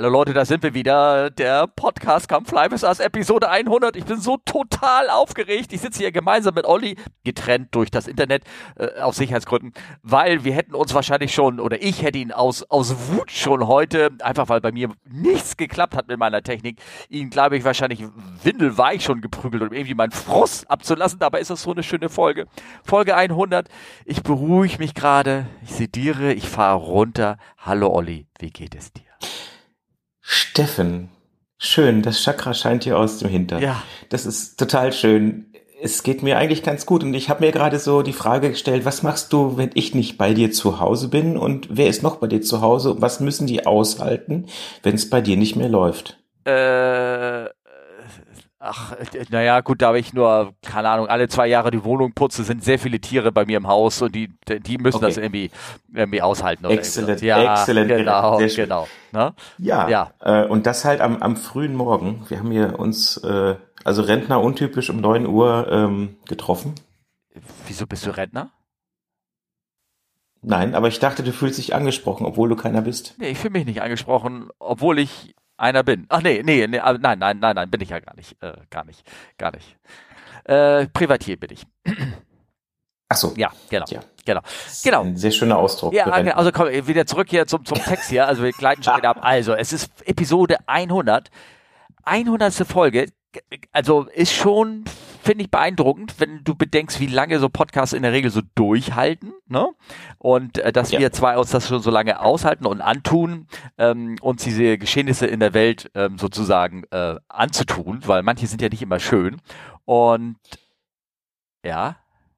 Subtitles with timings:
[0.00, 1.28] Hallo Leute, da sind wir wieder.
[1.28, 3.96] Der Podcast Come Fly with Us Episode 100.
[3.96, 5.74] Ich bin so total aufgeregt.
[5.74, 8.44] Ich sitze hier gemeinsam mit Olli, getrennt durch das Internet,
[8.76, 13.10] äh, aus Sicherheitsgründen, weil wir hätten uns wahrscheinlich schon, oder ich hätte ihn aus, aus
[13.10, 16.80] Wut schon heute, einfach weil bei mir nichts geklappt hat mit meiner Technik,
[17.10, 18.02] ihn, glaube ich, wahrscheinlich
[18.42, 21.18] windelweich schon geprügelt, um irgendwie meinen Frust abzulassen.
[21.18, 22.46] Dabei ist das so eine schöne Folge.
[22.84, 23.68] Folge 100.
[24.06, 25.44] Ich beruhige mich gerade.
[25.62, 27.36] Ich sediere, ich fahre runter.
[27.58, 29.09] Hallo Olli, wie geht es dir?
[30.32, 31.08] Steffen,
[31.58, 33.60] schön, das Chakra scheint hier aus dem Hintern.
[33.60, 33.82] Ja.
[34.10, 35.52] Das ist total schön.
[35.82, 38.84] Es geht mir eigentlich ganz gut und ich habe mir gerade so die Frage gestellt,
[38.84, 42.18] was machst du, wenn ich nicht bei dir zu Hause bin und wer ist noch
[42.18, 43.02] bei dir zu Hause?
[43.02, 44.46] Was müssen die aushalten,
[44.84, 46.20] wenn es bei dir nicht mehr läuft?
[46.44, 47.46] Äh,
[48.62, 48.94] Ach,
[49.30, 52.78] naja, gut, da ich nur, keine Ahnung, alle zwei Jahre die Wohnung putze, sind sehr
[52.78, 55.06] viele Tiere bei mir im Haus und die, die müssen okay.
[55.06, 55.50] das irgendwie,
[55.94, 56.66] irgendwie aushalten.
[56.66, 57.88] Exzellent, ja, exzellent.
[57.88, 58.86] Genau, genau.
[59.12, 59.32] Ne?
[59.56, 60.10] Ja, ja.
[60.20, 62.26] Äh, und das halt am, am frühen Morgen.
[62.28, 66.74] Wir haben hier uns, äh, also Rentner untypisch um neun Uhr ähm, getroffen.
[67.66, 68.50] Wieso bist du Rentner?
[70.42, 73.14] Nein, aber ich dachte, du fühlst dich angesprochen, obwohl du keiner bist.
[73.16, 76.06] Nee, ich fühle mich nicht angesprochen, obwohl ich einer bin.
[76.08, 78.54] Ach nee, nee, nee ah, nein, nein, nein, nein, bin ich ja gar nicht, äh,
[78.70, 79.02] gar nicht,
[79.38, 79.76] gar nicht.
[80.44, 81.66] Äh, Privatier bin ich.
[83.08, 83.34] Ach so.
[83.36, 83.86] Ja, genau.
[83.88, 84.00] Ja.
[84.24, 84.40] Genau.
[84.84, 85.02] genau.
[85.02, 85.92] Ein sehr schöner Ausdruck.
[85.92, 88.26] Ja, also komm, wieder zurück hier zum, zum Text hier.
[88.26, 89.18] Also wir gleiten schon wieder ab.
[89.22, 91.30] Also, es ist Episode 100.
[92.04, 92.54] 100.
[92.54, 93.06] Folge.
[93.72, 94.84] Also ist schon
[95.22, 99.32] finde ich beeindruckend, wenn du bedenkst, wie lange so Podcasts in der Regel so durchhalten,
[99.46, 99.68] ne?
[100.18, 100.98] Und äh, dass ja.
[100.98, 103.46] wir zwei uns das schon so lange aushalten und antun,
[103.78, 108.68] ähm, uns diese Geschehnisse in der Welt ähm, sozusagen äh, anzutun, weil manche sind ja
[108.68, 109.36] nicht immer schön.
[109.84, 110.36] Und
[111.64, 111.96] ja.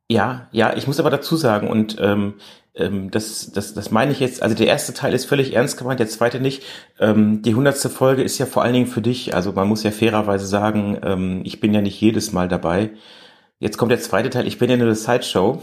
[0.09, 2.35] Ja, ja, ich muss aber dazu sagen, und ähm,
[2.75, 6.01] ähm, das, das, das meine ich jetzt, also der erste Teil ist völlig ernst gemeint,
[6.01, 6.63] der zweite nicht.
[6.99, 9.91] Ähm, die hundertste Folge ist ja vor allen Dingen für dich, also man muss ja
[9.91, 12.91] fairerweise sagen, ähm, ich bin ja nicht jedes Mal dabei.
[13.59, 15.63] Jetzt kommt der zweite Teil, ich bin ja nur eine Sideshow.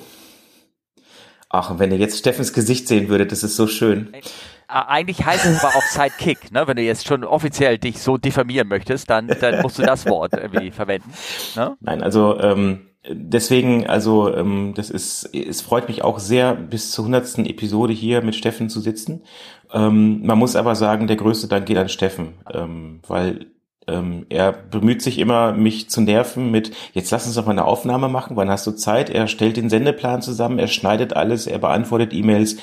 [1.49, 4.13] Ach, und wenn ihr jetzt Steffens Gesicht sehen würdet, das ist so schön.
[4.13, 4.21] Äh,
[4.67, 6.67] eigentlich heißt es aber auch Sidekick, ne?
[6.67, 10.33] Wenn du jetzt schon offiziell dich so diffamieren möchtest, dann, dann musst du das Wort
[10.33, 11.11] irgendwie verwenden.
[11.55, 11.75] Ne?
[11.79, 17.05] Nein, also ähm, deswegen, also ähm, das ist, es freut mich auch sehr, bis zur
[17.05, 19.23] hundertsten Episode hier mit Steffen zu sitzen.
[19.71, 23.47] Ähm, man muss aber sagen, der größte Dank geht an Steffen, ähm, weil
[23.87, 27.65] ähm, er bemüht sich immer, mich zu nerven mit, jetzt lass uns doch mal eine
[27.65, 29.09] Aufnahme machen, wann hast du Zeit?
[29.09, 32.57] Er stellt den Sendeplan zusammen, er schneidet alles, er beantwortet E-Mails.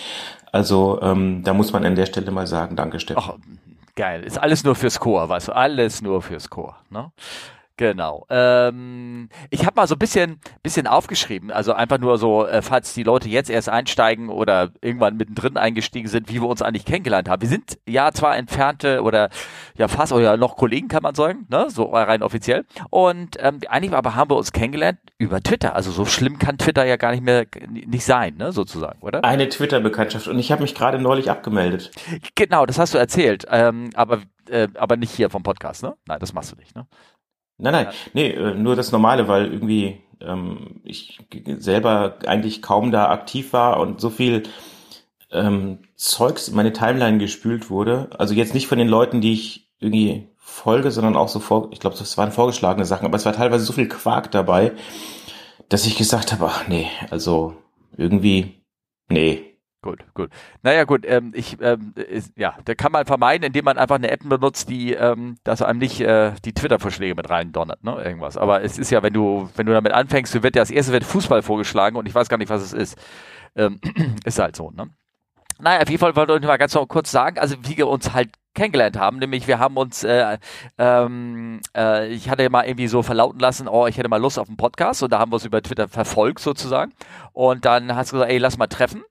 [0.52, 3.22] Also ähm, da muss man an der Stelle mal sagen, danke Steffen.
[3.24, 3.34] Ach,
[3.94, 6.76] geil, ist alles nur fürs Chor, du, alles nur fürs Chor.
[6.90, 7.10] Ne?
[7.78, 8.26] Genau.
[8.30, 12.94] Ähm, ich habe mal so ein bisschen, bisschen aufgeschrieben, also einfach nur so, äh, falls
[12.94, 17.28] die Leute jetzt erst einsteigen oder irgendwann mittendrin eingestiegen sind, wie wir uns eigentlich kennengelernt
[17.28, 17.42] haben.
[17.42, 19.28] Wir sind ja zwar entfernte oder
[19.76, 22.64] ja fast oder noch Kollegen, kann man sagen, ne, so rein offiziell.
[22.88, 25.74] Und ähm, eigentlich aber haben wir uns kennengelernt über Twitter.
[25.74, 29.22] Also so schlimm kann Twitter ja gar nicht mehr nicht sein, ne, sozusagen, oder?
[29.22, 31.90] Eine Twitter-Bekanntschaft und ich habe mich gerade neulich abgemeldet.
[32.36, 35.96] Genau, das hast du erzählt, ähm, aber äh, aber nicht hier vom Podcast, ne?
[36.06, 36.86] Nein, das machst du nicht, ne?
[37.58, 41.18] Nein, nein, nee, äh, nur das Normale, weil irgendwie ähm, ich
[41.58, 44.42] selber eigentlich kaum da aktiv war und so viel
[45.32, 48.10] ähm, Zeugs in meine Timeline gespült wurde.
[48.18, 51.80] Also jetzt nicht von den Leuten, die ich irgendwie folge, sondern auch so vor, ich
[51.80, 54.72] glaube, das waren vorgeschlagene Sachen, aber es war teilweise so viel Quark dabei,
[55.68, 57.56] dass ich gesagt habe, ach nee, also
[57.96, 58.62] irgendwie,
[59.08, 60.30] nee, Gut, gut.
[60.62, 64.10] Naja, gut, ähm, ich, ähm, ist, ja, da kann man vermeiden, indem man einfach eine
[64.10, 68.36] App benutzt, die, ähm, dass einem nicht äh, die Twitter-Vorschläge mit rein donnert, ne, irgendwas.
[68.36, 70.92] Aber es ist ja, wenn du, wenn du damit anfängst, du wird ja als erstes
[70.92, 72.98] wird Fußball vorgeschlagen und ich weiß gar nicht, was es ist.
[73.54, 73.80] Ähm,
[74.24, 74.90] ist halt so, ne?
[75.58, 78.30] Naja, auf jeden Fall wollte ich mal ganz kurz sagen, also wie wir uns halt
[78.54, 80.38] kennengelernt haben, nämlich wir haben uns, äh,
[80.78, 84.48] ähm, äh, ich hatte mal irgendwie so verlauten lassen, oh, ich hätte mal Lust auf
[84.48, 86.92] einen Podcast und da haben wir uns über Twitter verfolgt sozusagen
[87.32, 89.02] und dann hast du gesagt, ey, lass mal treffen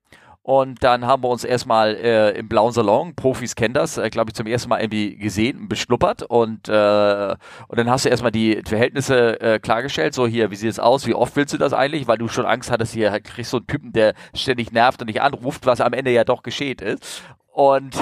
[0.45, 4.29] und dann haben wir uns erstmal äh, im blauen Salon, Profis kennen das, äh, glaube
[4.29, 6.21] ich, zum ersten Mal irgendwie gesehen, beschnuppert.
[6.21, 7.35] Und, äh,
[7.67, 11.07] und dann hast du erstmal die Verhältnisse äh, klargestellt, so hier, wie sieht es aus,
[11.07, 13.57] wie oft willst du das eigentlich, weil du schon Angst hattest, hier halt kriegst so
[13.57, 17.23] einen Typen, der ständig nervt und dich anruft, was am Ende ja doch geschehen ist.
[17.51, 17.95] Und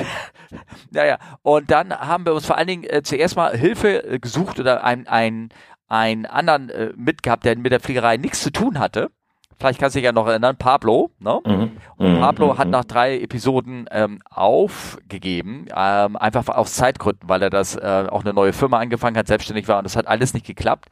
[0.91, 4.59] naja, und dann haben wir uns vor allen Dingen äh, zuerst mal Hilfe äh, gesucht
[4.59, 5.47] oder ein, ein,
[5.87, 9.11] einen anderen äh, mitgehabt, der mit der Fliegerei nichts zu tun hatte
[9.57, 11.39] vielleicht kannst du dich ja noch erinnern, Pablo, ne?
[11.45, 11.71] Mhm.
[11.97, 12.19] Und mhm.
[12.19, 12.57] Pablo mhm.
[12.57, 18.23] hat nach drei Episoden ähm, aufgegeben, ähm, einfach aus Zeitgründen, weil er das äh, auch
[18.23, 20.89] eine neue Firma angefangen hat, selbstständig war und das hat alles nicht geklappt.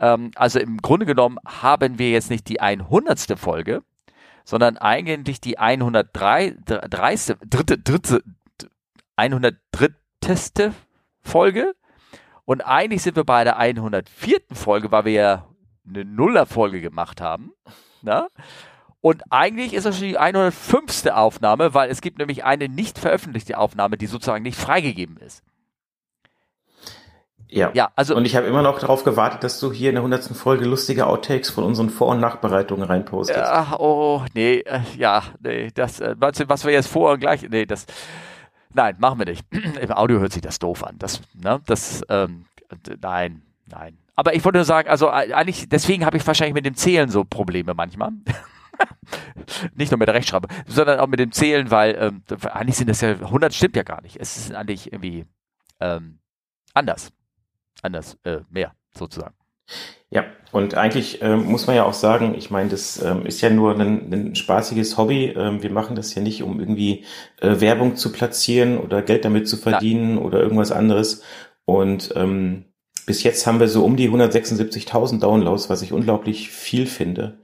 [0.00, 3.38] Ähm, also im Grunde genommen haben wir jetzt nicht die 100.
[3.38, 3.82] Folge,
[4.44, 6.56] sondern eigentlich die 103.
[6.64, 8.22] dritte, dritte,
[9.16, 9.88] 103.
[10.22, 10.74] 100.
[11.22, 11.74] Folge.
[12.44, 14.40] Und eigentlich sind wir bei der 104.
[14.52, 15.48] Folge, weil wir ja
[15.86, 17.52] eine Nuller-Folge gemacht haben.
[18.02, 18.28] Na?
[19.00, 21.06] Und eigentlich ist das die 105.
[21.06, 25.42] Aufnahme, weil es gibt nämlich eine nicht veröffentlichte Aufnahme, die sozusagen nicht freigegeben ist.
[27.50, 27.70] Ja.
[27.72, 30.36] ja also, und ich habe immer noch darauf gewartet, dass du hier in der 100.
[30.36, 33.38] Folge lustige Outtakes von unseren Vor- und Nachbereitungen reinpostest.
[33.38, 37.64] Ach, oh, nee, äh, ja, nee, das, äh, was wir jetzt vor und gleich, nee,
[37.64, 37.86] das,
[38.74, 39.46] nein, machen wir nicht.
[39.80, 40.96] Im Audio hört sich das doof an.
[40.98, 42.44] Das, ne, das, ähm,
[43.00, 43.96] nein, nein.
[44.18, 47.08] Aber ich wollte nur sagen, also äh, eigentlich, deswegen habe ich wahrscheinlich mit dem Zählen
[47.08, 48.10] so Probleme manchmal.
[49.76, 53.00] nicht nur mit der Rechtschreibung, sondern auch mit dem Zählen, weil ähm, eigentlich sind das
[53.00, 54.16] ja 100 stimmt ja gar nicht.
[54.18, 55.24] Es ist eigentlich irgendwie
[55.78, 56.18] ähm,
[56.74, 57.12] anders,
[57.80, 59.36] anders äh, mehr sozusagen.
[60.10, 63.50] Ja, und eigentlich ähm, muss man ja auch sagen, ich meine, das ähm, ist ja
[63.50, 65.26] nur ein, ein spaßiges Hobby.
[65.26, 67.04] Ähm, wir machen das ja nicht, um irgendwie
[67.40, 70.22] äh, Werbung zu platzieren oder Geld damit zu verdienen ja.
[70.22, 71.22] oder irgendwas anderes.
[71.66, 72.64] Und ähm,
[73.08, 77.38] bis jetzt haben wir so um die 176.000 Downloads, was ich unglaublich viel finde.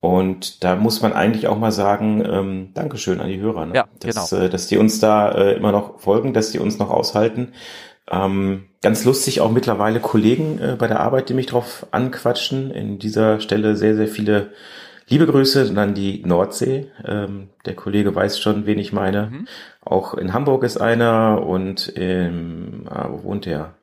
[0.00, 3.74] Und da muss man eigentlich auch mal sagen, ähm, Dankeschön an die Hörer, ne?
[3.76, 4.42] ja, dass, genau.
[4.42, 7.52] äh, dass die uns da äh, immer noch folgen, dass die uns noch aushalten.
[8.10, 12.72] Ähm, ganz lustig auch mittlerweile Kollegen äh, bei der Arbeit, die mich drauf anquatschen.
[12.72, 14.50] In dieser Stelle sehr, sehr viele
[15.06, 16.90] liebe Grüße an die Nordsee.
[17.04, 19.30] Ähm, der Kollege weiß schon, wen ich meine.
[19.30, 19.48] Mhm.
[19.82, 23.76] Auch in Hamburg ist einer und im, ah, wo wohnt der?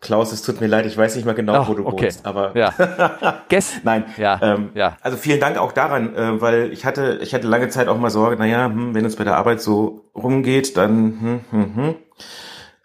[0.00, 2.06] Klaus, es tut mir leid, ich weiß nicht mal genau, oh, wo du okay.
[2.06, 2.72] wohnst, aber ja.
[3.50, 3.80] Guess?
[3.84, 4.04] nein.
[4.16, 4.40] Ja.
[4.42, 4.96] Ähm, ja.
[5.02, 8.10] Also vielen Dank auch daran, äh, weil ich hatte, ich hatte lange Zeit auch mal
[8.10, 11.94] Sorge, naja, hm, wenn es bei der Arbeit so rumgeht, dann hm, hm, hm.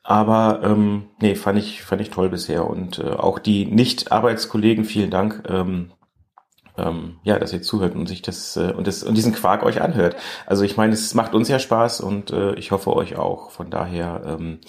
[0.04, 2.70] Aber ähm, nee, fand ich, fand ich toll bisher.
[2.70, 5.94] Und äh, auch die Nicht-Arbeitskollegen, vielen Dank, ähm,
[6.78, 9.82] ähm, ja, dass ihr zuhört und sich das äh, und das und diesen Quark euch
[9.82, 10.16] anhört.
[10.46, 13.52] Also ich meine, es macht uns ja Spaß und äh, ich hoffe euch auch.
[13.52, 14.60] Von daher ähm,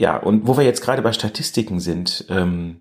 [0.00, 2.80] ja, und wo wir jetzt gerade bei Statistiken sind, ähm,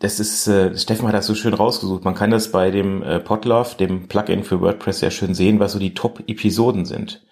[0.00, 2.04] das ist, äh, Steffen hat das so schön rausgesucht.
[2.04, 5.72] Man kann das bei dem äh, Podlove, dem Plugin für WordPress, sehr schön sehen, was
[5.72, 7.24] so die Top-Episoden sind.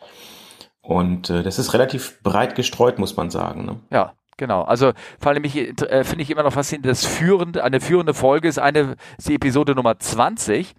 [0.81, 3.67] Und äh, das ist relativ breit gestreut, muss man sagen.
[3.67, 3.81] Ne?
[3.91, 8.15] Ja, Genau, also vor allem äh, finde ich immer noch faszinierend, das führende, eine führende
[8.15, 10.75] Folge ist eine ist die Episode Nummer 20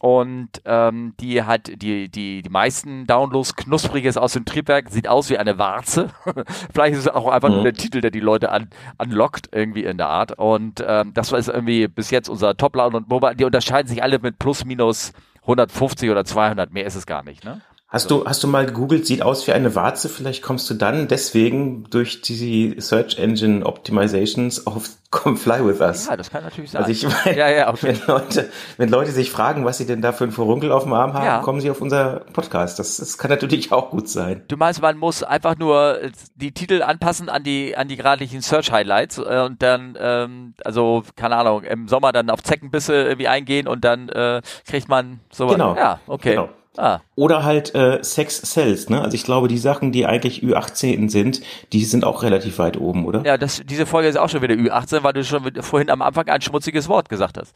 [0.00, 5.30] und ähm, die hat die, die, die meisten Downloads knuspriges aus dem Triebwerk, sieht aus
[5.30, 6.10] wie eine Warze.
[6.74, 7.54] Vielleicht ist es auch einfach mhm.
[7.54, 8.68] nur der Titel, der die Leute an,
[8.98, 10.32] anlockt, irgendwie in der Art.
[10.32, 13.36] Und ähm, das war irgendwie bis jetzt unser Top-Laun und Mobile.
[13.36, 15.12] Die unterscheiden sich alle mit plus minus
[15.42, 17.62] 150 oder 200, mehr ist es gar nicht, ne?
[17.94, 21.06] Hast du, hast du mal gegoogelt, sieht aus wie eine Warze, vielleicht kommst du dann
[21.06, 26.08] deswegen durch die Search Engine Optimizations auf Come Fly With Us.
[26.08, 26.82] Ja, das kann natürlich sein.
[26.82, 27.96] Also ich meine, ja, ja, okay.
[27.96, 30.92] wenn, Leute, wenn Leute sich fragen, was sie denn da für ein Furunkel auf dem
[30.92, 31.38] Arm haben, ja.
[31.38, 32.80] kommen sie auf unser Podcast.
[32.80, 34.42] Das, das kann natürlich auch gut sein.
[34.48, 36.00] Du meinst, man muss einfach nur
[36.34, 41.04] die Titel anpassen an die, an die geradlichen Search Highlights äh, und dann, ähm, also,
[41.14, 45.52] keine Ahnung, im Sommer dann auf Zeckenbisse irgendwie eingehen und dann äh, kriegt man sowas.
[45.52, 45.76] Genau.
[45.76, 46.30] Ja, okay.
[46.30, 46.48] Genau.
[46.76, 47.00] Ah.
[47.14, 49.00] Oder halt äh, Sex Cells, ne?
[49.00, 51.40] Also ich glaube, die Sachen, die eigentlich Ü18 sind,
[51.72, 53.22] die sind auch relativ weit oben, oder?
[53.24, 56.28] Ja, das, diese Folge ist auch schon wieder Ü18, weil du schon vorhin am Anfang
[56.28, 57.54] ein schmutziges Wort gesagt hast.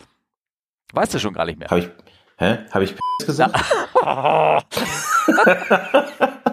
[0.93, 1.69] Weißt du schon gar nicht mehr.
[1.69, 1.89] Habe ich,
[2.39, 2.59] hä?
[2.71, 2.95] Habe ich
[3.27, 3.59] gesagt?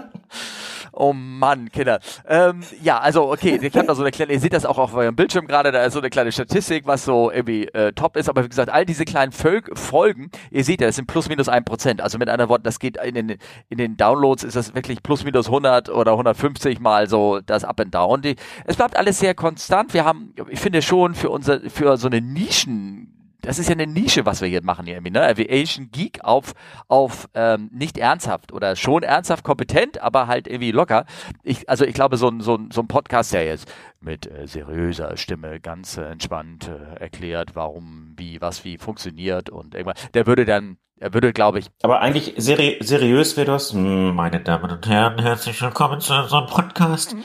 [0.97, 1.99] Oh Mann, Kinder.
[2.25, 4.93] Ähm, ja, also okay, ich habe da so eine kleine, ihr seht das auch auf
[4.93, 8.29] eurem Bildschirm gerade, da ist so eine kleine Statistik, was so irgendwie äh, top ist,
[8.29, 11.49] aber wie gesagt, all diese kleinen Völk Folgen, ihr seht ja, das sind plus minus
[11.49, 12.01] ein Prozent.
[12.01, 13.37] Also mit anderen Worten, das geht in den,
[13.67, 17.81] in den Downloads ist das wirklich plus minus 100 oder 150 mal so das Up
[17.81, 18.21] and Down.
[18.21, 19.93] Die, es bleibt alles sehr konstant.
[19.93, 23.14] Wir haben, ich finde schon für unser, für so eine Nischen
[23.45, 25.23] das ist ja eine Nische, was wir hier machen hier irgendwie, ne?
[25.25, 26.53] Aviation Geek auf,
[26.87, 31.05] auf ähm, nicht ernsthaft oder schon ernsthaft kompetent, aber halt irgendwie locker.
[31.43, 34.47] Ich, also ich glaube, so ein, so ein, so ein Podcast, der jetzt mit äh,
[34.47, 40.27] seriöser Stimme ganz äh, entspannt äh, erklärt, warum, wie, was, wie funktioniert und irgendwas, der
[40.27, 41.67] würde dann er würde, glaube ich.
[41.83, 43.73] Aber eigentlich seri seriös wäre das.
[43.73, 47.17] Meine Damen und Herren, herzlich willkommen zu unserem Podcast.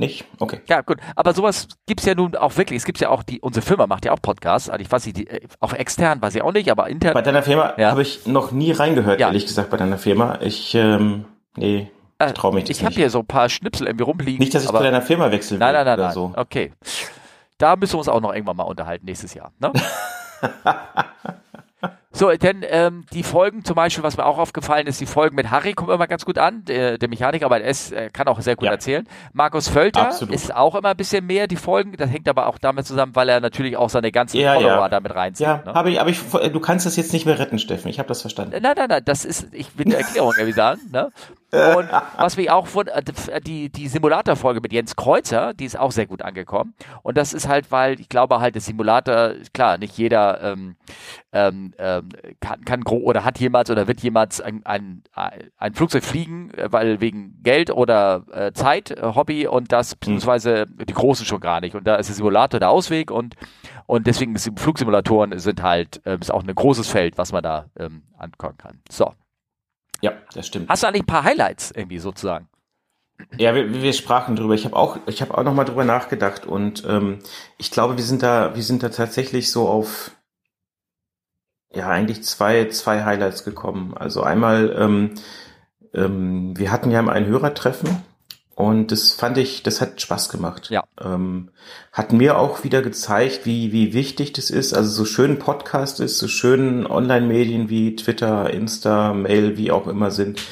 [0.00, 0.24] Nicht?
[0.38, 0.62] Okay.
[0.66, 0.96] Ja, gut.
[1.14, 2.78] Aber sowas gibt's ja nun auch wirklich.
[2.78, 4.70] Es gibt ja auch die, unsere Firma macht ja auch Podcasts.
[4.70, 7.12] Also ich weiß nicht, die, äh, auch extern weiß ich auch nicht, aber intern.
[7.12, 7.90] Bei deiner Firma ja.
[7.90, 9.26] habe ich noch nie reingehört, ja.
[9.26, 10.38] ehrlich gesagt, bei deiner Firma.
[10.40, 13.88] Ich, ähm, nee, ich äh, traue mich das Ich habe hier so ein paar Schnipsel
[13.88, 14.38] irgendwie rumliegen.
[14.38, 15.66] Nicht, dass ich zu deiner Firma wechseln will.
[15.66, 16.14] Nein, nein, nein, oder nein.
[16.14, 16.32] so.
[16.34, 16.72] Okay.
[17.58, 19.52] Da müssen wir uns auch noch irgendwann mal unterhalten nächstes Jahr.
[19.58, 19.70] Ne?
[22.12, 25.52] So, denn ähm, die Folgen zum Beispiel, was mir auch aufgefallen ist, die Folgen mit
[25.52, 28.40] Harry kommen immer ganz gut an, der, der Mechaniker, aber er ist, äh, kann auch
[28.40, 28.72] sehr gut ja.
[28.72, 29.06] erzählen.
[29.32, 30.34] Markus Völter Absolut.
[30.34, 33.28] ist auch immer ein bisschen mehr, die Folgen, das hängt aber auch damit zusammen, weil
[33.28, 34.88] er natürlich auch seine ganzen ja, Follower ja.
[34.88, 35.46] damit reinzieht.
[35.46, 35.72] Ja, ne?
[35.72, 38.22] habe ich, aber ich, du kannst das jetzt nicht mehr retten, Steffen, ich habe das
[38.22, 38.58] verstanden.
[38.60, 41.10] Nein, nein, nein, das ist, ich will eine Erklärung irgendwie sagen, ne?
[41.52, 43.02] Und was mich auch von, äh,
[43.40, 46.74] die, die Simulator-Folge mit Jens Kreuzer, die ist auch sehr gut angekommen.
[47.02, 50.76] Und das ist halt, weil ich glaube halt, der Simulator, klar, nicht jeder ähm,
[51.32, 52.08] ähm, ähm
[52.40, 57.00] kann, kann oder hat jemals oder wird jemals ein, ein, ein Flugzeug fliegen, äh, weil
[57.00, 59.98] wegen Geld oder äh, Zeit, äh, Hobby und das, hm.
[60.00, 61.74] beziehungsweise die Großen schon gar nicht.
[61.74, 63.34] Und da ist der Simulator der Ausweg und,
[63.86, 67.66] und deswegen sind Flugsimulatoren sind halt, äh, ist auch ein großes Feld, was man da
[67.78, 68.78] ähm, ankommen kann.
[68.88, 69.12] So.
[70.00, 70.68] Ja, das stimmt.
[70.68, 72.48] Hast du eigentlich ein paar Highlights irgendwie sozusagen?
[73.36, 74.54] Ja, wir, wir sprachen drüber.
[74.54, 77.18] Ich habe auch, ich habe auch noch mal drüber nachgedacht und ähm,
[77.58, 80.12] ich glaube, wir sind da, wir sind da tatsächlich so auf
[81.72, 83.94] ja eigentlich zwei zwei Highlights gekommen.
[83.96, 85.14] Also einmal, ähm,
[85.92, 88.02] ähm, wir hatten ja mal ein Hörertreffen
[88.60, 90.70] und das fand ich, das hat Spaß gemacht.
[90.70, 90.84] Ja.
[91.00, 91.50] Ähm,
[91.92, 94.74] hat mir auch wieder gezeigt, wie, wie wichtig das ist.
[94.74, 100.10] Also so schön Podcast ist, so schön Online-Medien wie Twitter, Insta, Mail, wie auch immer
[100.10, 100.42] sind,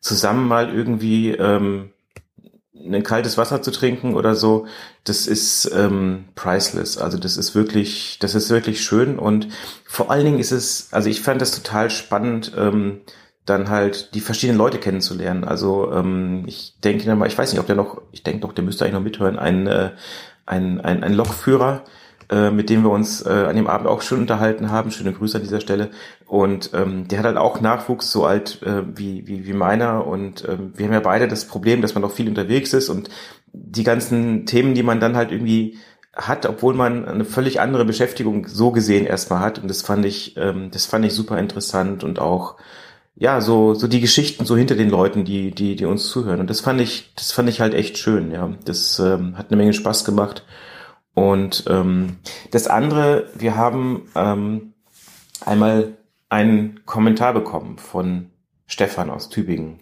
[0.00, 1.90] zusammen mal irgendwie ähm,
[2.74, 4.66] ein kaltes Wasser zu trinken oder so,
[5.04, 6.98] das ist ähm, priceless.
[6.98, 9.48] Also das ist wirklich, das ist wirklich schön und
[9.84, 12.52] vor allen Dingen ist es, also ich fand das total spannend.
[12.56, 13.02] Ähm,
[13.50, 15.44] dann halt die verschiedenen Leute kennenzulernen.
[15.44, 18.64] Also ähm, ich denke mal, ich weiß nicht, ob der noch, ich denke doch, der
[18.64, 19.90] müsste eigentlich noch mithören, ein, äh,
[20.46, 21.82] ein, ein, ein Lokführer,
[22.30, 24.90] äh, mit dem wir uns äh, an dem Abend auch schon unterhalten haben.
[24.90, 25.90] Schöne Grüße an dieser Stelle.
[26.26, 30.06] Und ähm, der hat halt auch Nachwuchs, so alt äh, wie, wie, wie meiner.
[30.06, 33.10] Und ähm, wir haben ja beide das Problem, dass man noch viel unterwegs ist und
[33.52, 35.76] die ganzen Themen, die man dann halt irgendwie
[36.14, 39.58] hat, obwohl man eine völlig andere Beschäftigung so gesehen erstmal hat.
[39.58, 42.56] Und das fand ich, ähm, das fand ich super interessant und auch
[43.20, 46.40] ja, so, so die Geschichten so hinter den Leuten, die, die, die uns zuhören.
[46.40, 48.54] Und das fand ich, das fand ich halt echt schön, ja.
[48.64, 50.46] Das ähm, hat eine Menge Spaß gemacht.
[51.12, 52.16] Und ähm,
[52.50, 54.72] das andere, wir haben ähm,
[55.44, 55.98] einmal
[56.30, 58.30] einen Kommentar bekommen von
[58.66, 59.80] Stefan aus Tübingen.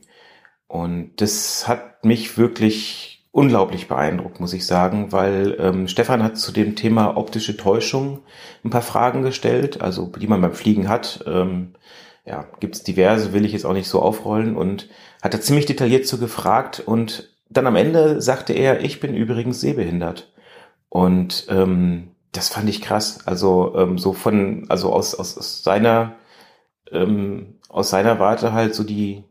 [0.67, 6.51] Und das hat mich wirklich unglaublich beeindruckt, muss ich sagen, weil ähm, Stefan hat zu
[6.51, 8.19] dem Thema optische Täuschung
[8.65, 11.23] ein paar Fragen gestellt, also die man beim Fliegen hat.
[11.25, 11.75] Ähm,
[12.29, 14.89] ja, gibt's diverse, will ich jetzt auch nicht so aufrollen und
[15.23, 19.61] hat er ziemlich detailliert so gefragt und dann am Ende sagte er, ich bin übrigens
[19.61, 20.33] sehbehindert.
[20.91, 23.27] Und ähm, das fand ich krass.
[23.27, 26.17] Also ähm, so von, also aus, aus, aus seiner
[26.93, 29.25] ähm, aus seiner Warte halt so die,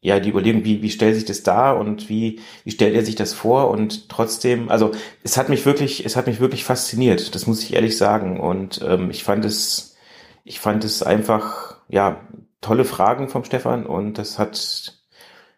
[0.00, 3.16] ja, die Überlegung, wie, wie stellt sich das dar und wie, wie stellt er sich
[3.16, 7.46] das vor und trotzdem, also es hat mich wirklich, es hat mich wirklich fasziniert, das
[7.46, 9.96] muss ich ehrlich sagen und ähm, ich fand es,
[10.44, 12.20] ich fand es einfach, ja,
[12.60, 14.94] tolle Fragen vom Stefan und das hat,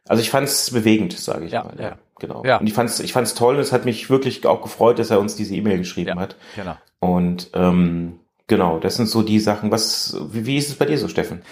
[0.07, 1.75] also ich fand es bewegend, sage ich ja, mal.
[1.79, 1.99] Ja.
[2.19, 2.45] Genau.
[2.45, 2.59] Ja.
[2.59, 5.11] Und ich fand es ich fand's toll und es hat mich wirklich auch gefreut, dass
[5.11, 6.37] er uns diese E-Mail geschrieben ja, hat.
[6.55, 6.77] Genau.
[7.01, 9.73] Und ähm, genau, das sind so die Sachen.
[9.73, 11.43] Was, wie, wie ist es bei dir so, Steffen?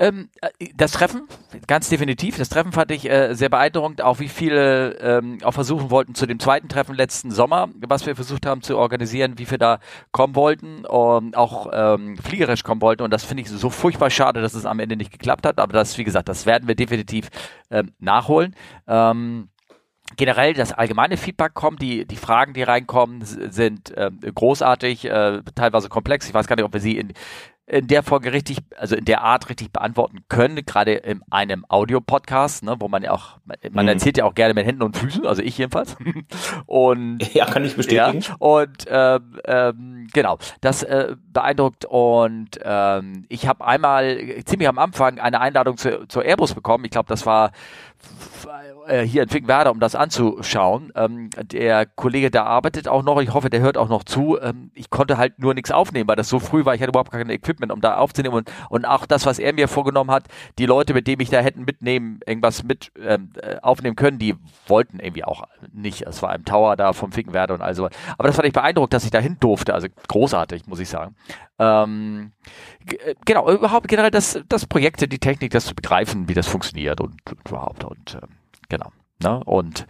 [0.00, 1.28] Ähm, äh, das Treffen,
[1.66, 2.38] ganz definitiv.
[2.38, 6.26] Das Treffen fand ich äh, sehr beeindruckend, auch wie viele ähm, auch versuchen wollten zu
[6.26, 9.78] dem zweiten Treffen letzten Sommer, was wir versucht haben zu organisieren, wie wir da
[10.10, 13.02] kommen wollten, ähm, auch ähm, fliegerisch kommen wollten.
[13.02, 15.58] Und das finde ich so furchtbar schade, dass es am Ende nicht geklappt hat.
[15.58, 17.28] Aber das, wie gesagt, das werden wir definitiv
[17.70, 18.56] ähm, nachholen.
[18.88, 19.50] Ähm,
[20.16, 25.88] generell das allgemeine Feedback kommt, die, die Fragen, die reinkommen, sind äh, großartig, äh, teilweise
[25.88, 26.26] komplex.
[26.28, 27.12] Ich weiß gar nicht, ob wir sie in,
[27.70, 32.64] in der Folge richtig, also in der Art richtig beantworten können, gerade in einem Audio-Podcast,
[32.64, 33.38] ne, wo man ja auch,
[33.70, 33.90] man mhm.
[33.90, 35.96] erzählt ja auch gerne mit Händen und Füßen, also ich jedenfalls.
[36.66, 38.22] und ja, kann ich bestätigen.
[38.22, 44.78] Ja, und ähm, ähm, genau, das äh, beeindruckt und ähm, ich habe einmal ziemlich am
[44.78, 46.84] Anfang eine Einladung zu, zur Airbus bekommen.
[46.86, 47.52] Ich glaube, das war
[48.90, 50.92] äh, hier in Finkenwerder, um das anzuschauen.
[50.94, 54.38] Ähm, der Kollege, der arbeitet auch noch, ich hoffe, der hört auch noch zu.
[54.40, 57.12] Ähm, ich konnte halt nur nichts aufnehmen, weil das so früh war, ich hatte überhaupt
[57.12, 58.34] kein Equipment, um da aufzunehmen.
[58.34, 60.24] Und, und auch das, was er mir vorgenommen hat,
[60.58, 64.34] die Leute, mit denen ich da hätten mitnehmen, irgendwas mit ähm, äh, aufnehmen können, die
[64.66, 66.02] wollten irgendwie auch nicht.
[66.02, 67.88] Es war im Tower da vom Finkenwerder und also.
[68.18, 69.72] Aber das fand ich beeindruckt, dass ich dahin durfte.
[69.72, 71.14] Also großartig, muss ich sagen.
[71.60, 72.32] Ähm,
[72.86, 77.00] äh, genau, überhaupt generell das, das Projekte, die Technik, das zu begreifen, wie das funktioniert
[77.00, 77.84] und, und überhaupt.
[77.84, 78.39] Und ähm,
[78.70, 78.90] Genau.
[79.22, 79.42] Ne?
[79.44, 79.86] Und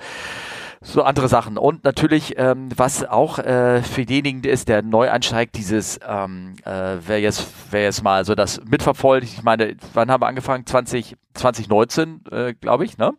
[0.82, 1.58] so andere Sachen.
[1.58, 6.96] Und natürlich, ähm, was auch äh, für denjenigen ist, der neu einsteigt, dieses, ähm, äh,
[7.06, 10.66] wer jetzt, wer jetzt mal so das mitverfolgt, ich meine, wann haben wir angefangen?
[10.66, 13.12] 20, 2019, äh, glaube ich, ne?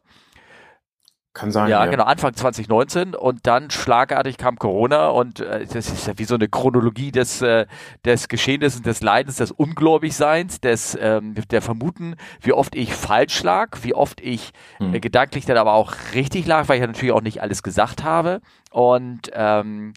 [1.34, 1.70] Kann sein.
[1.70, 6.18] Ja, ja, genau, Anfang 2019 und dann schlagartig kam Corona und äh, das ist ja
[6.18, 7.68] wie so eine Chronologie des, äh,
[8.04, 13.78] des Geschehnisses, des Leidens, des Ungläubigseins, des ähm, der Vermuten, wie oft ich falsch lag,
[13.84, 14.94] wie oft ich hm.
[14.94, 18.04] äh, gedanklich dann aber auch richtig lag, weil ich ja natürlich auch nicht alles gesagt
[18.04, 18.42] habe.
[18.70, 19.94] Und ähm,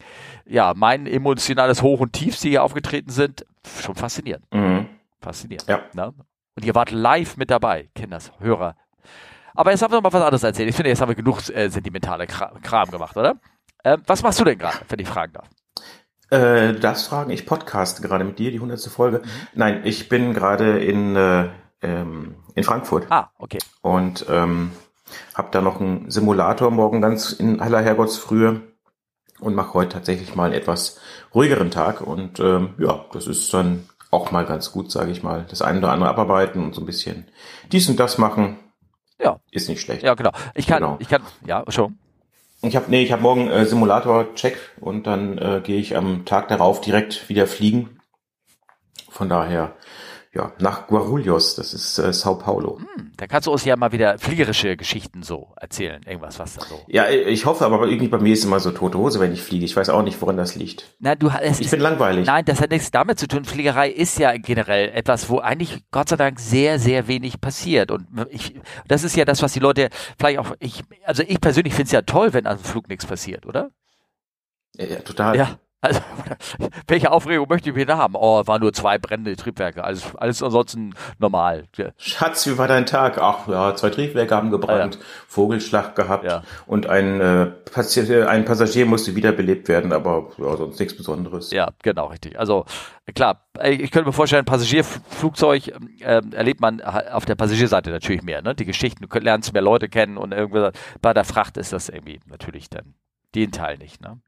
[0.47, 3.45] ja, mein emotionales Hoch und Tief, die hier aufgetreten sind,
[3.81, 4.45] schon faszinierend.
[4.53, 4.87] Mhm.
[5.21, 5.69] Faszinierend.
[5.69, 5.81] Ja.
[5.95, 6.15] Ne?
[6.55, 8.77] Und ihr wart live mit dabei, Kinders, Hörer
[9.55, 10.69] Aber jetzt haben wir noch mal was anderes erzählt.
[10.69, 13.37] Ich finde, jetzt haben wir genug äh, sentimentale Kram, gemacht, oder?
[13.85, 15.49] Ähm, was machst du denn gerade, wenn ich fragen darf?
[16.31, 19.19] Äh, das fragen, ich podcast gerade mit dir, die hundertste Folge.
[19.19, 19.29] Mhm.
[19.55, 21.49] Nein, ich bin gerade in, äh,
[21.83, 23.07] ähm, in Frankfurt.
[23.11, 23.59] Ah, okay.
[23.83, 24.73] Und ähm,
[25.35, 28.63] habe da noch einen Simulator morgen ganz in aller Herrgottsfrühe
[29.39, 30.99] und mache heute tatsächlich mal einen etwas
[31.33, 32.01] ruhigeren Tag.
[32.01, 35.47] Und ähm, ja, das ist dann auch mal ganz gut, sage ich mal.
[35.49, 37.29] Das eine oder andere abarbeiten und so ein bisschen
[37.71, 38.59] dies und das machen.
[39.25, 39.41] Ja.
[39.51, 40.03] Ist nicht schlecht.
[40.03, 40.31] Ja, genau.
[40.55, 40.97] Ich kann, genau.
[41.01, 41.99] ich kann, ja, schon.
[42.63, 46.25] Ich habe nee, ich habe morgen äh, Simulator Check und dann äh, gehe ich am
[46.25, 48.01] Tag darauf direkt wieder fliegen.
[49.11, 49.75] Von daher
[50.35, 52.79] ja, nach Guarulhos, das ist äh, Sao Paulo.
[52.79, 56.63] Hm, da kannst du uns ja mal wieder fliegerische Geschichten so erzählen, irgendwas, was da
[56.67, 56.81] so.
[56.89, 59.65] Ja, ich hoffe, aber irgendwie bei mir ist immer so tote Hose, wenn ich fliege.
[59.65, 60.97] Ich weiß auch nicht, woran das liegt.
[60.99, 62.27] Na, du, es ich bin langweilig.
[62.27, 63.45] Nein, das hat nichts damit zu tun.
[63.45, 67.93] Fliegerei ist ja generell etwas, wo eigentlich Gott sei Dank sehr, sehr wenig passiert.
[67.93, 69.89] Und ich, das ist ja das, was die Leute
[70.19, 73.07] vielleicht auch, ich, also ich persönlich finde es ja toll, wenn an einem Flug nichts
[73.07, 73.71] passiert, oder?
[74.75, 75.37] Ja, ja total.
[75.37, 76.01] Ja, also,
[76.89, 78.15] welche Aufregung möchte ich wieder haben?
[78.17, 79.85] Oh, waren nur zwei brennende Triebwerke.
[79.85, 81.65] Alles, alles ansonsten normal.
[81.99, 83.19] Schatz, wie war dein Tag?
[83.19, 85.01] Ach ja, zwei Triebwerke haben gebrannt, ja.
[85.29, 86.43] Vogelschlag gehabt ja.
[86.67, 91.51] und ein, äh, Passagier, ein Passagier musste wiederbelebt werden, aber ja, sonst nichts Besonderes.
[91.51, 92.39] Ja, genau, richtig.
[92.39, 92.65] Also
[93.15, 95.69] klar, ich könnte mir vorstellen, Passagierflugzeug
[96.01, 98.41] äh, erlebt man auf der Passagierseite natürlich mehr.
[98.41, 98.55] Ne?
[98.55, 100.71] Die Geschichten, du lernst mehr Leute kennen und irgendwie
[101.03, 102.95] bei der Fracht ist das irgendwie natürlich dann
[103.35, 104.01] den Teil nicht.
[104.01, 104.21] Ne?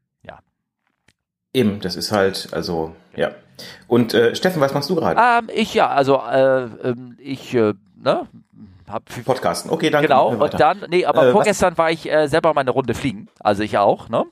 [1.53, 3.31] Eben, das ist halt, also, ja.
[3.87, 5.19] Und äh, Steffen, was machst du gerade?
[5.19, 8.27] Ähm, ich ja, also äh, ähm, ich, äh, ne,
[8.87, 9.71] hab Podcasten.
[9.71, 10.07] Okay, danke.
[10.07, 11.77] Genau, und dann, nee, aber äh, vorgestern was?
[11.77, 14.25] war ich äh, selber mal eine Runde fliegen, also ich auch, ne?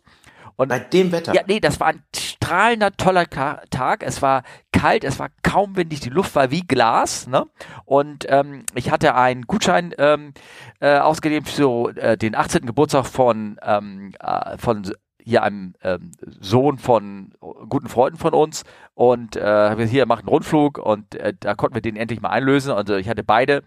[0.57, 1.33] Und bei dem Wetter?
[1.33, 4.03] Ja, nee, das war ein strahlender, toller Tag.
[4.03, 7.27] Es war kalt, es war kaum windig, die Luft war wie Glas.
[7.27, 7.45] Ne?
[7.85, 10.33] Und ähm, ich hatte einen Gutschein ähm,
[10.79, 12.65] äh, ausgegeben für äh, den 18.
[12.65, 14.89] Geburtstag von, ähm, äh, von
[15.25, 17.33] hier einem ähm, Sohn von
[17.69, 21.81] guten Freunden von uns und äh, hier macht einen Rundflug und äh, da konnten wir
[21.81, 22.71] den endlich mal einlösen.
[22.71, 23.63] Äh, ich hatte beide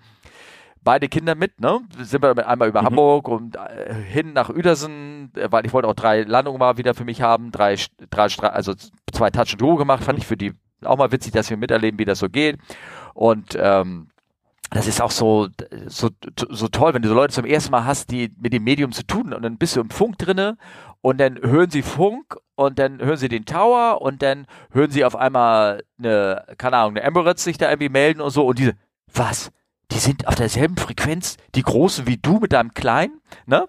[0.83, 1.81] beide Kinder mit, ne?
[2.01, 2.87] Sind wir einmal über mhm.
[2.87, 6.95] Hamburg und äh, hin nach Uedersen, äh, weil ich wollte auch drei Landungen mal wieder
[6.95, 7.77] für mich haben, drei,
[8.11, 8.75] drei also
[9.13, 10.23] zwei Touch and Go gemacht, fand mhm.
[10.23, 10.53] ich für die
[10.85, 12.59] auch mal witzig, dass wir miterleben, wie das so geht.
[13.15, 14.09] Und ähm,
[14.71, 15.49] das ist auch so,
[15.87, 16.11] so,
[16.51, 19.07] so toll, wenn du so Leute zum ersten Mal hast, die mit dem Medium zu
[19.07, 20.59] tun und dann bist du im Funk drinne
[21.01, 25.05] und dann hören sie Funk und dann hören sie den Tower und dann hören sie
[25.05, 28.75] auf einmal eine, keine Ahnung, eine Emirates sich da irgendwie melden und so und diese,
[29.13, 29.51] was?
[29.91, 33.69] Die sind auf derselben Frequenz, die Großen wie du mit deinem Kleinen, ne?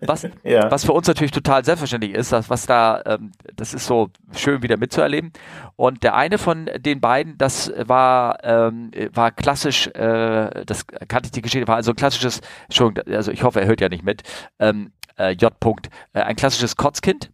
[0.00, 0.70] Was, ja.
[0.70, 4.62] was für uns natürlich total selbstverständlich ist, dass, was da, ähm, das ist so schön
[4.62, 5.32] wieder mitzuerleben.
[5.76, 11.32] Und der eine von den beiden, das war, ähm, war klassisch, äh, das kannte ich
[11.32, 14.22] die Geschichte, war also ein klassisches, Entschuldigung, also ich hoffe, er hört ja nicht mit,
[14.58, 15.52] ähm, äh, J.
[15.60, 17.30] -Punkt, äh, ein klassisches Kotzkind.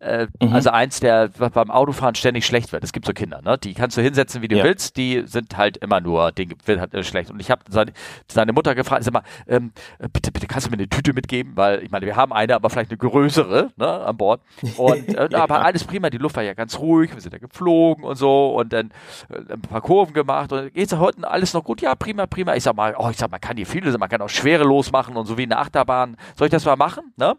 [0.00, 0.54] Äh, mhm.
[0.54, 2.82] Also eins, der beim Autofahren ständig schlecht wird.
[2.82, 3.58] Es gibt so Kinder, ne?
[3.58, 4.64] Die kannst du hinsetzen, wie du ja.
[4.64, 4.96] willst.
[4.96, 7.30] Die sind halt immer nur, denen wird halt schlecht.
[7.30, 7.92] Und ich habe seine,
[8.26, 9.72] seine Mutter gefragt, sag mal, ähm,
[10.12, 12.70] bitte, bitte kannst du mir eine Tüte mitgeben, weil ich meine, wir haben eine, aber
[12.70, 14.40] vielleicht eine größere ne, an Bord.
[14.78, 15.42] Und äh, ja.
[15.42, 16.08] aber alles prima.
[16.08, 17.14] Die Luft war ja ganz ruhig.
[17.14, 18.92] Wir sind ja geflogen und so und dann
[19.28, 20.50] äh, ein paar Kurven gemacht.
[20.50, 21.82] Und geht's heute alles noch gut?
[21.82, 22.54] Ja, prima, prima.
[22.54, 25.16] Ich sag mal, oh, ich sag, man kann hier viele, man kann auch schwerelos machen
[25.16, 26.16] und so wie eine Achterbahn.
[26.36, 27.12] Soll ich das mal machen?
[27.18, 27.36] Ne?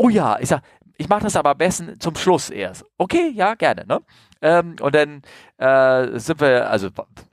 [0.00, 0.62] Oh ja, ich sag,
[0.98, 2.84] ich mache das aber am besten zum Schluss erst.
[2.98, 3.86] Okay, ja, gerne.
[3.86, 4.00] Ne?
[4.42, 5.22] Ähm, und dann
[5.58, 6.88] äh, sind wir also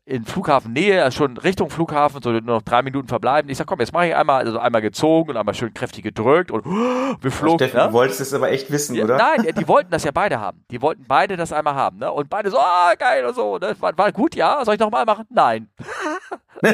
[0.05, 3.49] in Flughafennähe, also schon Richtung Flughafen, so nur noch drei Minuten verbleiben.
[3.49, 6.51] Ich sag, komm, jetzt mache ich einmal, also einmal gezogen und einmal schön kräftig gedrückt
[6.51, 7.57] und uh, wir flogen.
[7.57, 7.87] Steffen, ne?
[7.87, 9.17] du wolltest es aber echt wissen, ja, oder?
[9.17, 10.63] Nein, die wollten das ja beide haben.
[10.69, 11.97] Die wollten beide das einmal haben.
[11.97, 12.11] Ne?
[12.11, 13.57] Und beide so, ah, geil und so.
[13.57, 13.75] Ne?
[13.79, 14.63] War, war gut, ja.
[14.63, 15.25] Soll ich nochmal machen?
[15.29, 15.69] Nein.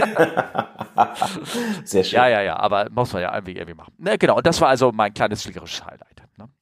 [1.86, 2.18] Sehr schön.
[2.18, 3.94] Ja, ja, ja, aber muss man ja irgendwie, irgendwie machen.
[3.98, 6.22] Ne, genau, und das war also mein kleines fliegerisches Highlight.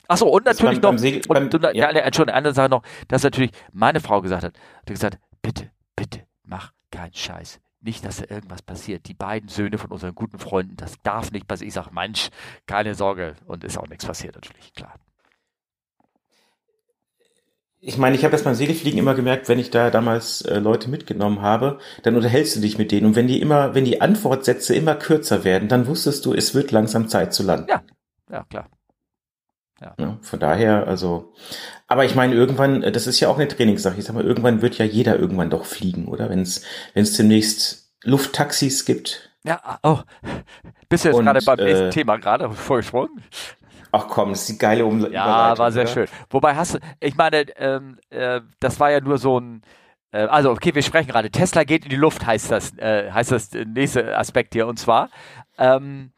[0.10, 1.92] Achso, und natürlich beim, noch, Segel, und, beim, ja.
[1.92, 4.54] ja, Entschuldigung, eine Sache noch, dass natürlich meine Frau gesagt hat,
[4.88, 7.60] die gesagt, bitte, bitte, mach keinen Scheiß.
[7.82, 9.08] Nicht, dass da irgendwas passiert.
[9.08, 11.68] Die beiden Söhne von unseren guten Freunden, das darf nicht passieren.
[11.68, 12.30] Ich sage, Mensch,
[12.66, 13.36] keine Sorge.
[13.46, 14.96] Und ist auch nichts passiert, natürlich, klar.
[17.80, 20.90] Ich meine, ich habe das beim Segelfliegen immer gemerkt, wenn ich da damals äh, Leute
[20.90, 23.06] mitgenommen habe, dann unterhältst du dich mit denen.
[23.06, 26.72] Und wenn die immer, wenn die Antwortsätze immer kürzer werden, dann wusstest du, es wird
[26.72, 27.68] langsam Zeit zu landen.
[27.70, 27.84] Ja,
[28.32, 28.68] ja, klar.
[29.82, 29.94] Ja.
[29.98, 30.18] ja.
[30.22, 31.34] von daher, also,
[31.88, 33.98] aber ich meine, irgendwann, äh, das ist ja auch eine Trainingssache.
[33.98, 36.30] Ich sag mal, irgendwann wird ja jeder irgendwann doch fliegen, oder?
[36.30, 36.64] Wenn es,
[36.94, 39.32] wenn es demnächst Lufttaxis gibt.
[39.44, 40.00] Ja, oh,
[40.90, 43.24] bist du jetzt gerade beim nächsten äh, Thema gerade vorgesprungen?
[43.92, 45.92] Ach komm, das ist die geile um Ja, war sehr oder?
[45.92, 46.08] schön.
[46.30, 49.64] Wobei hast du, ich meine, ähm, äh, das war ja nur so ein,
[50.12, 51.32] äh, also okay, wir sprechen gerade.
[51.32, 54.68] Tesla geht in die Luft, heißt das, äh, heißt das nächste Aspekt hier.
[54.68, 55.10] Und zwar,
[55.58, 56.12] ähm,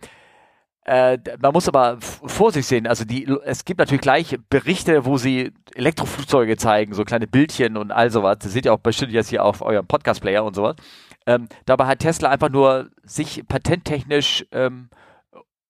[0.86, 2.88] äh, man muss aber Vorsicht sehen.
[2.88, 7.92] Also die, es gibt natürlich gleich Berichte, wo sie Elektroflugzeuge zeigen, so kleine Bildchen und
[7.92, 8.40] all sowas.
[8.40, 10.76] Das seht ihr auch bestimmt jetzt hier auf eurem Podcast-Player und sowas.
[11.28, 14.90] Ähm, dabei hat Tesla einfach nur sich patenttechnisch ähm,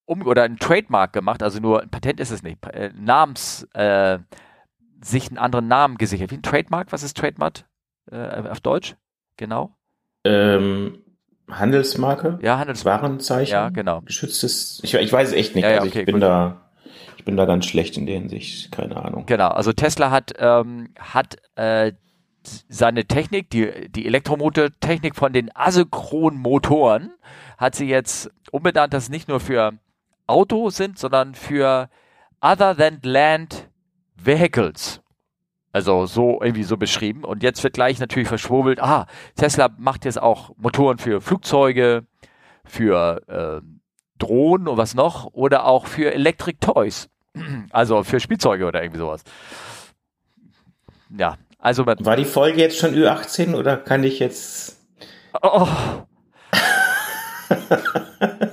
[0.06, 4.19] um oder ein Trademark gemacht, also nur ein Patent ist es nicht, äh, Namens, äh,
[5.02, 6.32] sich einen anderen Namen gesichert.
[6.32, 6.91] Wie ein Trademark?
[6.91, 7.63] Was ist Trademark
[8.12, 8.95] äh, auf Deutsch?
[9.38, 9.76] Genau.
[10.24, 11.00] Ähm,
[11.51, 12.39] Handelsmarke?
[12.41, 13.03] Ja, Handelsmarke.
[13.03, 13.53] Warenzeichen?
[13.53, 14.01] Ja, genau.
[14.01, 15.63] Geschütztes, ich, ich weiß es echt nicht.
[15.63, 16.23] Ja, ja, also okay, ich bin gut.
[16.23, 16.61] da,
[17.17, 19.25] ich bin da ganz schlecht in der Hinsicht, keine Ahnung.
[19.25, 21.93] Genau, also Tesla hat, ähm, hat äh,
[22.69, 27.11] seine Technik, die, die Elektromotortechnik von den asynchronen Motoren,
[27.57, 29.73] hat sie jetzt umbenannt, dass es nicht nur für
[30.27, 31.89] Autos sind, sondern für
[32.41, 33.69] Other than Land
[34.15, 35.01] Vehicles.
[35.73, 37.23] Also so irgendwie so beschrieben.
[37.23, 42.05] Und jetzt wird gleich natürlich verschwurbelt, ah, Tesla macht jetzt auch Motoren für Flugzeuge,
[42.65, 43.62] für äh,
[44.17, 47.07] Drohnen und was noch, oder auch für Electric Toys.
[47.71, 49.23] Also für Spielzeuge oder irgendwie sowas.
[51.17, 54.81] Ja, also man, War die Folge jetzt schon Ü18 oder kann ich jetzt.
[55.41, 55.67] oh.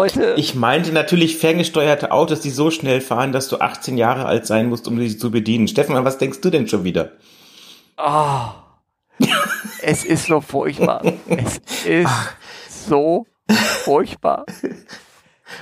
[0.00, 4.46] Leute, Ich meinte natürlich ferngesteuerte Autos, die so schnell fahren, dass du 18 Jahre alt
[4.46, 5.68] sein musst, um sie zu bedienen.
[5.68, 7.12] Stefan, was denkst du denn schon wieder?
[7.98, 8.54] Ah,
[9.82, 11.02] es ist so furchtbar.
[11.26, 12.10] Es ist
[12.68, 13.26] so
[13.84, 14.46] furchtbar.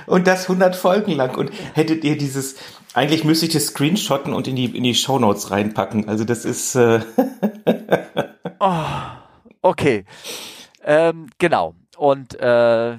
[0.05, 1.35] Und das 100 Folgen lang.
[1.35, 2.55] Und hättet ihr dieses,
[2.93, 6.07] eigentlich müsste ich das screenshotten und in die, in die Shownotes reinpacken.
[6.07, 7.01] Also das ist, äh,
[9.61, 10.05] Okay.
[10.83, 11.75] Ähm, genau.
[11.97, 12.97] Und äh,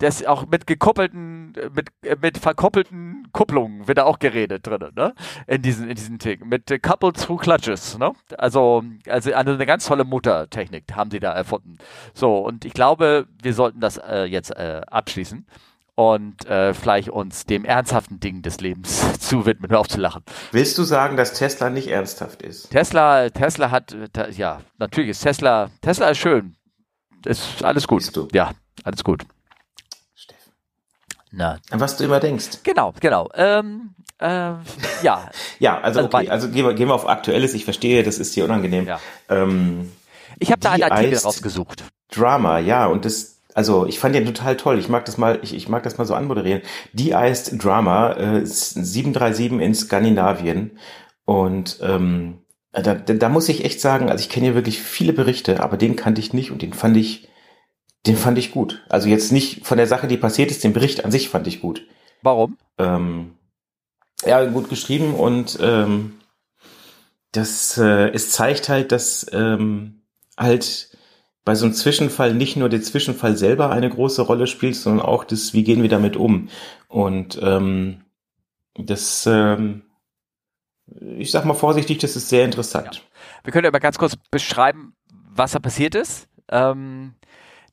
[0.00, 5.14] das auch mit gekoppelten, mit, äh, mit verkoppelten Kupplungen wird da auch geredet drin, ne?
[5.46, 6.48] In diesen, in diesen Ting.
[6.48, 8.12] Mit äh, Coupled Through Clutches, ne?
[8.36, 11.78] Also, also eine, ganz tolle Motortechnik haben sie da erfunden.
[12.14, 15.46] So, und ich glaube, wir sollten das äh, jetzt äh, abschließen
[15.94, 20.22] und äh, vielleicht uns dem ernsthaften Ding des Lebens zuwidmen, hör auf zu lachen.
[20.50, 22.70] willst du sagen, dass Tesla nicht ernsthaft ist?
[22.70, 26.56] Tesla, Tesla hat, äh, ja, natürlich ist Tesla, Tesla ist schön.
[27.26, 28.16] Ist alles gut.
[28.16, 28.28] Du.
[28.32, 29.26] Ja, alles gut.
[31.32, 32.62] Na, was du immer denkst.
[32.62, 33.28] genau, genau.
[33.34, 34.26] Ähm, äh,
[35.02, 37.54] ja, Ja, also Also okay, also gehen wir, gehen wir auf Aktuelles.
[37.54, 38.86] Ich verstehe, das ist dir unangenehm.
[38.86, 39.00] Ja.
[39.28, 39.92] Ähm,
[40.38, 41.84] ich habe da einen Artikel rausgesucht.
[42.10, 44.78] Drama, ja, und das, also ich fand den total toll.
[44.78, 46.62] Ich mag das mal, ich, ich mag das mal so anmoderieren.
[46.92, 50.78] Die heißt Drama, äh, 737 in Skandinavien.
[51.24, 52.38] Und ähm,
[52.72, 55.76] da, da, da muss ich echt sagen, also ich kenne ja wirklich viele Berichte, aber
[55.76, 57.28] den kannte ich nicht und den fand ich,
[58.06, 58.82] den fand ich gut.
[58.88, 61.60] Also jetzt nicht von der Sache, die passiert ist, den Bericht an sich fand ich
[61.60, 61.86] gut.
[62.22, 62.56] Warum?
[62.78, 63.36] Ähm,
[64.24, 66.20] ja, gut geschrieben und ähm,
[67.32, 70.02] das äh, es zeigt halt, dass ähm,
[70.36, 70.96] halt
[71.44, 75.24] bei so einem Zwischenfall nicht nur der Zwischenfall selber eine große Rolle spielt, sondern auch
[75.24, 76.48] das, wie gehen wir damit um.
[76.88, 78.02] Und ähm,
[78.74, 79.82] das, ähm,
[80.86, 83.06] ich sag mal vorsichtig, das ist sehr interessant.
[83.42, 86.28] Wir können aber ganz kurz beschreiben, was da passiert ist.
[86.50, 87.14] Ähm,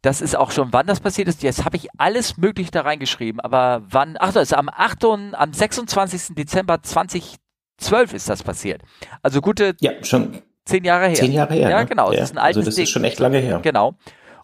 [0.08, 1.44] das ist auch schon, wann das passiert ist.
[1.44, 5.04] Jetzt habe ich alles Mögliche da reingeschrieben, aber wann, ach, das ist am 8.
[5.04, 6.34] und, am 26.
[6.34, 8.84] Dezember 2012 ist das passiert.
[9.22, 11.16] Also gute Ja, schon zehn Jahre her.
[11.16, 11.70] zehn Jahre her.
[11.70, 11.86] Ja, ne?
[11.88, 12.10] genau.
[12.14, 12.84] Das ist ein altes also das Ding.
[12.84, 13.60] ist schon echt lange her.
[13.62, 13.96] Genau.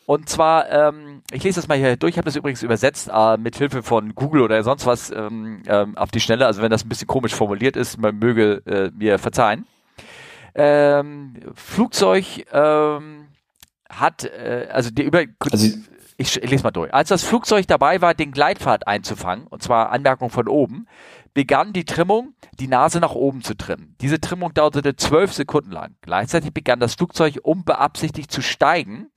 [0.06, 3.38] Und zwar, ähm, ich lese das mal hier durch, ich habe das übrigens übersetzt, äh,
[3.38, 6.46] mit Hilfe von Google oder sonst was ähm, ähm, auf die Schnelle.
[6.46, 9.66] Also wenn das ein bisschen komisch formuliert ist, man möge äh, mir verzeihen.
[10.56, 13.23] Ähm, Flugzeug ähm,
[13.90, 15.68] hat, äh, also die über, Also
[16.18, 16.94] ich, ich lese mal durch.
[16.94, 20.88] Als das Flugzeug dabei war, den Gleitpfad einzufangen, und zwar Anmerkung von oben,
[21.34, 23.96] begann die Trimmung, die Nase nach oben zu trimmen.
[24.02, 25.96] Diese Trimmung dauerte zwölf Sekunden lang.
[26.02, 29.08] Gleichzeitig begann das Flugzeug unbeabsichtigt zu steigen,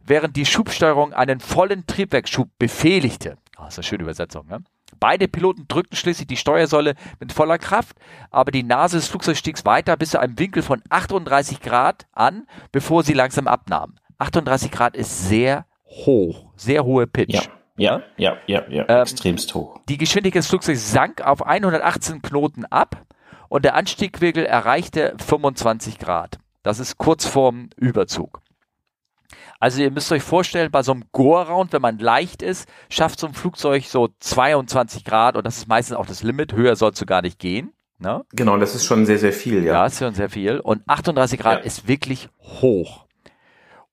[0.00, 3.36] während die Schubsteuerung einen vollen Triebwerksschub befehligte.
[3.58, 4.62] Oh, das ist eine schöne Übersetzung, ne?
[5.00, 7.96] Beide Piloten drückten schließlich die Steuersäule mit voller Kraft,
[8.30, 12.46] aber die Nase des Flugzeugs stieg weiter bis zu einem Winkel von 38 Grad an,
[12.72, 13.96] bevor sie langsam abnahm.
[14.18, 17.34] 38 Grad ist sehr hoch, sehr hohe Pitch.
[17.34, 17.42] ja,
[17.76, 19.78] ja, ja, ja, ja, Ähm, extremst hoch.
[19.88, 23.02] Die Geschwindigkeit des Flugzeugs sank auf 118 Knoten ab
[23.48, 26.38] und der Anstiegwinkel erreichte 25 Grad.
[26.62, 28.40] Das ist kurz vorm Überzug.
[29.60, 33.26] Also ihr müsst euch vorstellen, bei so einem Go-Around, wenn man leicht ist, schafft so
[33.26, 36.52] ein Flugzeug so 22 Grad und das ist meistens auch das Limit.
[36.52, 37.72] Höher sollst du gar nicht gehen.
[37.98, 38.22] Ne?
[38.32, 39.72] Genau, das ist schon sehr, sehr viel, ja.
[39.72, 40.60] Ja, ist schon sehr viel.
[40.60, 41.64] Und 38 Grad Ja.
[41.64, 43.05] ist wirklich hoch.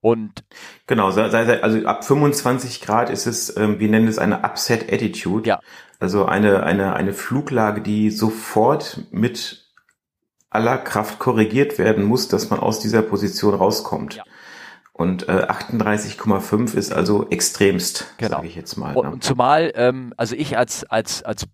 [0.04, 0.44] Und
[0.86, 5.48] Genau, also ab 25 Grad ist es, ähm, wir nennen es eine Upset Attitude.
[5.48, 5.62] Ja.
[5.98, 9.72] Also eine, eine, eine Fluglage, die sofort mit
[10.50, 14.16] aller Kraft korrigiert werden muss, dass man aus dieser Position rauskommt.
[14.16, 14.24] Ja.
[14.92, 18.36] Und äh, 38,5 ist also extremst, genau.
[18.36, 18.98] sage ich jetzt mal.
[18.98, 19.20] Und, ne?
[19.22, 21.46] zumal, ähm, also ich als, als, als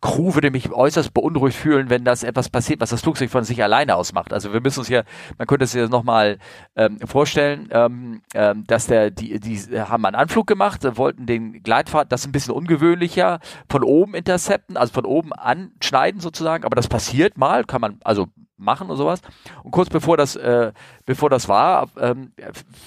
[0.00, 3.62] Crew würde mich äußerst beunruhigt fühlen, wenn das etwas passiert, was das Flugzeug von sich
[3.62, 4.32] alleine ausmacht.
[4.32, 5.04] Also wir müssen uns hier,
[5.38, 6.38] man könnte es sich nochmal
[6.76, 12.12] ähm, vorstellen, ähm, ähm, dass der, die, die haben einen Anflug gemacht, wollten den Gleitfahrt,
[12.12, 16.88] das ist ein bisschen ungewöhnlicher, von oben intercepten, also von oben anschneiden sozusagen, aber das
[16.88, 19.20] passiert mal, kann man also machen und sowas.
[19.62, 20.72] Und kurz bevor das, äh,
[21.06, 22.32] bevor das war, ähm,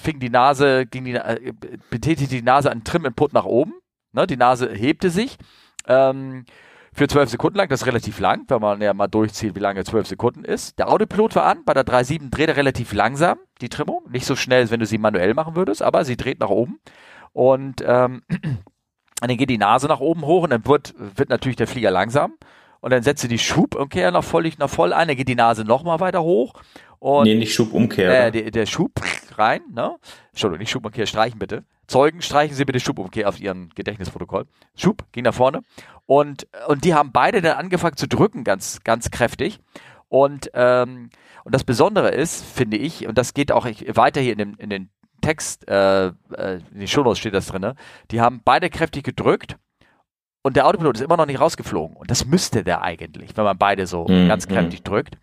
[0.02, 1.52] fing die Nase, ging die, äh,
[1.90, 3.74] betätigte die Nase einen Trim-Input nach oben.
[4.12, 5.38] Ne, die Nase hebte sich.
[5.86, 6.44] Ähm,
[6.94, 9.82] für zwölf Sekunden lang, das ist relativ lang, wenn man ja mal durchzieht, wie lange
[9.84, 10.78] zwölf Sekunden ist.
[10.78, 14.36] Der Autopilot war an, bei der 3.7 dreht er relativ langsam, die Trimmung, nicht so
[14.36, 16.80] schnell, als wenn du sie manuell machen würdest, aber sie dreht nach oben
[17.32, 18.22] und ähm,
[19.20, 22.34] dann geht die Nase nach oben hoch und dann wird, wird natürlich der Flieger langsam
[22.80, 25.64] und dann setzt sie die Schubumkehr noch voll, noch voll ein, dann geht die Nase
[25.64, 26.52] nochmal weiter hoch
[26.98, 28.26] und, nee, nicht Schubumkehr.
[28.26, 28.92] Äh, der, der Schub
[29.36, 29.96] rein, ne?
[30.30, 31.64] Entschuldigung, nicht Schubumkehr, streichen bitte.
[31.86, 34.46] Zeugen, streichen Sie bitte Schubumkehr auf Ihren Gedächtnisprotokoll.
[34.76, 35.62] Schub, ging nach vorne.
[36.06, 39.60] Und, und die haben beide dann angefangen zu drücken, ganz, ganz kräftig.
[40.08, 41.10] Und, ähm,
[41.44, 44.70] und das Besondere ist, finde ich, und das geht auch weiter hier in, dem, in
[44.70, 44.90] den
[45.22, 47.72] Text, äh, äh, in den Shownotes steht das drin,
[48.10, 49.56] die haben beide kräftig gedrückt
[50.42, 51.96] und der Autopilot ist immer noch nicht rausgeflogen.
[51.96, 54.84] Und das müsste der eigentlich, wenn man beide so mm, ganz kräftig mm.
[54.84, 55.16] drückt.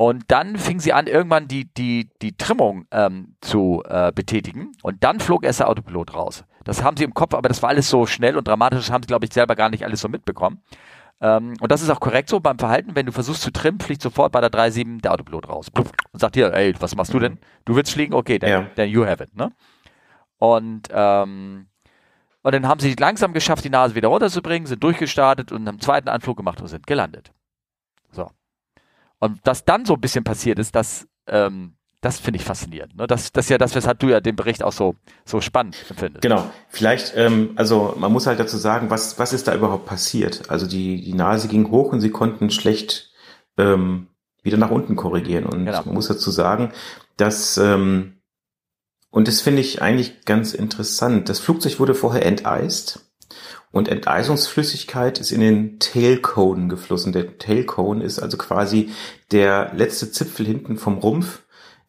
[0.00, 4.72] Und dann fing sie an, irgendwann die, die, die Trimmung ähm, zu äh, betätigen.
[4.82, 6.44] Und dann flog erst der Autopilot raus.
[6.64, 9.02] Das haben sie im Kopf, aber das war alles so schnell und dramatisch, das haben
[9.02, 10.62] sie, glaube ich, selber gar nicht alles so mitbekommen.
[11.20, 12.96] Ähm, und das ist auch korrekt so beim Verhalten.
[12.96, 15.66] Wenn du versuchst zu trimmen, fliegt sofort bei der 3.7 der Autopilot raus.
[15.74, 17.38] Und sagt hier, ey, was machst du denn?
[17.66, 18.14] Du willst fliegen?
[18.14, 18.62] Okay, dann, ja.
[18.76, 19.36] then you have it.
[19.36, 19.52] Ne?
[20.38, 21.66] Und, ähm,
[22.40, 25.80] und dann haben sie langsam geschafft, die Nase wieder runterzubringen, sind durchgestartet und haben einen
[25.80, 27.34] zweiten Anflug gemacht und sind gelandet.
[29.20, 32.96] Und was dann so ein bisschen passiert ist, das, ähm, das finde ich faszinierend.
[32.96, 33.06] Ne?
[33.06, 36.22] Das, das ist ja das, weshalb du ja den Bericht auch so, so spannend empfindest.
[36.22, 36.50] Genau.
[36.68, 40.50] Vielleicht, ähm, also man muss halt dazu sagen, was, was ist da überhaupt passiert?
[40.50, 43.10] Also die, die Nase ging hoch und sie konnten schlecht
[43.58, 44.08] ähm,
[44.42, 45.44] wieder nach unten korrigieren.
[45.44, 45.82] Und genau.
[45.84, 46.72] man muss dazu sagen,
[47.18, 48.14] dass, ähm,
[49.10, 53.09] und das finde ich eigentlich ganz interessant, das Flugzeug wurde vorher enteist
[53.72, 57.12] und Enteisungsflüssigkeit ist in den Tailcone geflossen.
[57.12, 58.90] Der Tailcone ist also quasi
[59.30, 61.42] der letzte Zipfel hinten vom Rumpf,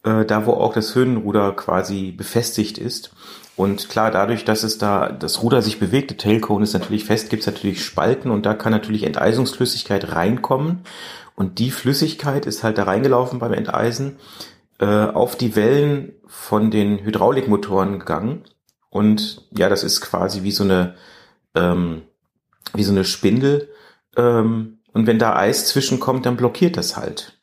[0.04, 3.12] äh, da wo auch das Höhenruder quasi befestigt ist.
[3.56, 7.30] Und klar, dadurch, dass es da das Ruder sich bewegt, der Tailcone ist natürlich fest,
[7.30, 10.82] gibt es natürlich Spalten und da kann natürlich Enteisungsflüssigkeit reinkommen.
[11.36, 14.18] Und die Flüssigkeit ist halt da reingelaufen beim Enteisen
[14.80, 18.44] äh, auf die Wellen von den Hydraulikmotoren gegangen.
[18.90, 20.96] Und ja, das ist quasi wie so eine
[21.56, 22.04] ähm,
[22.74, 23.70] wie so eine Spindel.
[24.18, 27.40] Ähm, und wenn da Eis zwischenkommt, dann blockiert das halt.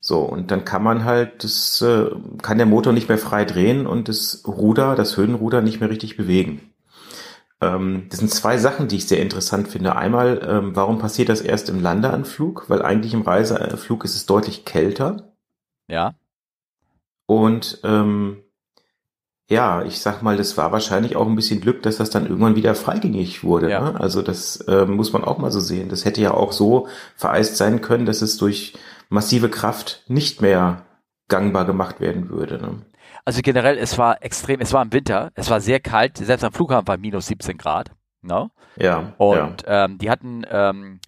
[0.00, 2.06] So, und dann kann man halt, das äh,
[2.42, 6.16] kann der Motor nicht mehr frei drehen und das Ruder, das Höhenruder nicht mehr richtig
[6.16, 6.72] bewegen.
[7.60, 9.96] Ähm, das sind zwei Sachen, die ich sehr interessant finde.
[9.96, 12.70] Einmal, ähm, warum passiert das erst im Landeanflug?
[12.70, 15.34] Weil eigentlich im Reiseanflug ist es deutlich kälter.
[15.86, 16.14] Ja.
[17.26, 18.42] Und ähm,
[19.50, 22.54] ja, ich sag mal, das war wahrscheinlich auch ein bisschen Glück, dass das dann irgendwann
[22.54, 23.68] wieder freigängig wurde.
[23.68, 23.90] Ja.
[23.90, 24.00] Ne?
[24.00, 25.88] Also das äh, muss man auch mal so sehen.
[25.88, 26.86] Das hätte ja auch so
[27.16, 28.74] vereist sein können, dass es durch
[29.08, 30.86] massive Kraft nicht mehr
[31.26, 32.58] gangbar gemacht werden würde.
[32.58, 32.82] Ne?
[33.24, 36.52] Also generell, es war extrem, es war im Winter, es war sehr kalt, selbst am
[36.52, 37.90] Flughafen war minus 17 Grad.
[38.22, 38.52] Ne?
[38.76, 39.14] Ja.
[39.18, 39.84] Und ja.
[39.84, 41.00] Ähm, die hatten ähm,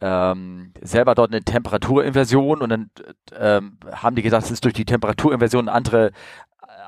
[0.00, 2.90] ähm, selber dort eine Temperaturinversion und dann
[3.38, 6.10] ähm, haben die gesagt, es ist durch die Temperaturinversion andere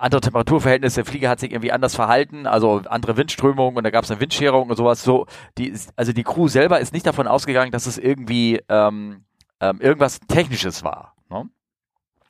[0.01, 4.05] andere Temperaturverhältnisse, der Flieger hat sich irgendwie anders verhalten, also andere Windströmungen und da gab
[4.05, 5.03] es eine Windscherung und sowas.
[5.03, 5.27] So,
[5.59, 9.25] die, also die Crew selber ist nicht davon ausgegangen, dass es irgendwie ähm,
[9.61, 11.15] ähm, irgendwas Technisches war.
[11.31, 11.49] Ne?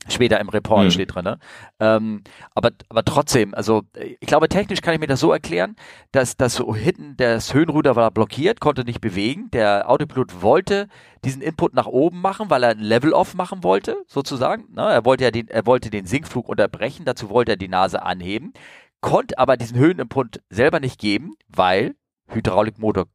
[0.08, 0.90] Später im Report mhm.
[0.90, 1.24] steht drin.
[1.24, 1.38] Ne?
[1.80, 2.22] Ähm,
[2.54, 5.76] aber, aber trotzdem, also ich glaube, technisch kann ich mir das so erklären,
[6.12, 9.50] dass das so hinten das Höhenruder war blockiert, konnte nicht bewegen.
[9.52, 10.88] Der Autopilot wollte
[11.24, 14.72] diesen Input nach oben machen, weil er ein Level-Off machen wollte, sozusagen.
[14.74, 14.82] Ne?
[14.82, 18.52] Er wollte ja den, er wollte den Sinkflug unterbrechen, dazu wollte er die Nase anheben,
[19.00, 21.94] konnte aber diesen Höheninput selber nicht geben, weil
[22.28, 23.06] Hydraulikmotor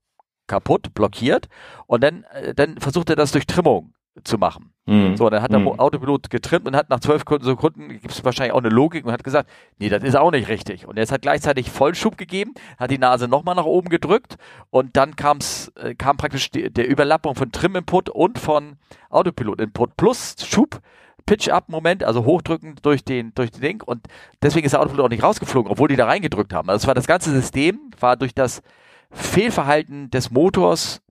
[0.48, 1.48] kaputt, blockiert.
[1.88, 3.94] Und dann, äh, dann versucht er das durch Trimmung
[4.24, 4.74] zu machen.
[4.86, 5.16] Mhm.
[5.16, 5.80] So, dann hat der mhm.
[5.80, 9.24] Autopilot getrimmt und hat nach zwölf Sekunden, gibt es wahrscheinlich auch eine Logik und hat
[9.24, 10.88] gesagt, nee, das ist auch nicht richtig.
[10.88, 14.38] Und jetzt hat gleichzeitig Vollschub gegeben, hat die Nase nochmal nach oben gedrückt
[14.70, 18.78] und dann kam's, äh, kam praktisch die, der Überlappung von Trim-Input und von
[19.10, 20.80] Autopilot-Input plus Schub.
[21.28, 24.08] Pitch-Up-Moment, also hochdrücken durch den, durch den Ding und
[24.42, 26.68] deswegen ist der Autopilot auch nicht rausgeflogen, obwohl die da reingedrückt haben.
[26.68, 28.64] Also es war das ganze System, war durch das
[29.12, 31.04] Fehlverhalten des Motors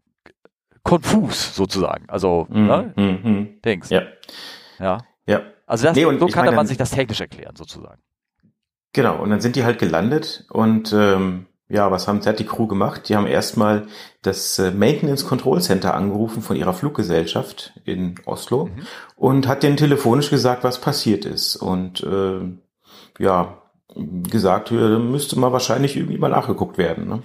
[0.83, 2.09] konfus sozusagen.
[2.09, 2.93] Also, Mhm, ne?
[2.97, 3.61] mhm, mhm.
[3.65, 3.91] Dings.
[3.91, 4.03] Ja,
[4.79, 4.99] Ja.
[5.27, 5.43] ja.
[5.67, 8.01] Also das, Nee, und so kann meine- man sich das technisch erklären, sozusagen.
[8.93, 12.67] Genau, und dann sind die halt gelandet und ähm, ja, was haben, hat die Crew
[12.67, 13.09] gemacht?
[13.09, 13.87] Die haben erstmal
[14.23, 18.87] das äh, Maintenance Control Center angerufen von ihrer Fluggesellschaft in Oslo Mhm.
[19.15, 21.55] und hat denen telefonisch gesagt, was passiert ist.
[21.55, 22.41] Und äh,
[23.23, 23.59] ja,
[23.95, 27.09] gesagt, müsste mal wahrscheinlich irgendwie mal nachgeguckt werden.
[27.09, 27.23] Ne?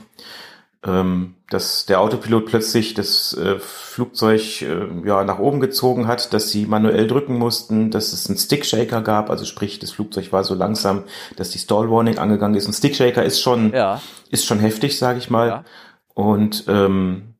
[0.87, 6.49] Ähm, dass der Autopilot plötzlich das äh, Flugzeug äh, ja nach oben gezogen hat, dass
[6.51, 10.53] sie manuell drücken mussten, dass es einen Stickshaker gab, also sprich, das Flugzeug war so
[10.53, 11.03] langsam,
[11.37, 12.67] dass die Stall Warning angegangen ist.
[12.67, 13.99] Ein Stickshaker ist schon Ja.
[14.29, 15.47] ist schon heftig, sage ich mal.
[15.47, 15.63] Ja.
[16.13, 17.35] Und ähm,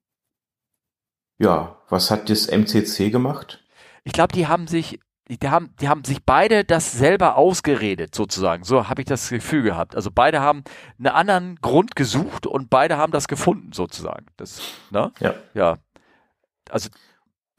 [1.38, 3.64] ja, was hat das MCC gemacht?
[4.04, 8.64] Ich glaube, die haben sich, die haben, die haben sich beide das selber ausgeredet, sozusagen.
[8.64, 9.96] So habe ich das Gefühl gehabt.
[9.96, 10.64] Also beide haben
[11.00, 14.28] einen anderen Grund gesucht und beide haben das gefunden, sozusagen.
[14.38, 14.62] Das,
[14.92, 15.12] ne?
[15.20, 15.34] Ja.
[15.54, 15.78] Ja.
[16.70, 16.90] Also,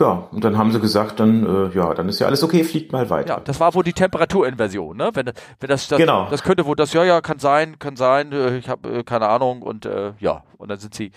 [0.00, 2.92] Ja, und dann haben sie gesagt, dann äh, ja, dann ist ja alles okay, fliegt
[2.92, 3.34] mal weiter.
[3.38, 5.10] ja, das war wohl die Temperaturinversion, ne?
[5.14, 5.26] Wenn,
[5.58, 6.28] wenn das, das, Genau.
[6.28, 9.28] das könnte wohl das, ja, ja, kann sein, kann sein, äh, ich habe äh, keine
[9.28, 11.12] Ahnung und äh, ja, und dann sind sie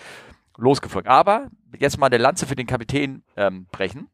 [0.56, 1.08] losgeflogen.
[1.10, 4.08] Aber jetzt mal eine Lanze für den Kapitän ähm, brechen.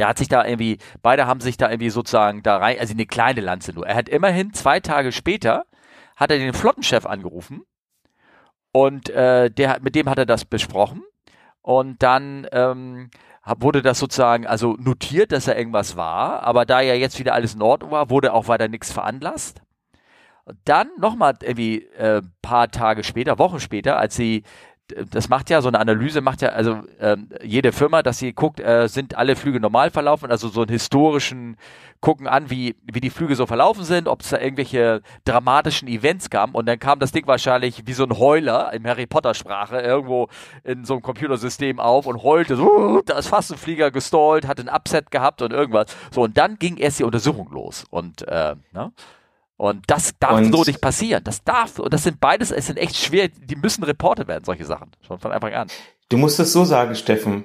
[0.00, 3.04] Der hat sich da irgendwie, beide haben sich da irgendwie sozusagen da rein, also eine
[3.04, 3.86] kleine Lanze nur.
[3.86, 5.66] Er hat immerhin zwei Tage später,
[6.16, 7.64] hat er den Flottenchef angerufen
[8.72, 11.02] und äh, der, mit dem hat er das besprochen
[11.60, 13.10] und dann ähm,
[13.58, 17.54] wurde das sozusagen also notiert, dass er irgendwas war, aber da ja jetzt wieder alles
[17.54, 19.60] in Ordnung war, wurde auch weiter nichts veranlasst.
[20.64, 24.44] Dann nochmal irgendwie äh, paar Tage später, Wochen später, als sie
[25.10, 28.60] das macht ja so eine Analyse, macht ja also ähm, jede Firma, dass sie guckt,
[28.60, 31.56] äh, sind alle Flüge normal verlaufen, also so einen historischen
[32.00, 36.30] gucken an, wie, wie die Flüge so verlaufen sind, ob es da irgendwelche dramatischen Events
[36.30, 39.80] gab und dann kam das Ding wahrscheinlich wie so ein Heuler in Harry Potter Sprache
[39.80, 40.28] irgendwo
[40.64, 44.46] in so einem Computersystem auf und heulte so, "Uh, da ist fast ein Flieger gestallt,
[44.46, 45.94] hat ein Upset gehabt und irgendwas.
[46.10, 48.92] So und dann ging erst die Untersuchung los und äh, ne?
[49.60, 51.22] Und das darf Und- so nicht passieren.
[51.22, 54.64] Das darf, und das sind beides, es sind echt schwer, die müssen reportet werden, solche
[54.64, 54.90] Sachen.
[55.06, 55.68] Schon von Anfang an.
[56.08, 57.44] Du musst es so sagen, Steffen.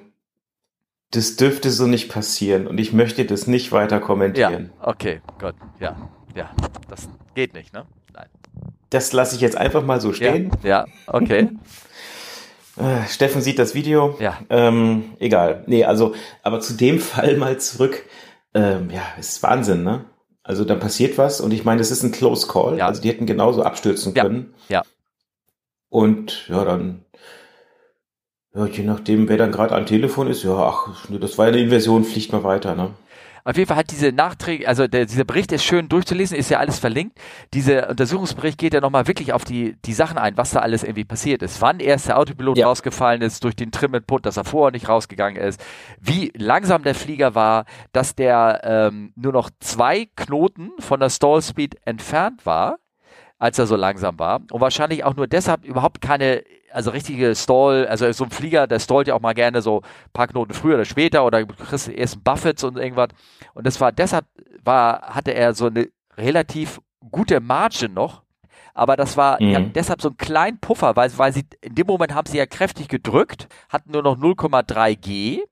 [1.12, 4.72] Das dürfte so nicht passieren und ich möchte das nicht weiter Ja, kommentieren.
[4.82, 5.96] okay, Gott, ja,
[6.36, 6.52] ja,
[6.88, 7.86] das geht nicht, ne?
[8.14, 8.28] Nein.
[8.92, 10.52] Das lasse ich jetzt einfach mal so stehen.
[10.64, 11.50] Ja, ja, okay,
[12.78, 14.16] Äh, Steffen sieht das Video.
[14.20, 15.64] ja, Ähm, egal.
[15.68, 18.04] Nee, also, aber zu dem Fall mal zurück.
[18.54, 20.06] Ähm, ja, ist Wahnsinn, ne?
[20.48, 22.78] Also da passiert was und ich meine, es ist ein Close Call.
[22.78, 22.86] Ja.
[22.88, 24.54] Also die hätten genauso abstürzen Ja, können.
[24.70, 24.84] ja.
[25.90, 27.04] Und ja, dann,
[28.54, 32.04] ja, je nachdem, wer dann gerade am Telefon ist, ja, ach, das war eine Inversion,
[32.04, 32.92] fliegt mal weiter, ne?
[33.48, 36.58] Auf jeden Fall hat diese Nachträge, also der, dieser Bericht ist schön durchzulesen, ist ja
[36.58, 37.20] alles verlinkt.
[37.54, 41.04] Dieser Untersuchungsbericht geht ja nochmal wirklich auf die, die Sachen ein, was da alles irgendwie
[41.06, 41.62] passiert ist.
[41.62, 42.66] Wann erst der Autopilot Ja.
[42.66, 45.64] rausgefallen ist durch den Trim and Put, dass er vorher nicht rausgegangen ist,
[46.02, 51.44] wie langsam der Flieger war, dass der ähm, nur noch zwei Knoten von der Stall
[51.44, 52.80] Speed entfernt war,
[53.38, 54.42] als er so langsam war.
[54.52, 56.44] Und wahrscheinlich auch nur deshalb überhaupt keine,
[56.76, 60.12] also richtige Stall, also so ein Flieger, der stallt ja auch mal gerne so ein
[60.14, 63.10] paar Knoten früher oder später oder du kriegst erst einen Buffets und irgendwas.
[63.54, 64.26] Und das war deshalb
[64.64, 66.80] war, hatte er so eine relativ
[67.12, 68.24] gute Margin noch.
[68.74, 69.72] Aber das war, Mhm.
[69.74, 72.90] deshalb so einen kleinen Puffer, weil, weil sie, in dem Moment haben sie ja kräftig
[72.90, 75.44] gedrückt, hatten nur noch 0,3 G.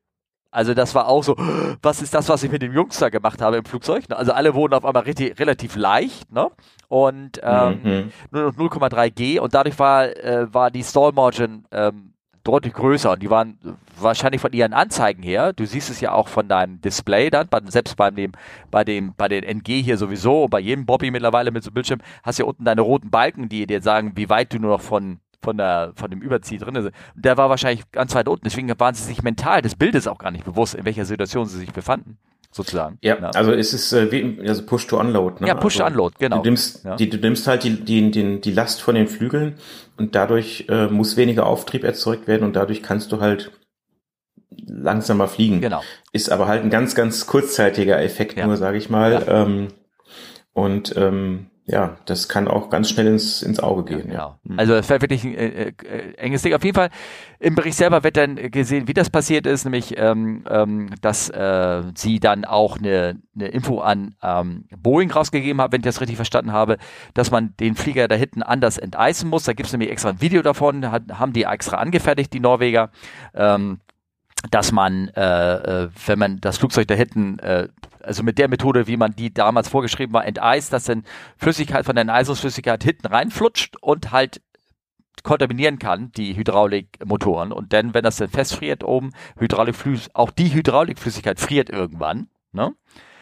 [0.51, 1.36] Also das war auch so,
[1.81, 4.09] was ist das, was ich mit dem Jungs da gemacht habe im Flugzeug?
[4.09, 4.17] ne?
[4.17, 6.51] Also alle wurden auf einmal richtig, relativ leicht, ne?
[6.93, 8.12] Und ähm, Mhm.
[8.29, 13.13] nur noch 0,3 G und dadurch war, äh, war die Stall Margin ähm, deutlich größer
[13.13, 13.58] und die waren
[13.99, 17.62] wahrscheinlich von ihren Anzeigen her, du siehst es ja auch von deinem Display dann, bei,
[17.65, 18.34] selbst bei dem,
[18.69, 22.01] bei dem, bei den NG hier sowieso, bei jedem Bobby mittlerweile mit so einem Bildschirm,
[22.21, 24.82] hast du ja unten deine roten Balken, die dir sagen, wie weit du nur noch
[24.82, 26.86] von von der von dem Überzieh drin ist.
[26.86, 26.93] Und
[27.25, 30.29] der war wahrscheinlich ganz weit unten, deswegen waren sie sich mental des Bildes auch gar
[30.29, 32.19] nicht bewusst, in welcher Situation sie sich befanden,
[32.54, 32.98] sozusagen.
[33.02, 35.42] Ja, also es ist äh, wie, also Push to Unload.
[35.42, 35.48] Ne?
[35.48, 36.38] Ja, Push to also, Unload, genau.
[36.38, 36.96] Du nimmst, Ja.
[36.96, 39.56] die, du nimmst halt die, die, die, die Last von den Flügeln
[39.98, 43.52] und dadurch äh, muss weniger Auftrieb erzeugt werden und dadurch kannst du halt
[44.68, 45.62] langsamer fliegen.
[45.62, 45.82] Genau.
[46.12, 48.46] Ist aber halt ein ganz, ganz kurzzeitiger Effekt Ja.
[48.46, 49.26] nur, sage ich mal.
[49.28, 49.68] Ähm,
[50.54, 54.09] und ähm, ja, das kann auch ganz schnell ins, ins Auge gehen.
[54.09, 54.38] Genau.
[54.43, 54.55] Ja.
[54.57, 56.53] Also es war wirklich ein äh, äh, enges Ding.
[56.53, 56.89] Auf jeden Fall
[57.39, 61.84] im Bericht selber wird dann gesehen, wie das passiert ist, nämlich ähm, ähm, dass äh,
[61.95, 66.18] sie dann auch eine, eine Info an ähm, Boeing rausgegeben haben, wenn ich das richtig
[66.18, 66.78] verstanden habe,
[67.14, 69.43] dass man den Flieger da hinten anders enteisen muss.
[69.45, 72.89] Da gibt es nämlich extra ein Video davon, hat, haben die extra angefertigt, die Norweger.
[73.34, 73.80] Ähm,
[74.51, 77.70] dass man, äh, äh, wenn man das Flugzeug da hinten, äh,
[78.04, 81.04] also mit der Methode, wie man die damals vorgeschrieben war, enteist, dass dann
[81.38, 84.41] Flüssigkeit von der Enteisungsflüssigkeit hinten reinflutscht und halt
[85.24, 87.51] kontaminieren kann, die Hydraulikmotoren.
[87.51, 92.28] Und dann, wenn das dann festfriert oben, Hydraulikflüss, auch die Hydraulikflüssigkeit friert irgendwann.
[92.51, 92.74] Ne?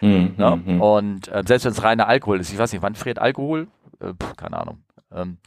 [0.02, 0.62] Mhm, ne?
[0.66, 0.82] Mhm.
[0.82, 3.68] Und äh, selbst wenn es reiner Alkohol ist, ich weiß nicht, wann friert Alkohol?
[4.00, 4.84] Äh, pf, keine Ahnung.
[5.14, 5.38] Ähm,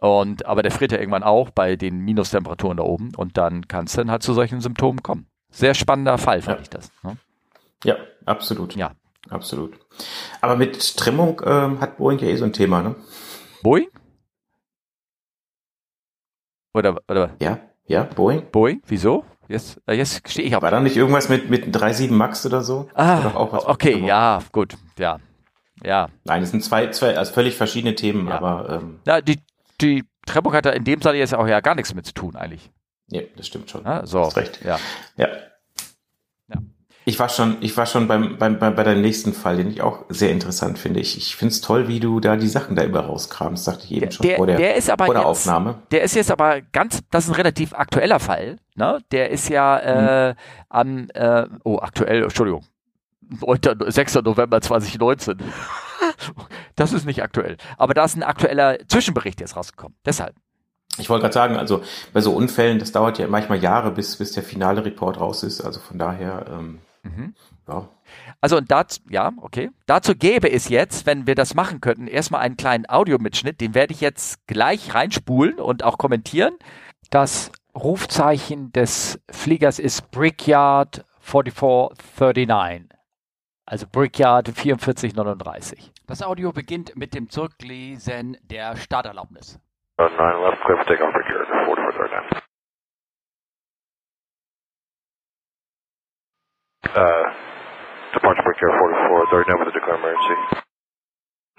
[0.00, 3.86] und, aber der friert ja irgendwann auch bei den Minustemperaturen da oben und dann kann
[3.86, 5.26] es dann halt zu solchen Symptomen kommen.
[5.50, 6.62] Sehr spannender Fall, fand ja.
[6.62, 6.90] ich das.
[7.02, 7.16] Ne?
[7.82, 8.76] Ja, absolut.
[8.76, 8.92] Ja.
[9.30, 9.78] Absolut.
[10.40, 12.94] Aber mit Trimmung ähm, hat Boeing ja eh so ein Thema, ne?
[13.62, 13.88] Boeing?
[16.74, 17.34] Oder, oder?
[17.40, 18.50] Ja, ja, Boeing.
[18.50, 18.82] Boeing?
[18.86, 19.24] Wieso?
[19.48, 20.62] Jetzt, äh, jetzt stehe ich auf.
[20.62, 22.88] War da nicht irgendwas mit, mit 3.7 Max oder so?
[22.94, 25.18] Ah, okay, ja, gut, ja.
[25.82, 26.08] Ja.
[26.24, 28.36] Nein, es sind zwei, zwei also völlig verschiedene Themen, ja.
[28.36, 28.70] aber.
[28.70, 29.38] Ähm, Na, die,
[29.80, 32.36] die Trennung hat da in dem Sinne jetzt auch ja gar nichts mit zu tun,
[32.36, 32.70] eigentlich.
[33.08, 33.84] Nee, das stimmt schon.
[33.84, 34.20] Ja, so.
[34.20, 34.64] Hast recht.
[34.64, 34.78] Ja.
[35.16, 35.28] ja.
[37.06, 39.82] Ich war schon, ich war schon beim, beim, bei, bei deinem nächsten Fall, den ich
[39.82, 41.00] auch sehr interessant finde.
[41.00, 43.92] Ich, ich finde es toll, wie du da die Sachen da immer rauskramst, sagte ich
[43.92, 45.82] eben der, schon vor der, der ist aber vor der jetzt, Aufnahme.
[45.90, 48.56] Der ist jetzt aber ganz, das ist ein relativ aktueller Fall.
[48.74, 49.00] Ne?
[49.12, 50.36] Der ist ja äh, hm.
[50.70, 52.64] am, äh, oh, aktuell, Entschuldigung,
[53.86, 54.14] 6.
[54.16, 55.38] November 2019.
[56.76, 57.56] das ist nicht aktuell.
[57.76, 59.96] Aber da ist ein aktueller Zwischenbericht jetzt rausgekommen.
[60.06, 60.34] Deshalb.
[60.98, 61.82] Ich wollte gerade sagen, also
[62.12, 65.60] bei so Unfällen, das dauert ja manchmal Jahre, bis, bis der finale Report raus ist.
[65.60, 67.34] Also von daher, ähm, mhm.
[67.68, 67.88] ja.
[68.40, 69.70] Also und dazu, ja, okay.
[69.86, 73.92] Dazu gäbe es jetzt, wenn wir das machen könnten, erstmal einen kleinen Audiomitschnitt, den werde
[73.92, 76.54] ich jetzt gleich reinspulen und auch kommentieren.
[77.10, 82.88] Das Rufzeichen des Fliegers ist Brickyard 4439.
[83.66, 85.92] Also Brickyard 4439.
[86.06, 89.58] Das Audio beginnt mit dem Zurücklesen der Starterlaubnis.
[89.96, 92.53] 9 left, clear for takeoff, Brickyard 4439.
[96.92, 97.24] Uh,
[98.12, 100.36] departure Brickyard 4439 with a declare emergency.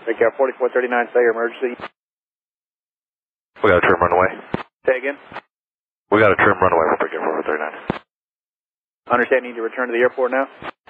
[0.06, 1.74] Brickyard 4439, say emergency.
[3.64, 4.30] We got a trim runway.
[4.86, 5.18] Say again?
[6.12, 8.02] We got a trim runway for Brickyard 4439.
[9.12, 10.46] Understand you need to return to the airport now?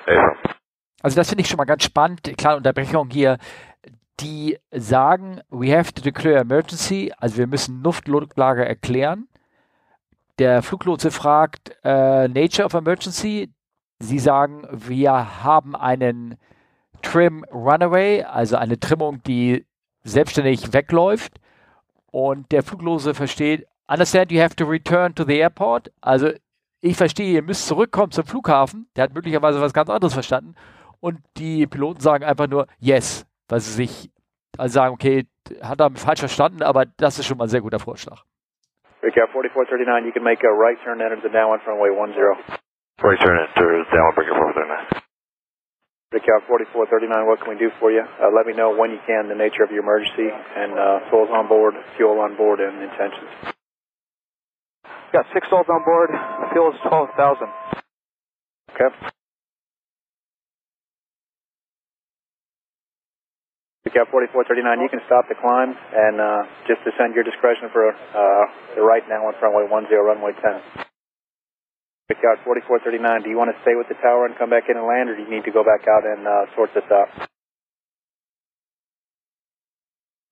[0.06, 0.56] Hey, from.
[1.04, 2.24] Also das finde ich schon mal ganz spannend.
[2.38, 3.38] Kleine Unterbrechung hier.
[4.22, 9.28] Die sagen, we have to declare emergency, also wir müssen Luftnotlage erklären.
[10.40, 13.50] Der Fluglotse fragt äh, Nature of Emergency.
[14.00, 16.38] Sie sagen, wir haben einen
[17.02, 19.66] Trim Runaway, also eine Trimmung, die
[20.04, 21.40] selbstständig wegläuft.
[22.12, 25.92] Und der Fluglose versteht, understand you have to return to the airport.
[26.02, 26.32] Also
[26.82, 28.88] ich verstehe, ihr müsst zurückkommen zum Flughafen.
[28.96, 30.56] Der hat möglicherweise was ganz anderes verstanden
[31.06, 34.10] und die Piloten sagen einfach nur yes, weil sie sich
[34.58, 35.26] also sagen, okay,
[35.62, 38.24] hat er falsch verstanden, aber das ist schon mal ein sehr guter Vorschlag.
[39.04, 42.65] Recap 4439, you can make a right turn enter the downwind runway 10.
[43.04, 45.04] Right turn enter downwind breaker 439.
[46.16, 48.00] Recap 4439, what can we do for you?
[48.00, 51.28] Uh, let me know when you can the nature of your emergency and uh, souls
[51.28, 53.52] on board, fuel on board, and intentions.
[55.12, 56.10] Got six souls on board.
[56.56, 57.48] Fuel is 12,000.
[58.72, 58.90] Okay.
[63.92, 68.44] Cap 4439, you can stop the climb and uh, just descend your discretion for uh,
[68.76, 70.95] the right now on runway 10, runway 10.
[72.08, 74.86] Cap 4439, do you want to stay with the tower and come back in and
[74.86, 77.10] land, or do you need to go back out and uh, sort this out?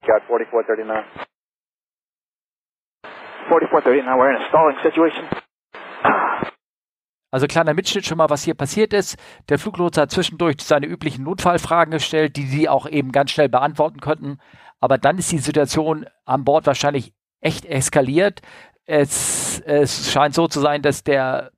[0.05, 1.05] Cap 4439.
[3.49, 5.25] 4439, we're in a stalling situation.
[7.31, 9.17] Also kleiner Mitschnitt schon mal, was hier passiert ist.
[9.49, 13.99] Der Fluglotse hat zwischendurch seine üblichen Notfallfragen gestellt, die sie auch eben ganz schnell beantworten
[13.99, 14.37] konnten.
[14.79, 18.41] Aber dann ist die Situation an Bord wahrscheinlich echt eskaliert.
[18.85, 21.51] Es, es scheint so zu sein, dass der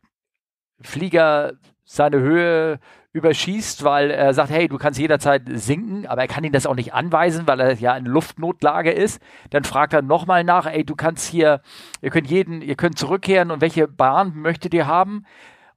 [0.81, 1.53] Flieger
[1.83, 2.79] seine Höhe
[3.15, 6.75] überschießt, weil er sagt, hey, du kannst jederzeit sinken, aber er kann ihn das auch
[6.75, 9.21] nicht anweisen, weil er ja in Luftnotlage ist.
[9.51, 11.61] Dann fragt er nochmal nach, ey, du kannst hier,
[12.01, 15.25] ihr könnt jeden, ihr könnt zurückkehren und welche Bahn möchtet ihr haben?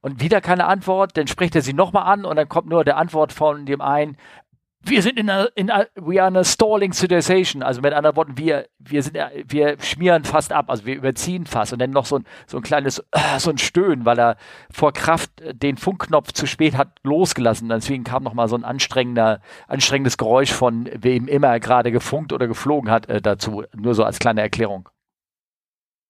[0.01, 2.97] Und wieder keine Antwort, dann spricht er sie nochmal an und dann kommt nur der
[2.97, 4.17] Antwort von dem einen,
[4.81, 7.63] wir sind in einer, in einer, we are in a stalling situation.
[7.63, 11.73] Also mit anderen Worten, wir, wir sind, wir schmieren fast ab, also wir überziehen fast
[11.73, 14.37] und dann noch so ein, so ein kleines, äh, so ein Stöhnen, weil er
[14.71, 17.69] vor Kraft den Funkknopf zu spät hat losgelassen.
[17.69, 22.47] Deswegen kam nochmal so ein anstrengender, anstrengendes Geräusch von wem immer er gerade gefunkt oder
[22.47, 23.63] geflogen hat äh, dazu.
[23.75, 24.87] Nur so als kleine Erklärung.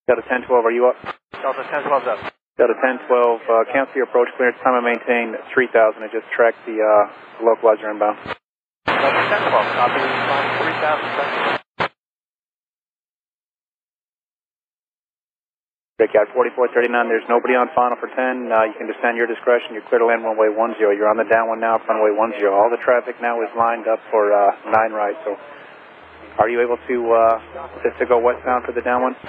[0.07, 0.95] Delta 1012, are you up?
[1.32, 2.34] Delta 1012 up.
[2.57, 6.82] Delta 1012, uh, cancel your approach clearance, time and maintain 3000 and just track the
[6.82, 7.07] uh,
[7.41, 8.17] localizer inbound.
[9.00, 11.60] Delta 1012, copy, respond 3000,
[16.00, 18.16] Big Cat 4439, there's nobody on final for 10.
[18.47, 19.76] Uh, you can descend your discretion.
[19.76, 20.80] You're clear to land runway 10.
[20.80, 22.39] You're on the downwind now, runway 10.
[22.47, 25.36] All the traffic now is lined up for uh, 9 right, so
[26.39, 27.36] Are you able to, uh,
[27.84, 29.20] to, to go westbound for the downwind?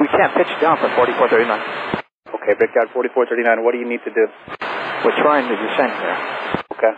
[0.00, 2.04] We can't pitch down for 4439.
[2.44, 4.28] Okay, Brickyard 4439, what do you need to do?
[5.00, 6.63] We're trying to descend here.
[6.76, 6.94] Okay.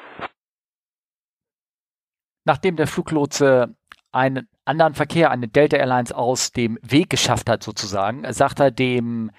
[2.45, 3.75] Nachdem der Fluglotse
[4.13, 9.31] einen anderen Verkehr, eine Delta Airlines aus dem Weg geschafft hat, sozusagen, sagt er dem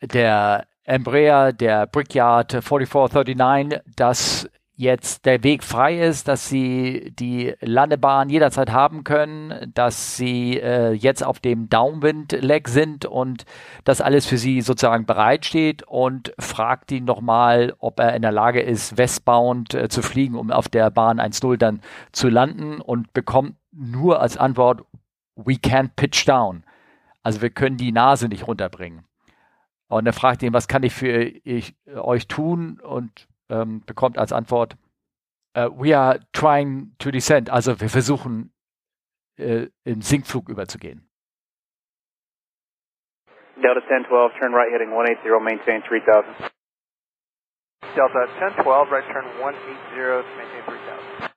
[0.00, 4.50] der Embraer, der Brickyard 4439, dass
[4.80, 10.92] jetzt der Weg frei ist, dass sie die Landebahn jederzeit haben können, dass sie äh,
[10.92, 13.44] jetzt auf dem Downwind-Leg sind und
[13.84, 18.62] das alles für sie sozusagen bereitsteht und fragt ihn nochmal, ob er in der Lage
[18.62, 23.56] ist, westbound äh, zu fliegen, um auf der Bahn 1.0 dann zu landen und bekommt
[23.72, 24.86] nur als Antwort,
[25.36, 26.64] we can't pitch down.
[27.22, 29.04] Also wir können die Nase nicht runterbringen.
[29.88, 32.80] Und er fragt ihn, was kann ich für ich, euch tun?
[32.80, 34.76] Und ähm, bekommt als Antwort,
[35.56, 37.50] uh, we are trying to descend.
[37.50, 38.52] Also wir versuchen
[39.38, 41.06] äh, im Sinkflug überzugehen.
[43.56, 46.50] Delta 1012, turn right heading 180, maintain 3000.
[47.94, 51.30] Delta 1012, right turn 180 maintain 3000.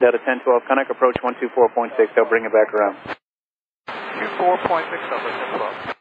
[0.00, 2.96] Delta 1012, Connect approach 124.6, they'll bring it back around.
[3.86, 5.28] 24.6 Delta
[5.60, 5.91] 1012.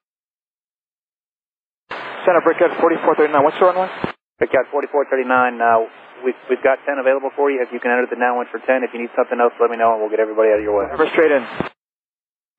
[2.26, 3.90] Center Brickyard 4439, what's the runway?
[4.38, 5.90] Brickyard 4439, uh,
[6.26, 7.62] we've, we've got 10 available for you.
[7.62, 9.78] If you can enter the downwind for 10, if you need something else, let me
[9.78, 10.86] know and we'll get everybody out of your way.
[10.90, 11.44] Never straight in.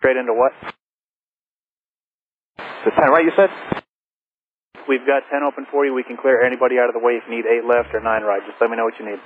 [0.03, 0.51] Straight into what?
[2.59, 3.51] The 10, right, you said?
[4.91, 5.95] We've got 10 open for you.
[5.95, 8.07] We can clear anybody out of the way if you need 8 left or 9
[8.23, 8.43] right.
[8.47, 9.23] Just let me know what you need.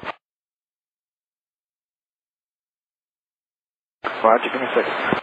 [4.04, 5.22] Roger, give me a second.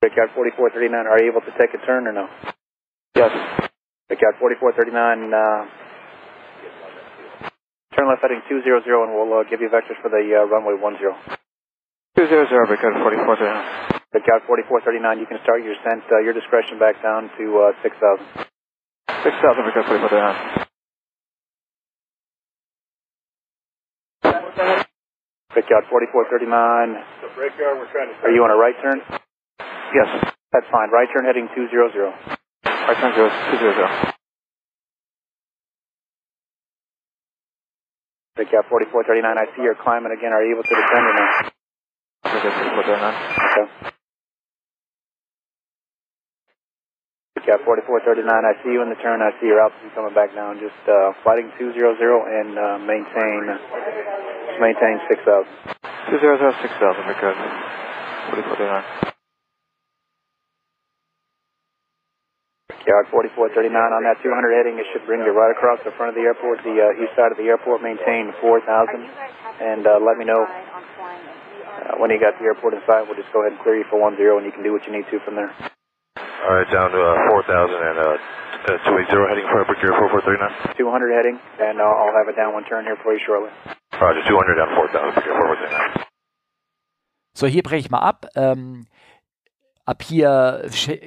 [0.00, 2.28] Brickyard 4439, are you able to take a turn or no?
[3.18, 3.34] Yes.
[4.06, 5.66] Brickyard 4439, uh,
[7.98, 10.94] turn left heading 200 and we'll uh, give you vectors for the uh, runway 10.
[12.14, 14.06] 200 Brickyard 4439.
[14.14, 18.46] Brickyard 4439, you can start your descent, uh, your discretion back down to uh, 6,000.
[19.26, 20.62] 6000 Brickyard 4439.
[25.58, 28.22] Brickyard 4439, The brickyard, we're trying to.
[28.22, 29.02] are you on a right turn?
[29.90, 30.06] Yes.
[30.54, 32.37] That's fine, right turn heading 200.
[32.88, 34.14] 200.
[38.36, 40.32] Brickyard 4439, I see you're climbing again.
[40.32, 41.26] Are you able to descend or no?
[42.22, 43.28] Brickyard 4439.
[43.58, 43.98] Okay.
[47.64, 49.20] 4439, I see you in the turn.
[49.20, 50.60] I see your altitude coming back down.
[50.60, 53.40] Just uh, fighting 200 and uh, maintain
[54.60, 55.48] maintain 6,000.
[56.08, 57.36] 200 6000 Brickyard
[58.32, 59.17] 4439.
[62.88, 64.80] Brickyard 4439 on that 200 heading.
[64.80, 67.28] It should bring you right across the front of the airport, the uh, east side
[67.28, 67.84] of the airport.
[67.84, 68.64] Maintain 4,000
[69.60, 73.04] and uh, let me know uh, when you got the airport inside.
[73.04, 74.96] We'll just go ahead and clear you for 10 and you can do what you
[74.96, 75.52] need to from there.
[76.16, 78.16] All right, down to uh, 4,000 and uh,
[78.72, 79.92] uh, 280 heading for brickyard
[80.72, 80.80] 4439.
[80.80, 83.52] 200 heading and uh, I'll have a one turn here for you shortly.
[84.00, 85.36] Roger, 200 down 4,000, brickyard
[86.00, 86.08] 4439.
[87.36, 88.32] So, hier breche ich mal ab.
[88.34, 88.88] Ähm,
[89.88, 90.64] ab hier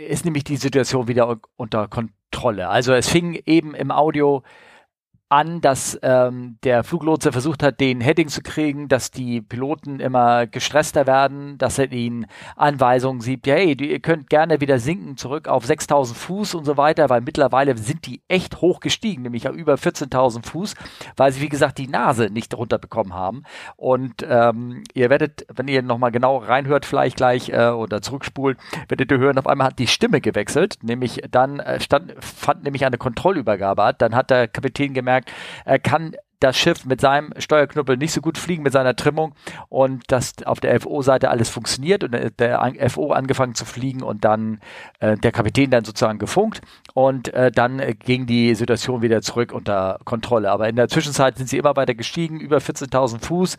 [0.09, 2.67] ist nämlich die Situation wieder un- unter Kontrolle.
[2.69, 4.41] Also es fing eben im Audio
[5.31, 10.45] an, dass ähm, der Fluglotse versucht hat, den Heading zu kriegen, dass die Piloten immer
[10.45, 12.25] gestresster werden, dass er ihnen
[12.57, 16.75] Anweisungen sieht, ja, hey, ihr könnt gerne wieder sinken zurück auf 6000 Fuß und so
[16.75, 20.75] weiter, weil mittlerweile sind die echt hoch gestiegen, nämlich auf über 14.000 Fuß,
[21.15, 23.43] weil sie, wie gesagt, die Nase nicht runterbekommen haben.
[23.77, 28.57] Und ähm, ihr werdet, wenn ihr nochmal genau reinhört, vielleicht gleich äh, oder zurückspult,
[28.89, 32.85] werdet ihr hören, auf einmal hat die Stimme gewechselt, nämlich dann äh, stand, fand nämlich
[32.85, 34.01] eine Kontrollübergabe hat.
[34.01, 35.20] Dann hat der Kapitän gemerkt,
[35.65, 39.33] er kann das Schiff mit seinem Steuerknüppel nicht so gut fliegen mit seiner Trimmung
[39.69, 44.25] und dass auf der FO-Seite alles funktioniert und äh, der FO angefangen zu fliegen und
[44.25, 44.59] dann
[44.99, 46.61] äh, der Kapitän dann sozusagen gefunkt
[46.93, 50.51] und äh, dann äh, ging die Situation wieder zurück unter Kontrolle.
[50.51, 53.57] Aber in der Zwischenzeit sind sie immer weiter gestiegen, über 14.000 Fuß.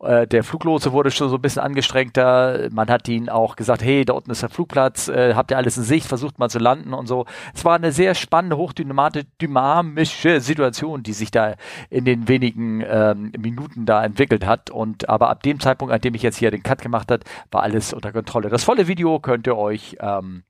[0.00, 2.68] Äh, der Fluglotse wurde schon so ein bisschen angestrengter.
[2.72, 5.82] Man hat ihnen auch gesagt, hey, da unten ist der Flugplatz, habt ihr alles in
[5.82, 7.26] Sicht, versucht mal zu landen und so.
[7.54, 11.54] Es war eine sehr spannende, hochdynamische Situation, die sich da
[11.90, 14.70] in den wenigen ähm, Minuten da entwickelt hat.
[14.70, 17.62] Und aber ab dem Zeitpunkt, an dem ich jetzt hier den Cut gemacht hat, war
[17.62, 18.48] alles unter Kontrolle.
[18.48, 20.44] Das volle Video könnt ihr euch ähm,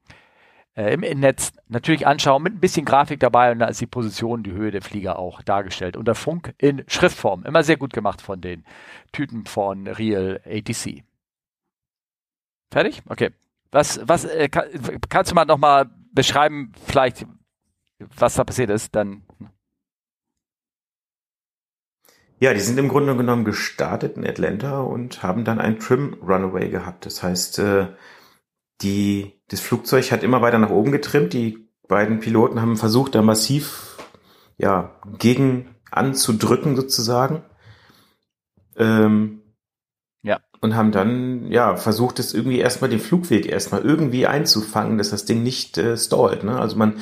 [0.74, 4.42] äh, im Netz natürlich anschauen, mit ein bisschen Grafik dabei und da ist die Position,
[4.42, 5.96] die Höhe der Flieger auch dargestellt.
[5.96, 7.44] Und der Funk in Schriftform.
[7.44, 8.64] Immer sehr gut gemacht von den
[9.12, 11.04] Typen von Real ATC.
[12.70, 13.02] Fertig?
[13.06, 13.30] Okay.
[13.70, 14.64] Was, was äh, kann,
[15.08, 17.26] kannst du mal nochmal beschreiben, vielleicht,
[18.16, 18.94] was da passiert ist?
[18.94, 19.22] Dann
[22.42, 26.70] Ja, die sind im Grunde genommen gestartet in Atlanta und haben dann ein Trim Runaway
[26.70, 27.06] gehabt.
[27.06, 27.86] Das heißt, äh,
[28.80, 31.34] die, das Flugzeug hat immer weiter nach oben getrimmt.
[31.34, 33.96] Die beiden Piloten haben versucht, da massiv
[34.58, 37.44] ja, gegen anzudrücken sozusagen.
[38.76, 39.42] Ähm,
[40.22, 40.40] Ja.
[40.60, 45.26] Und haben dann ja versucht, es irgendwie erstmal den Flugweg erstmal irgendwie einzufangen, dass das
[45.26, 46.42] Ding nicht äh, stallt.
[46.42, 46.58] Ne?
[46.58, 46.98] Also man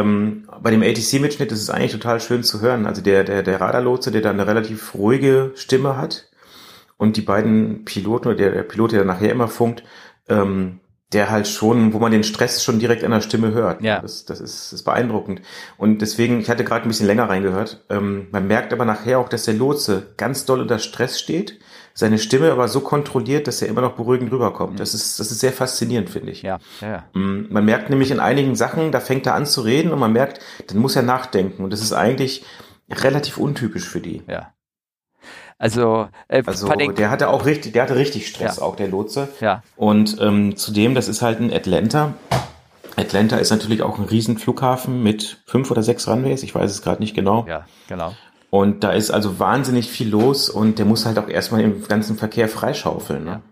[0.00, 2.86] ähm, bei dem ATC-Mitschnitt ist es eigentlich total schön zu hören.
[2.86, 6.28] Also der, der, der Radarlotse, der da eine relativ ruhige Stimme hat
[6.96, 9.84] und die beiden Piloten oder der, der Pilot, der nachher immer funkt,
[10.28, 10.80] ähm,
[11.12, 13.82] der halt schon, wo man den Stress schon direkt an der Stimme hört.
[13.82, 14.00] Ja.
[14.00, 15.42] Das, das, ist, das ist beeindruckend.
[15.76, 19.28] Und deswegen, ich hatte gerade ein bisschen länger reingehört, ähm, man merkt aber nachher auch,
[19.28, 21.60] dass der Lotse ganz doll unter Stress steht,
[21.96, 24.80] seine Stimme aber so kontrolliert, dass er immer noch beruhigend rüberkommt.
[24.80, 26.42] Das ist, das ist sehr faszinierend, finde ich.
[26.42, 27.04] Ja, ja, ja.
[27.20, 30.12] Mm, Man merkt nämlich in einigen Sachen, da fängt er an zu reden und man
[30.12, 31.62] merkt, dann muss er nachdenken.
[31.62, 32.44] Und das ist eigentlich
[32.90, 34.22] relativ untypisch für die.
[34.28, 34.50] ja.
[35.56, 38.62] Also, äh, Also der hatte auch richtig, der hatte richtig Stress, Ja.
[38.62, 39.28] auch der Lotse.
[39.40, 42.14] ja, Und ähm, zudem, das ist halt ein Atlanta.
[42.96, 46.82] Atlanta ist natürlich auch ein riesen Flughafen mit fünf oder sechs Runways, ich weiß es
[46.82, 47.46] gerade nicht genau.
[47.48, 48.14] ja, genau.
[48.54, 52.16] Und da ist also wahnsinnig viel los und der muss halt auch erstmal im ganzen
[52.16, 53.24] Verkehr freischaufeln.
[53.24, 53.42] Ne?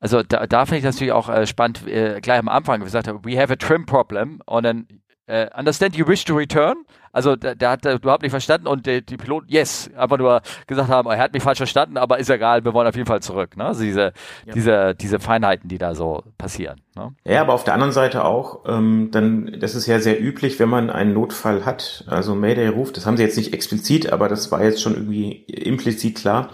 [0.00, 3.08] Also da, da finde ich das natürlich auch äh, spannend, äh, gleich am Anfang gesagt
[3.08, 4.86] habe, we have a trim problem und dann
[5.28, 6.84] äh, understand you wish to return.
[7.12, 10.42] Also der, der hat äh, überhaupt nicht verstanden und der, die Piloten, yes, einfach nur
[10.66, 13.20] gesagt haben, er hat mich falsch verstanden, aber ist egal, wir wollen auf jeden Fall
[13.20, 13.56] zurück.
[13.56, 13.64] Ne?
[13.64, 14.12] Also diese,
[14.54, 16.80] diese, diese Feinheiten, die da so passieren.
[16.96, 17.14] Ne?
[17.24, 20.68] Ja, aber auf der anderen Seite auch, ähm, dann, das ist ja sehr üblich, wenn
[20.68, 24.52] man einen Notfall hat, also Mayday ruft, das haben sie jetzt nicht explizit, aber das
[24.52, 26.50] war jetzt schon irgendwie implizit klar,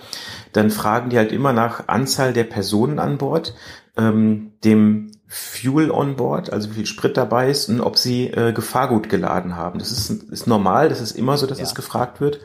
[0.53, 3.55] dann fragen die halt immer nach Anzahl der Personen an Bord,
[3.97, 8.53] ähm, dem Fuel on board, also wie viel Sprit dabei ist und ob sie äh,
[8.53, 9.81] Gefahrgut geladen haben.
[9.81, 11.65] Das ist, ist normal, das ist immer so, dass Ja.
[11.65, 12.39] es gefragt wird.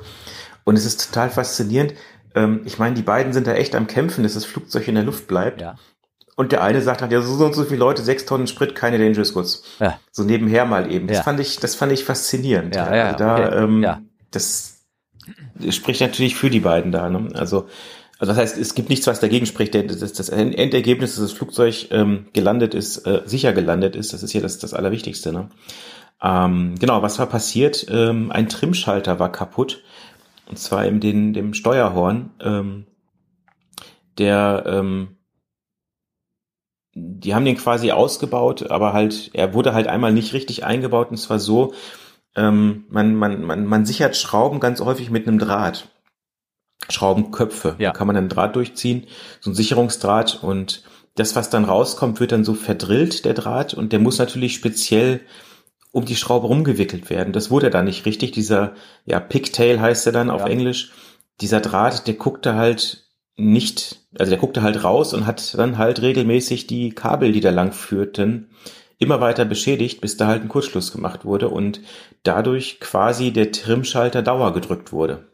[0.63, 1.93] Und es ist total faszinierend.
[2.33, 5.03] Ähm, ich meine, die beiden sind da echt am Kämpfen, dass das Flugzeug in der
[5.03, 5.61] Luft bleibt.
[5.61, 5.75] Ja.
[6.35, 8.97] Und der eine sagt halt, ja, so und so viele Leute, sechs Tonnen Sprit, keine
[8.97, 9.63] Dangerous Goods.
[9.79, 9.99] Ja.
[10.11, 11.07] So nebenher mal eben.
[11.07, 11.23] Das Ja.
[11.23, 12.75] fand ich, das fand ich faszinierend.
[12.75, 13.57] Ja, ja, also da, okay.
[13.63, 14.01] ähm, Ja.
[14.31, 14.79] das
[15.69, 17.07] spricht natürlich für die beiden da.
[17.09, 17.29] Ne?
[17.35, 17.67] Also,
[18.20, 19.74] also das heißt, es gibt nichts, was dagegen spricht.
[19.74, 24.34] Das, das Endergebnis, dass das Flugzeug ähm, gelandet ist, äh, sicher gelandet ist, das ist
[24.34, 25.32] ja das, das Allerwichtigste.
[25.32, 25.49] Ne?
[26.22, 27.88] Ähm, genau, was war passiert?
[27.89, 29.82] Ähm, ein Trimschalter war kaputt.
[30.49, 32.32] Und zwar in den, dem Steuerhorn.
[32.41, 32.86] Ähm,
[34.17, 35.15] der ähm,
[36.93, 41.17] die haben den quasi ausgebaut, aber halt, er wurde halt einmal nicht richtig eingebaut und
[41.17, 41.74] zwar so,
[42.36, 45.88] ähm, man, man, man, man sichert Schrauben ganz häufig mit einem Draht.
[46.88, 47.75] Schraubenköpfe.
[47.80, 47.91] Ja.
[47.91, 49.07] Da kann man einen Draht durchziehen,
[49.41, 50.84] so ein Sicherungsdraht und
[51.15, 55.21] das, was dann rauskommt, wird dann so verdrillt, der Draht, und der muss natürlich speziell
[55.91, 57.34] um die Schraube rumgewickelt werden.
[57.34, 58.32] Das wurde da nicht richtig.
[58.32, 58.73] Dieser,
[59.05, 60.47] ja, Pigtail heißt er dann auf Ja.
[60.47, 60.91] Englisch.
[61.41, 63.05] Dieser Draht, der guckte halt
[63.36, 67.49] nicht, also der guckte halt raus und hat dann halt regelmäßig die Kabel, die da
[67.49, 68.49] lang führten,
[68.97, 71.82] immer weiter beschädigt, bis da halt ein Kurzschluss gemacht wurde und
[72.23, 75.27] dadurch quasi der Trimschalter Dauer gedrückt wurde.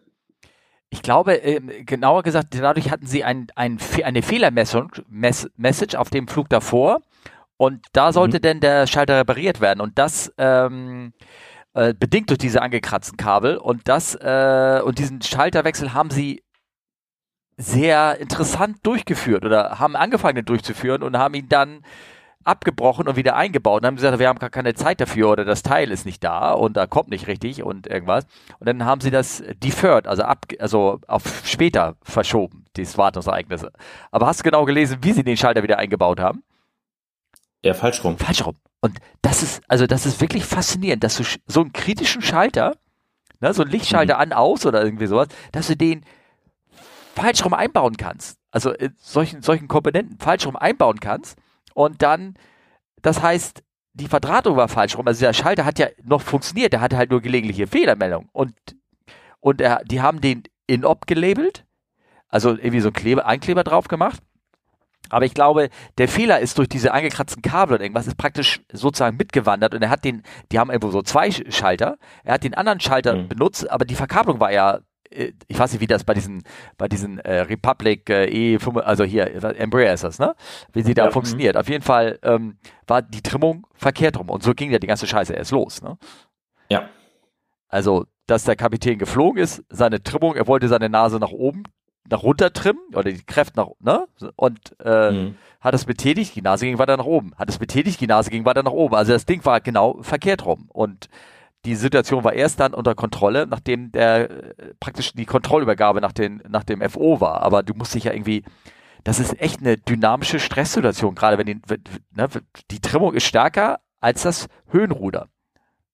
[0.96, 6.10] Ich glaube, ähm, genauer gesagt, dadurch hatten sie ein, ein, eine Fehlermessage Mess, Message auf
[6.10, 7.02] dem Flug davor.
[7.58, 9.82] Und da sollte denn der Schalter repariert werden.
[9.82, 11.12] Und das ähm,
[11.74, 13.58] äh, bedingt durch diese angekratzten Kabel.
[13.58, 16.44] Und das äh, und diesen Schalterwechsel haben sie
[17.58, 21.82] sehr interessant durchgeführt oder haben angefangen den durchzuführen und haben ihn dann
[22.46, 25.64] abgebrochen und wieder eingebaut und haben gesagt, wir haben gar keine Zeit dafür oder das
[25.64, 28.26] Teil ist nicht da und da kommt nicht richtig und irgendwas.
[28.60, 33.72] Und dann haben sie das deferred, also ab, also auf später verschoben, dieses Wartungsereignisse.
[34.12, 36.44] Aber hast du genau gelesen, wie sie den Schalter wieder eingebaut haben?
[37.64, 38.18] Ja, falsch rum.
[38.20, 38.56] Falsch rum.
[38.80, 42.76] Und das ist, also das ist wirklich faszinierend, dass du so einen kritischen Schalter,
[43.40, 46.06] ne, so einen Lichtschalter an, aus oder irgendwie sowas, dass du den
[47.16, 48.38] falsch rum einbauen kannst.
[48.52, 51.40] Also in solchen, solchen Komponenten falsch rum einbauen kannst
[51.76, 52.34] und dann,
[53.04, 53.62] das heißt,
[53.94, 55.08] die Verdrahtung war falsch rum.
[55.08, 58.28] Also der Schalter hat ja noch funktioniert, der hatte halt nur gelegentliche Fehlermeldungen.
[58.34, 58.54] Und,
[59.40, 61.66] und er, die haben den in-op gelabelt,
[62.28, 64.22] also irgendwie so ein Kleber, Einkleber drauf gemacht.
[65.10, 65.70] Aber ich glaube,
[66.00, 69.92] der Fehler ist durch diese angekratzten Kabel und irgendwas ist praktisch sozusagen mitgewandert und er
[69.92, 73.28] hat den, die haben irgendwo so zwei Sch- Schalter, er hat den anderen Schalter Mhm.
[73.28, 74.80] benutzt, aber die Verkabelung war ja,
[75.48, 76.44] ich weiß nicht, wie das bei diesen,
[76.78, 78.26] bei diesen äh, Republic äh,
[78.58, 80.36] E5, also hier, äh, Embraer ist das, ne?
[80.74, 81.12] Wie sie da Ja.
[81.12, 81.58] funktioniert.
[81.58, 82.58] Auf jeden Fall ähm,
[82.88, 85.98] war die Trimmung verkehrt rum und so ging ja die ganze Scheiße erst los, ne?
[86.70, 86.90] Ja.
[87.68, 91.64] Also, dass der Kapitän geflogen ist, seine Trimmung, er wollte seine Nase nach oben,
[92.10, 94.06] nach runter trimmen oder die Kräfte nach, ne?
[94.36, 95.36] Und äh, Mhm.
[95.62, 97.34] hat es betätigt, die Nase ging weiter nach oben.
[97.38, 98.96] Hat es betätigt, die Nase ging weiter nach oben.
[98.96, 100.70] Also das Ding war genau verkehrt rum.
[100.72, 101.10] Und
[101.66, 106.42] die Situation war erst dann unter Kontrolle, nachdem der äh, praktisch die Kontrollübergabe nach, den,
[106.48, 107.42] nach dem FO war.
[107.42, 108.44] Aber du musst dich ja irgendwie,
[109.04, 111.62] das ist echt eine dynamische Stresssituation, gerade wenn die,
[112.16, 112.30] ne,
[112.72, 115.28] die Trimmung ist stärker als das Höhenruder.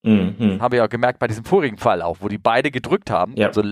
[0.02, 0.60] Mhm.
[0.60, 3.34] Haben wir ja gemerkt bei diesem vorigen Fall auch, wo die beide gedrückt haben.
[3.36, 3.48] Ja.
[3.48, 3.62] Also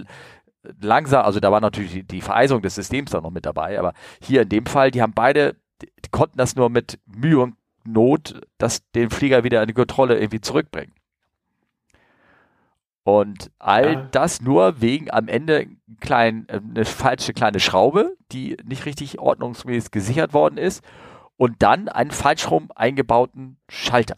[0.81, 3.95] langsam, also da war natürlich die, die Vereisung des Systems da noch mit dabei, aber
[4.23, 8.41] hier in dem Fall, die haben beide, die konnten das nur mit Mühe und Not,
[8.59, 10.93] das den Flieger wieder in die Kontrolle irgendwie zurückbringen.
[13.03, 14.09] Und all ja.
[14.13, 15.67] das nur wegen am Ende
[16.01, 20.85] klein, äh, eine falsche kleine Schraube, die nicht richtig ordnungsmäßig gesichert worden ist
[21.37, 24.17] und dann einen falsch rum eingebauten Schalter.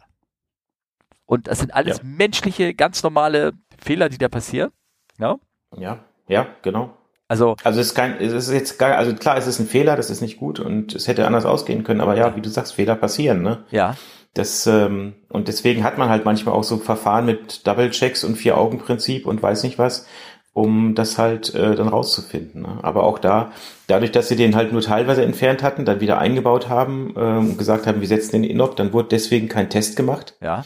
[1.24, 2.04] Und das sind alles ja.
[2.04, 4.70] menschliche, ganz normale Fehler, die da passieren.
[5.18, 5.38] Ja,
[5.76, 6.96] ja, ja genau.
[7.28, 9.96] Also, also es ist kein, es ist jetzt gar, also klar, es ist ein Fehler,
[9.96, 12.74] das ist nicht gut und es hätte anders ausgehen können, aber ja, wie du sagst,
[12.74, 13.64] Fehler passieren, ne?
[13.70, 13.96] Ja.
[14.34, 19.26] Das, ähm, und deswegen hat man halt manchmal auch so Verfahren mit Double-Checks und Vier-Augen-Prinzip
[19.26, 20.06] und weiß nicht was,
[20.54, 22.62] um das halt äh, dann rauszufinden.
[22.62, 22.78] Ne?
[22.82, 23.52] Aber auch da,
[23.88, 27.58] dadurch, dass sie den halt nur teilweise entfernt hatten, dann wieder eingebaut haben ähm, und
[27.58, 30.34] gesagt haben, wir setzen den Inop, dann wurde deswegen kein Test gemacht.
[30.40, 30.64] Ja.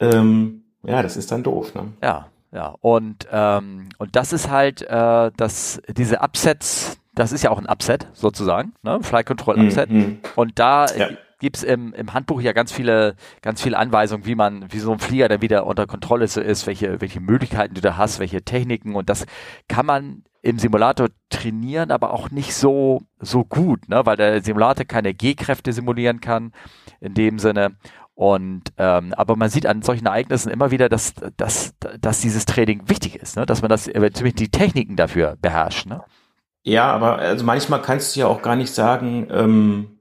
[0.00, 1.74] Ähm, ja, das ist dann doof.
[1.74, 1.92] Ne?
[2.02, 2.74] Ja, ja.
[2.80, 7.68] Und, ähm, und das ist halt, äh, dass diese Upsets, das ist ja auch ein
[7.68, 8.98] Upset sozusagen, ne?
[9.02, 9.90] Flight Control Upset.
[9.90, 10.20] Mhm.
[10.34, 11.10] Und da ja
[11.42, 14.92] gibt es im, im Handbuch ja ganz viele, ganz viele Anweisungen, wie man, wie so
[14.92, 18.94] ein Flieger dann wieder unter Kontrolle ist, welche, welche Möglichkeiten du da hast, welche Techniken
[18.94, 19.26] und das
[19.66, 24.06] kann man im Simulator trainieren, aber auch nicht so, so gut, ne?
[24.06, 26.52] weil der Simulator keine G-Kräfte simulieren kann,
[27.00, 27.76] in dem Sinne.
[28.14, 32.88] Und ähm, aber man sieht an solchen Ereignissen immer wieder, dass, dass, dass dieses Training
[32.88, 33.46] wichtig ist, ne?
[33.46, 35.86] dass man das zumindest die Techniken dafür beherrscht.
[35.86, 36.04] Ne?
[36.62, 39.91] Ja, aber also manchmal kannst du ja auch gar nicht sagen, ähm,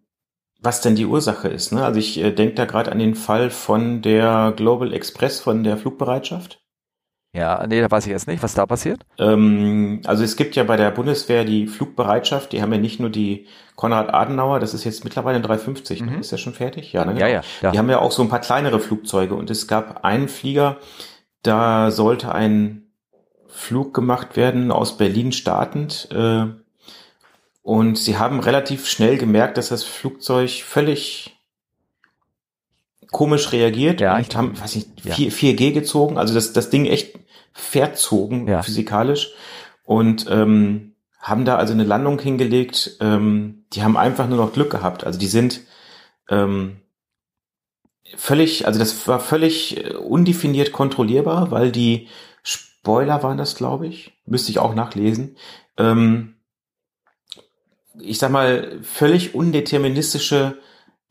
[0.62, 1.74] was denn die Ursache ist.
[1.74, 1.84] Ne?
[1.84, 5.78] Also ich äh, denke da gerade an den Fall von der Global Express, von der
[5.78, 6.60] Flugbereitschaft.
[7.34, 9.04] Ja, nee, da weiß ich jetzt nicht, was da passiert.
[9.18, 13.10] Ähm, also es gibt ja bei der Bundeswehr die Flugbereitschaft, die haben ja nicht nur
[13.10, 16.12] die Konrad Adenauer, das ist jetzt mittlerweile ein 350, ne?
[16.12, 16.20] mhm.
[16.20, 16.92] ist ja schon fertig?
[16.92, 17.18] Ja, ne?
[17.18, 17.72] ja, ja, ja.
[17.72, 20.78] Die haben ja auch so ein paar kleinere Flugzeuge und es gab einen Flieger,
[21.42, 22.92] da sollte ein
[23.48, 26.10] Flug gemacht werden aus Berlin startend.
[26.12, 26.48] Äh,
[27.62, 31.38] und sie haben relativ schnell gemerkt, dass das Flugzeug völlig
[33.12, 35.14] komisch reagiert ja, und haben, weiß nicht, ja.
[35.14, 37.20] 4, 4G gezogen, also das, das Ding echt
[37.54, 38.64] verzogen ja.
[38.64, 39.32] physikalisch
[39.84, 42.98] und ähm, haben da also eine Landung hingelegt.
[43.00, 45.04] Ähm, die haben einfach nur noch Glück gehabt.
[45.06, 45.62] Also die sind
[46.30, 46.78] ähm,
[48.16, 52.08] völlig, also das war völlig äh, undefiniert kontrollierbar, weil die
[52.42, 55.38] Spoiler waren das, glaube ich, müsste ich auch nachlesen.
[55.78, 56.36] Ähm,
[58.00, 60.58] ich sag mal, völlig undeterministische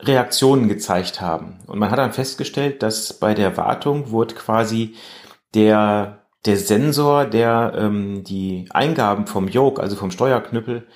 [0.01, 1.59] Reaktionen gezeigt haben.
[1.67, 4.95] Und man hat dann festgestellt, dass bei der Wartung wurde quasi
[5.55, 10.87] der, der Sensor, der ähm, die Eingaben vom Yoke, also vom Steuerknüppel,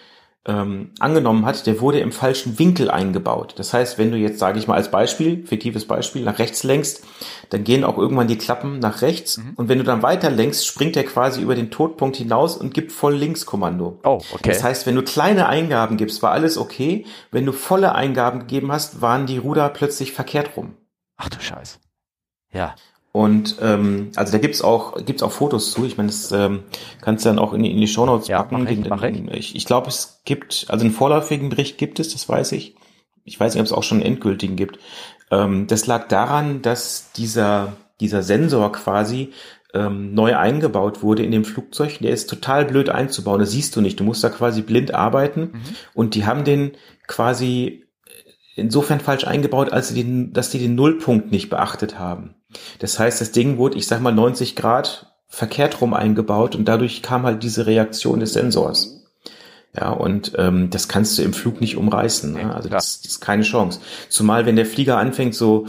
[0.46, 3.54] ähm, angenommen hat, der wurde im falschen Winkel eingebaut.
[3.56, 7.02] Das heißt, wenn du jetzt, sage ich mal als Beispiel, fiktives Beispiel, nach rechts lenkst,
[7.50, 9.52] dann gehen auch irgendwann die Klappen nach rechts mhm.
[9.56, 12.92] und wenn du dann weiter lenkst, springt er quasi über den Todpunkt hinaus und gibt
[12.92, 14.00] voll Linkskommando.
[14.04, 14.50] Oh, okay.
[14.50, 17.06] Das heißt, wenn du kleine Eingaben gibst, war alles okay.
[17.30, 20.74] Wenn du volle Eingaben gegeben hast, waren die Ruder plötzlich verkehrt rum.
[21.16, 21.80] Ach du Scheiß.
[22.52, 22.74] Ja.
[23.14, 25.84] Und ähm, also da gibt's auch gibt's auch Fotos zu.
[25.84, 26.64] Ich meine, das ähm,
[27.00, 28.64] kannst du dann auch in die, in die Shownotes ja, packen.
[28.64, 32.12] Mach ich, mach ich ich, ich glaube, es gibt, also einen vorläufigen Bericht gibt es,
[32.12, 32.74] das weiß ich.
[33.22, 34.80] Ich weiß nicht, ob es auch schon einen endgültigen gibt.
[35.30, 39.30] Ähm, das lag daran, dass dieser, dieser Sensor quasi
[39.74, 42.00] ähm, neu eingebaut wurde in dem Flugzeug.
[42.00, 43.38] Der ist total blöd einzubauen.
[43.38, 44.00] Das siehst du nicht.
[44.00, 45.40] Du musst da quasi blind arbeiten.
[45.40, 45.62] Mhm.
[45.94, 46.72] Und die haben den
[47.06, 47.84] quasi
[48.56, 52.34] insofern falsch eingebaut, als sie den, dass die den Nullpunkt nicht beachtet haben.
[52.78, 57.02] Das heißt, das Ding wurde, ich sag mal, 90 Grad verkehrt rum eingebaut und dadurch
[57.02, 59.02] kam halt diese Reaktion des Sensors.
[59.76, 62.32] Ja, und ähm, das kannst du im Flug nicht umreißen.
[62.32, 62.54] Ne?
[62.54, 63.80] Also das, das ist keine Chance.
[64.08, 65.66] Zumal, wenn der Flieger anfängt, so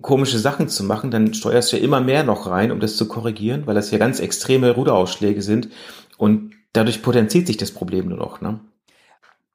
[0.00, 3.06] komische Sachen zu machen, dann steuerst du ja immer mehr noch rein, um das zu
[3.06, 5.68] korrigieren, weil das ja ganz extreme Ruderausschläge sind
[6.16, 8.40] und dadurch potenziert sich das Problem nur noch.
[8.40, 8.60] Ne?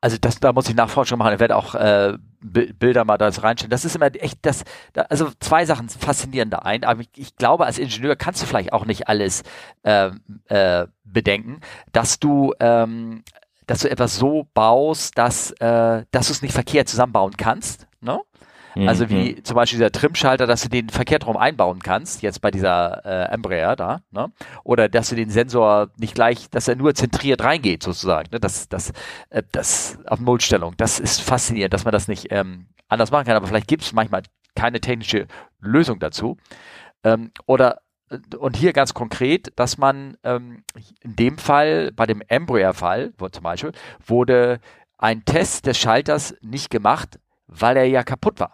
[0.02, 1.34] Also das, da muss ich Nachforschung machen.
[1.34, 3.70] Ich werde auch äh, Bilder mal da reinstellen.
[3.70, 6.84] Das ist immer echt das, da, also zwei Sachen faszinieren da ein.
[6.84, 9.44] Aber ich, ich, glaube, als Ingenieur kannst du vielleicht auch nicht alles
[9.84, 10.12] äh,
[10.46, 11.60] äh, bedenken,
[11.92, 13.24] dass du ähm,
[13.70, 17.86] dass du etwas so baust, dass, äh, dass du es nicht verkehrt zusammenbauen kannst.
[18.02, 18.20] Ne?
[18.76, 19.44] Also wie mhm.
[19.44, 23.76] zum Beispiel dieser Trimschalter, dass du den Verkehrsraum einbauen kannst, jetzt bei dieser äh, Embraer
[23.76, 24.32] da, ne?
[24.64, 28.30] Oder dass du den Sensor nicht gleich, dass er nur zentriert reingeht, sozusagen.
[28.32, 28.40] Ne?
[28.40, 28.92] Das, das,
[29.30, 30.76] äh, das auf Nullstellung.
[30.78, 33.36] Das ist faszinierend, dass man das nicht ähm, anders machen kann.
[33.36, 34.24] Aber vielleicht gibt es manchmal
[34.56, 35.28] keine technische
[35.60, 36.38] Lösung dazu.
[37.04, 37.82] Ähm, oder
[38.40, 40.64] und hier ganz konkret, dass man ähm,
[41.02, 43.72] in dem Fall, bei dem Embraer-Fall zum Beispiel,
[44.06, 44.60] wurde
[44.98, 48.54] ein Test des Schalters nicht gemacht, weil er ja kaputt war.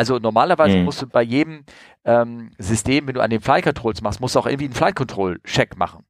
[0.00, 0.84] Also normalerweise mhm.
[0.84, 1.62] musst du bei jedem
[2.06, 4.96] ähm, System, wenn du an den Flight Controls machst, musst du auch irgendwie einen Flight
[4.96, 6.06] Control Check machen.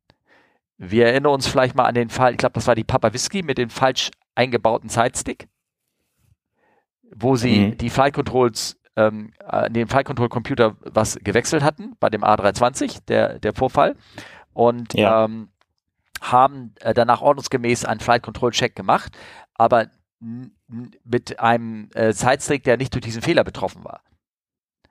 [0.78, 3.42] Wir erinnern uns vielleicht mal an den Fall, ich glaube, das war die Papa Whisky
[3.42, 5.48] mit dem falsch eingebauten Sidestick,
[7.12, 7.78] wo sie mhm.
[7.78, 13.00] die Flight Controls ähm, an den Flight Control Computer was gewechselt hatten bei dem A320,
[13.08, 13.96] der, der Vorfall.
[14.52, 15.24] Und ja.
[15.24, 15.48] ähm,
[16.20, 19.18] haben äh, danach ordnungsgemäß einen Flight Control Check gemacht,
[19.54, 19.88] aber
[20.20, 24.02] mit einem äh, Sidestick, der nicht durch diesen Fehler betroffen war.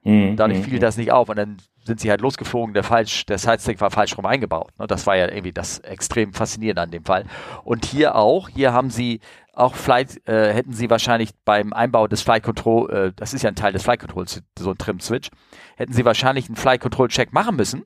[0.04, 0.36] Mhm.
[0.36, 0.82] Dadurch mhm, fiel mhm.
[0.82, 4.18] das nicht auf und dann sind sie halt losgeflogen, der falsch, der Sidestick war falsch
[4.18, 4.72] rum eingebaut.
[4.80, 4.88] Ne?
[4.88, 7.26] Das war ja irgendwie das extrem faszinierende an dem Fall.
[7.64, 9.20] Und hier auch, hier haben sie
[9.54, 13.50] auch Flight, äh, hätten sie wahrscheinlich beim Einbau des Flight Control, äh, das ist ja
[13.50, 15.30] ein Teil des Flight Controls, so ein Trim-Switch,
[15.76, 17.84] hätten sie wahrscheinlich einen Flight Control Check machen müssen.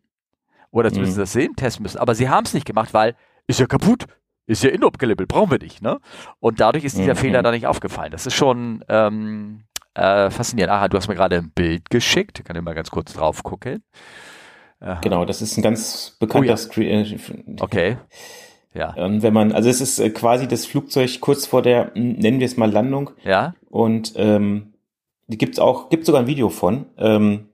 [0.69, 1.21] Oder zumindest mhm.
[1.21, 1.99] das sehen, testen müssen.
[1.99, 3.15] Aber sie haben es nicht gemacht, weil
[3.45, 4.05] ist ja kaputt
[4.45, 5.99] ist ja inoperable, brauchen wir nicht, ne?
[6.39, 7.17] Und dadurch ist dieser mhm.
[7.17, 8.11] Fehler da nicht aufgefallen.
[8.11, 9.61] Das ist schon ähm,
[9.93, 10.73] äh, faszinierend.
[10.73, 12.39] Aha, du hast mir gerade ein Bild geschickt.
[12.39, 13.83] Ich kann ich mal ganz kurz drauf gucken.
[14.79, 14.99] Aha.
[15.01, 16.57] Genau, das ist ein ganz bekannter oh, ja.
[16.57, 17.05] Screen.
[17.05, 17.97] Äh, okay.
[18.73, 18.93] Ja.
[18.95, 22.45] Und wenn man, also es ist äh, quasi das Flugzeug kurz vor der, nennen wir
[22.45, 23.11] es mal Landung.
[23.23, 23.53] Ja.
[23.69, 24.73] Und ähm,
[25.27, 26.85] die gibt's auch, gibt sogar ein Video von.
[26.97, 27.49] Ähm,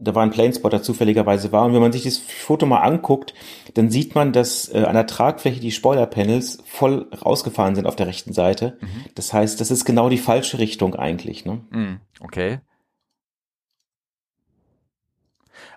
[0.00, 1.64] da war ein Planespotter zufälligerweise war.
[1.64, 3.34] Und wenn man sich das Foto mal anguckt,
[3.74, 8.06] dann sieht man, dass äh, an der Tragfläche die Spoilerpanels voll rausgefahren sind auf der
[8.06, 8.78] rechten Seite.
[8.80, 9.04] Mhm.
[9.14, 11.44] Das heißt, das ist genau die falsche Richtung eigentlich.
[11.44, 11.60] Ne?
[11.70, 12.00] Mhm.
[12.20, 12.60] Okay.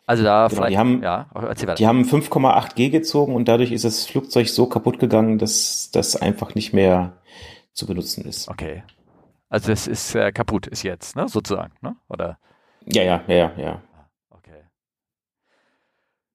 [0.05, 1.27] Also da genau, die haben, ja,
[1.77, 6.15] Die haben 5,8 G gezogen und dadurch ist das Flugzeug so kaputt gegangen, dass das
[6.17, 7.13] einfach nicht mehr
[7.73, 8.49] zu benutzen ist.
[8.49, 8.83] Okay.
[9.49, 11.95] Also es ist äh, kaputt, ist jetzt, ne, sozusagen, ne?
[12.09, 12.37] Oder?
[12.85, 13.81] Ja, ja, ja, ja.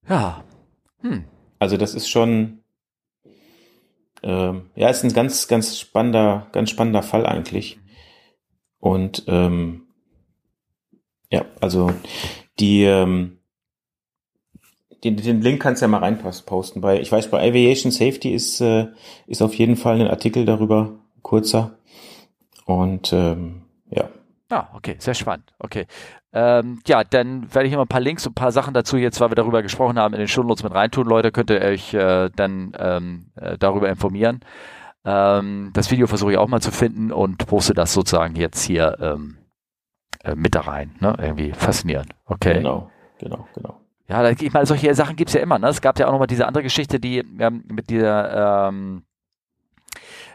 [0.09, 0.45] Ja.
[1.01, 1.25] Hm.
[1.59, 2.61] Also das ist schon,
[4.23, 7.79] ähm, ja, ist ein ganz, ganz spannender, ganz spannender Fall eigentlich.
[8.81, 9.89] Und ähm,
[11.31, 11.91] ja, also
[12.59, 13.39] die, ähm,
[15.05, 16.83] den, den Link kannst du ja mal reinposten.
[16.83, 18.89] Bei, ich weiß, bei Aviation Safety ist, äh,
[19.27, 21.79] ist auf jeden Fall ein Artikel darüber, kurzer.
[22.65, 24.09] Und ähm, ja.
[24.51, 25.53] Ah, okay, sehr spannend.
[25.59, 25.87] Okay.
[26.33, 29.21] Ähm, ja, dann werde ich immer ein paar Links und ein paar Sachen dazu jetzt,
[29.21, 31.07] weil wir darüber gesprochen haben, in den Shownotes mit reintun.
[31.07, 34.41] Leute, könnt ihr euch äh, dann ähm, äh, darüber informieren.
[35.05, 38.97] Ähm, das Video versuche ich auch mal zu finden und poste das sozusagen jetzt hier
[39.01, 39.39] ähm,
[40.23, 40.97] äh, mit da rein.
[41.01, 41.17] Ne?
[41.19, 42.13] Irgendwie faszinierend.
[42.27, 42.55] Okay.
[42.55, 43.81] Genau, genau, genau.
[44.09, 45.59] Ja, ich meine, solche Sachen gibt's ja immer.
[45.59, 45.69] Ne?
[45.69, 49.03] Es gab ja auch nochmal diese andere Geschichte, die ähm, mit dieser ähm,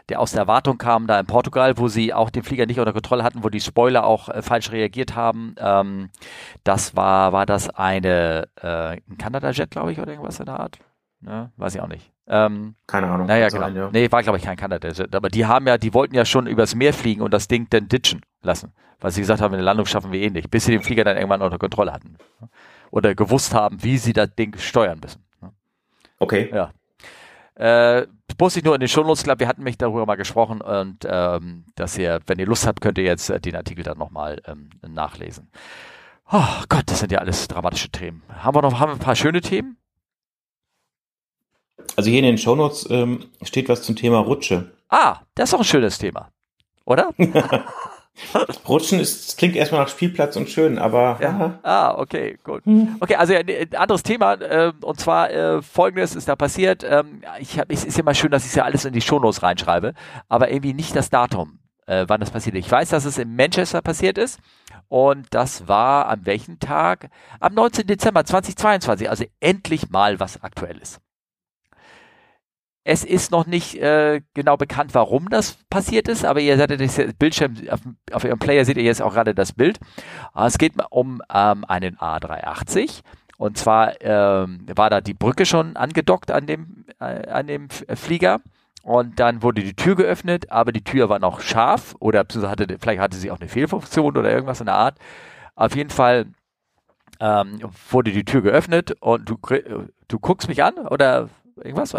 [0.08, 2.92] der aus der Erwartung kam, da in Portugal, wo sie auch den Flieger nicht unter
[2.92, 5.54] Kontrolle hatten, wo die Spoiler auch äh, falsch reagiert haben.
[5.58, 6.10] Ähm,
[6.62, 10.78] das war, war das eine, äh, ein Canada-Jet, glaube ich, oder irgendwas in der Art?
[11.20, 11.50] Ne?
[11.56, 12.12] Weiß ich auch nicht.
[12.26, 13.26] Ähm, Keine Ahnung.
[13.26, 13.60] Naja, genau.
[13.62, 13.90] Sein, ja.
[13.92, 15.14] Nee, war, glaube ich, kein Canada-Jet.
[15.14, 17.88] Aber die haben ja, die wollten ja schon übers Meer fliegen und das Ding dann
[17.88, 18.72] ditchen lassen.
[19.00, 21.16] Weil sie gesagt haben, eine Landung schaffen wir eh nicht, bis sie den Flieger dann
[21.16, 22.16] irgendwann unter Kontrolle hatten.
[22.90, 25.24] Oder gewusst haben, wie sie das Ding steuern müssen.
[26.18, 26.50] Okay.
[26.54, 26.70] Ja,
[27.56, 31.06] äh, poste ich nur in den Shownotes, glaube, wir hatten mich darüber mal gesprochen und
[31.08, 34.42] ähm, dass ihr, wenn ihr Lust habt, könnt ihr jetzt äh, den Artikel dann nochmal
[34.46, 35.50] ähm, nachlesen.
[36.30, 38.22] Oh Gott, das sind ja alles dramatische Themen.
[38.28, 39.76] Haben wir noch haben wir ein paar schöne Themen?
[41.96, 44.72] Also hier in den Shownotes ähm, steht was zum Thema Rutsche.
[44.88, 46.30] Ah, das ist auch ein schönes Thema,
[46.84, 47.12] oder?
[48.68, 51.18] Rutschen ist, klingt erstmal nach Spielplatz und schön, aber.
[51.20, 51.58] Ja.
[51.62, 52.62] Ah, okay, gut.
[53.00, 56.84] Okay, also ein, ein anderes Thema, äh, und zwar äh, folgendes ist da passiert.
[56.88, 59.42] Ähm, ich hab, es ist ja mal schön, dass ich ja alles in die Shownotes
[59.42, 59.94] reinschreibe,
[60.28, 62.66] aber irgendwie nicht das Datum, äh, wann das passiert ist.
[62.66, 64.38] Ich weiß, dass es in Manchester passiert ist.
[64.88, 67.08] Und das war am welchen Tag?
[67.40, 67.86] Am 19.
[67.86, 71.00] Dezember 2022, also endlich mal was Aktuelles.
[72.86, 77.14] Es ist noch nicht äh, genau bekannt, warum das passiert ist, aber ihr seht das
[77.14, 77.80] Bildschirm, auf,
[78.12, 79.80] auf eurem Player seht ihr jetzt auch gerade das Bild.
[80.34, 83.00] Ah, es geht um ähm, einen A380
[83.38, 88.40] und zwar ähm, war da die Brücke schon angedockt an dem, äh, an dem Flieger
[88.82, 93.00] und dann wurde die Tür geöffnet, aber die Tür war noch scharf oder hatte, vielleicht
[93.00, 94.98] hatte sie auch eine Fehlfunktion oder irgendwas in der Art.
[95.54, 96.26] Auf jeden Fall
[97.18, 97.60] ähm,
[97.90, 99.38] wurde die Tür geöffnet und du,
[100.08, 101.94] du guckst mich an oder Irgendwas?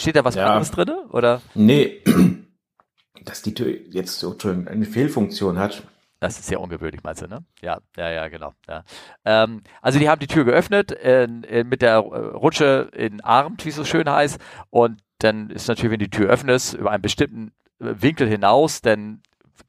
[0.00, 0.46] Steht da was ja.
[0.46, 0.90] anderes drin?
[1.10, 1.40] Oder?
[1.54, 2.02] Nee.
[3.24, 5.82] Dass die Tür jetzt so eine Fehlfunktion hat.
[6.20, 7.44] Das ist sehr ungewöhnlich, meinst du, ne?
[7.62, 8.52] Ja, ja, ja, genau.
[8.68, 8.84] Ja.
[9.24, 13.68] Ähm, also die haben die Tür geöffnet in, mit der äh, Rutsche in Armt, wie
[13.68, 14.40] es so schön heißt.
[14.70, 19.22] Und dann ist natürlich, wenn die Tür öffnest, über einen bestimmten äh, Winkel hinaus, dann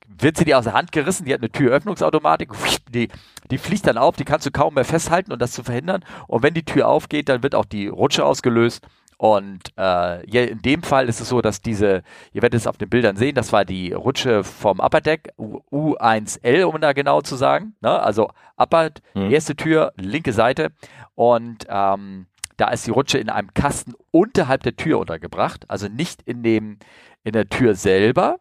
[0.07, 2.49] wird sie dir aus der Hand gerissen, die hat eine Türöffnungsautomatik,
[2.89, 3.09] die,
[3.51, 6.03] die fliegt dann auf, die kannst du kaum mehr festhalten und das zu verhindern.
[6.27, 8.85] Und wenn die Tür aufgeht, dann wird auch die Rutsche ausgelöst.
[9.19, 12.87] Und äh, in dem Fall ist es so, dass diese, ihr werdet es auf den
[12.87, 17.75] Bildern sehen, das war die Rutsche vom Upper Deck, U1L, um da genau zu sagen.
[17.81, 17.99] Ne?
[18.01, 19.29] Also Upper, mhm.
[19.29, 20.71] erste Tür, linke Seite.
[21.15, 26.21] Und ähm, da ist die Rutsche in einem Kasten unterhalb der Tür untergebracht, also nicht
[26.21, 26.79] in dem
[27.25, 28.39] in der Tür selber.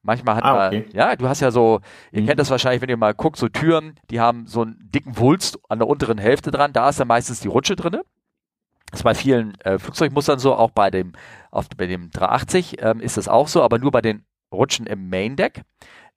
[0.00, 0.86] Manchmal hat ah, man, okay.
[0.94, 2.26] ja, du hast ja so, ihr mhm.
[2.28, 5.58] kennt das wahrscheinlich, wenn ihr mal guckt, so Türen, die haben so einen dicken Wulst
[5.68, 8.02] an der unteren Hälfte dran, da ist dann meistens die Rutsche drinne.
[8.90, 11.12] Das ist bei vielen äh, Flugzeugmustern so, auch bei dem,
[11.50, 15.08] auf, bei dem 380 ähm, ist das auch so, aber nur bei den Rutschen im
[15.08, 15.62] Main Deck.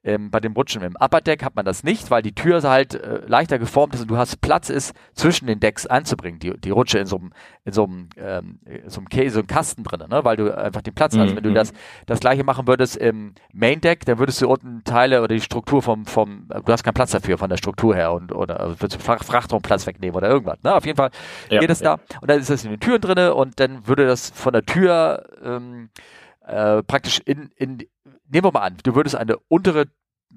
[0.02, 2.94] Ähm, bei dem Rutschen im Upper Deck hat man das nicht, weil die Tür halt
[2.94, 6.70] äh, leichter geformt ist und du hast Platz ist, zwischen den Decks einzubringen, die, die
[6.70, 7.34] Rutsche in so einem,
[7.66, 10.24] in so einem, ähm, so einem, Case, so einem Kasten drin, ne?
[10.24, 11.20] weil du einfach den Platz mhm.
[11.20, 11.36] hast.
[11.36, 11.56] Wenn du mhm.
[11.56, 11.74] das,
[12.06, 15.82] das gleiche machen würdest im Main Deck, dann würdest du unten Teile oder die Struktur
[15.82, 19.04] vom, vom du hast keinen Platz dafür von der Struktur her und oder würdest du
[19.04, 20.64] Frachtraumplatz wegnehmen oder irgendwas.
[20.64, 20.74] Ne?
[20.74, 21.12] Auf jeden Fall
[21.50, 21.98] ja, geht es ja.
[21.98, 24.64] da und dann ist das in den Türen drinne und dann würde das von der
[24.64, 25.90] Tür ähm,
[26.50, 27.80] äh, praktisch in, in
[28.30, 29.86] nehmen wir mal an, du würdest eine untere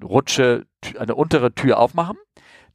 [0.03, 0.65] Rutsche,
[0.99, 2.17] eine untere Tür aufmachen,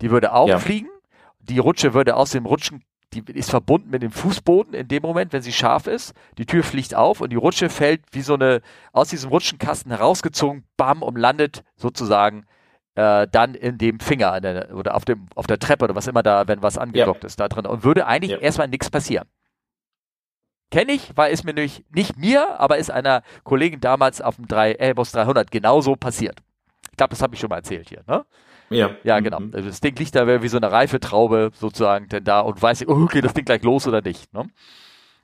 [0.00, 1.10] die würde auffliegen, ja.
[1.40, 5.32] die Rutsche würde aus dem Rutschen, die ist verbunden mit dem Fußboden in dem Moment,
[5.32, 8.60] wenn sie scharf ist, die Tür fliegt auf und die Rutsche fällt wie so eine,
[8.92, 12.44] aus diesem Rutschenkasten herausgezogen, bam, und landet sozusagen
[12.94, 16.22] äh, dann in dem Finger der, oder auf, dem, auf der Treppe oder was immer
[16.22, 17.26] da, wenn was angedockt ja.
[17.26, 18.38] ist, da drin und würde eigentlich ja.
[18.38, 19.26] erstmal nichts passieren.
[20.70, 24.46] Kenne ich, weil es mir nämlich nicht mir, aber ist einer Kollegin damals auf dem
[24.48, 26.40] 3, Airbus 300 genauso passiert.
[26.90, 28.24] Ich glaube, das habe ich schon mal erzählt hier, ne?
[28.70, 28.90] Ja.
[29.02, 29.40] Ja, genau.
[29.40, 29.52] Mhm.
[29.52, 33.02] Das Ding liegt da wie so eine reife Traube sozusagen denn da und weiß, oh,
[33.04, 34.32] okay, das Ding gleich los oder nicht.
[34.34, 34.48] Ne?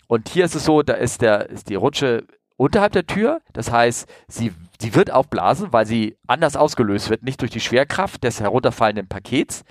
[0.06, 2.24] Und hier ist es so, da ist der, ist die Rutsche
[2.56, 3.40] unterhalb der Tür.
[3.52, 8.24] Das heißt, sie, sie wird aufblasen, weil sie anders ausgelöst wird, nicht durch die Schwerkraft
[8.24, 9.64] des herunterfallenden Pakets,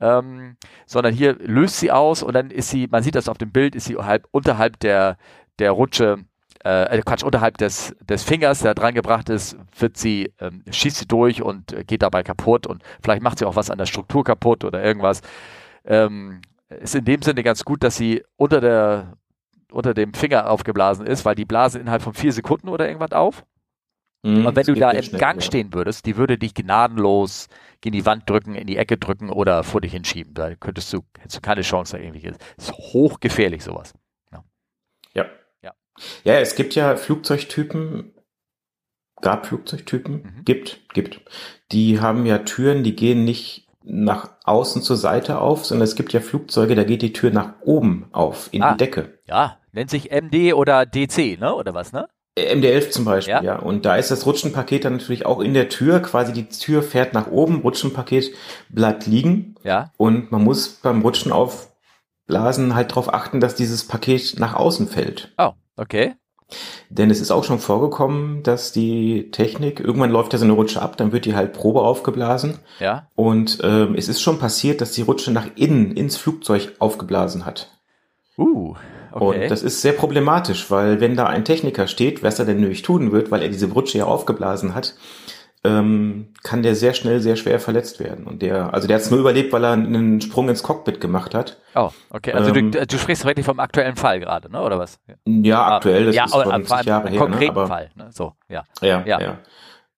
[0.00, 3.52] ähm, sondern hier löst sie aus und dann ist sie, man sieht das auf dem
[3.52, 5.16] Bild, ist sie halb, unterhalb der,
[5.58, 6.24] der Rutsche,
[6.64, 10.96] äh, äh, Quatsch, unterhalb des, des Fingers, der dran gebracht ist, wird sie, ähm, schießt
[10.96, 13.86] sie durch und äh, geht dabei kaputt und vielleicht macht sie auch was an der
[13.86, 15.20] Struktur kaputt oder irgendwas.
[15.84, 19.16] Ähm, ist in dem Sinne ganz gut, dass sie unter der
[19.74, 23.44] unter dem Finger aufgeblasen ist, weil die blasen innerhalb von vier Sekunden oder irgendwas auf.
[24.24, 25.42] Mhm, und wenn du da im schnell, Gang ja.
[25.42, 27.48] stehen würdest, die würde dich gnadenlos
[27.84, 30.32] in die Wand drücken, in die Ecke drücken oder vor dich hinschieben.
[30.32, 32.22] Da könntest du, hättest du keine Chance da irgendwie.
[32.22, 33.92] Das ist hochgefährlich, sowas.
[34.32, 34.42] Ja.
[35.14, 35.26] ja.
[35.62, 35.72] Ja.
[36.24, 38.14] Ja, es gibt ja Flugzeugtypen,
[39.20, 40.44] gab Flugzeugtypen, mhm.
[40.46, 41.20] gibt, gibt.
[41.70, 46.14] Die haben ja Türen, die gehen nicht nach außen zur Seite auf, sondern es gibt
[46.14, 49.18] ja Flugzeuge, da geht die Tür nach oben auf, in ah, die Decke.
[49.26, 51.54] Ja, nennt sich MD oder DC, ne?
[51.54, 52.08] Oder was, ne?
[52.36, 53.42] MD11 zum Beispiel, ja.
[53.42, 53.56] ja.
[53.56, 56.00] Und da ist das Rutschenpaket dann natürlich auch in der Tür.
[56.00, 58.32] Quasi die Tür fährt nach oben, Rutschenpaket
[58.68, 59.54] bleibt liegen.
[59.62, 59.92] Ja.
[59.96, 65.32] Und man muss beim Rutschen aufblasen halt darauf achten, dass dieses Paket nach außen fällt.
[65.38, 66.14] Oh, okay.
[66.88, 70.82] Denn es ist auch schon vorgekommen, dass die Technik, irgendwann läuft ja so eine Rutsche
[70.82, 72.58] ab, dann wird die halt Probe aufgeblasen.
[72.80, 73.08] Ja.
[73.14, 77.70] Und ähm, es ist schon passiert, dass die Rutsche nach innen ins Flugzeug aufgeblasen hat.
[78.36, 78.74] Uh,
[79.14, 79.44] Okay.
[79.44, 82.82] Und das ist sehr problematisch, weil wenn da ein Techniker steht, was er denn nämlich
[82.82, 84.94] tun wird, weil er diese Rutsche ja aufgeblasen hat,
[85.62, 88.26] ähm, kann der sehr schnell sehr schwer verletzt werden.
[88.26, 91.32] Und der, also der hat es nur überlebt, weil er einen Sprung ins Cockpit gemacht
[91.32, 91.58] hat.
[91.76, 92.32] Oh, okay.
[92.32, 94.60] Also ähm, du, du sprichst wirklich vom aktuellen Fall gerade, ne?
[94.60, 94.98] Oder was?
[95.24, 97.18] Ja, ah, aktuell, das ja, ist schon 20 Jahre her.
[97.18, 97.60] Konkreten ne?
[97.60, 98.08] aber, Fall, ne?
[98.10, 98.64] So, ja.
[98.82, 99.20] Ja, ja.
[99.20, 99.38] ja.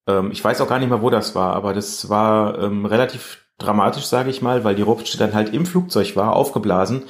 [0.06, 3.46] Ähm, ich weiß auch gar nicht mehr, wo das war, aber das war ähm, relativ
[3.56, 7.04] dramatisch, sage ich mal, weil die Rutsche dann halt im Flugzeug war, aufgeblasen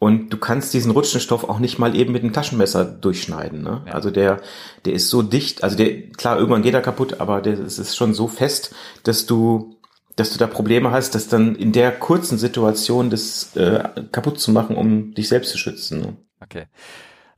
[0.00, 3.62] und du kannst diesen Rutschenstoff auch nicht mal eben mit einem Taschenmesser durchschneiden.
[3.62, 3.82] Ne?
[3.86, 3.92] Ja.
[3.92, 4.40] Also der,
[4.86, 7.94] der ist so dicht, also der, klar, irgendwann geht er kaputt, aber der es ist
[7.94, 9.78] schon so fest, dass du,
[10.16, 14.52] dass du da Probleme hast, das dann in der kurzen Situation das äh, kaputt zu
[14.52, 16.00] machen, um dich selbst zu schützen.
[16.00, 16.16] Ne?
[16.40, 16.64] Okay.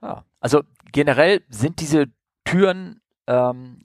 [0.01, 0.23] Ah.
[0.39, 2.07] Also generell sind diese
[2.45, 3.83] Türen ähm,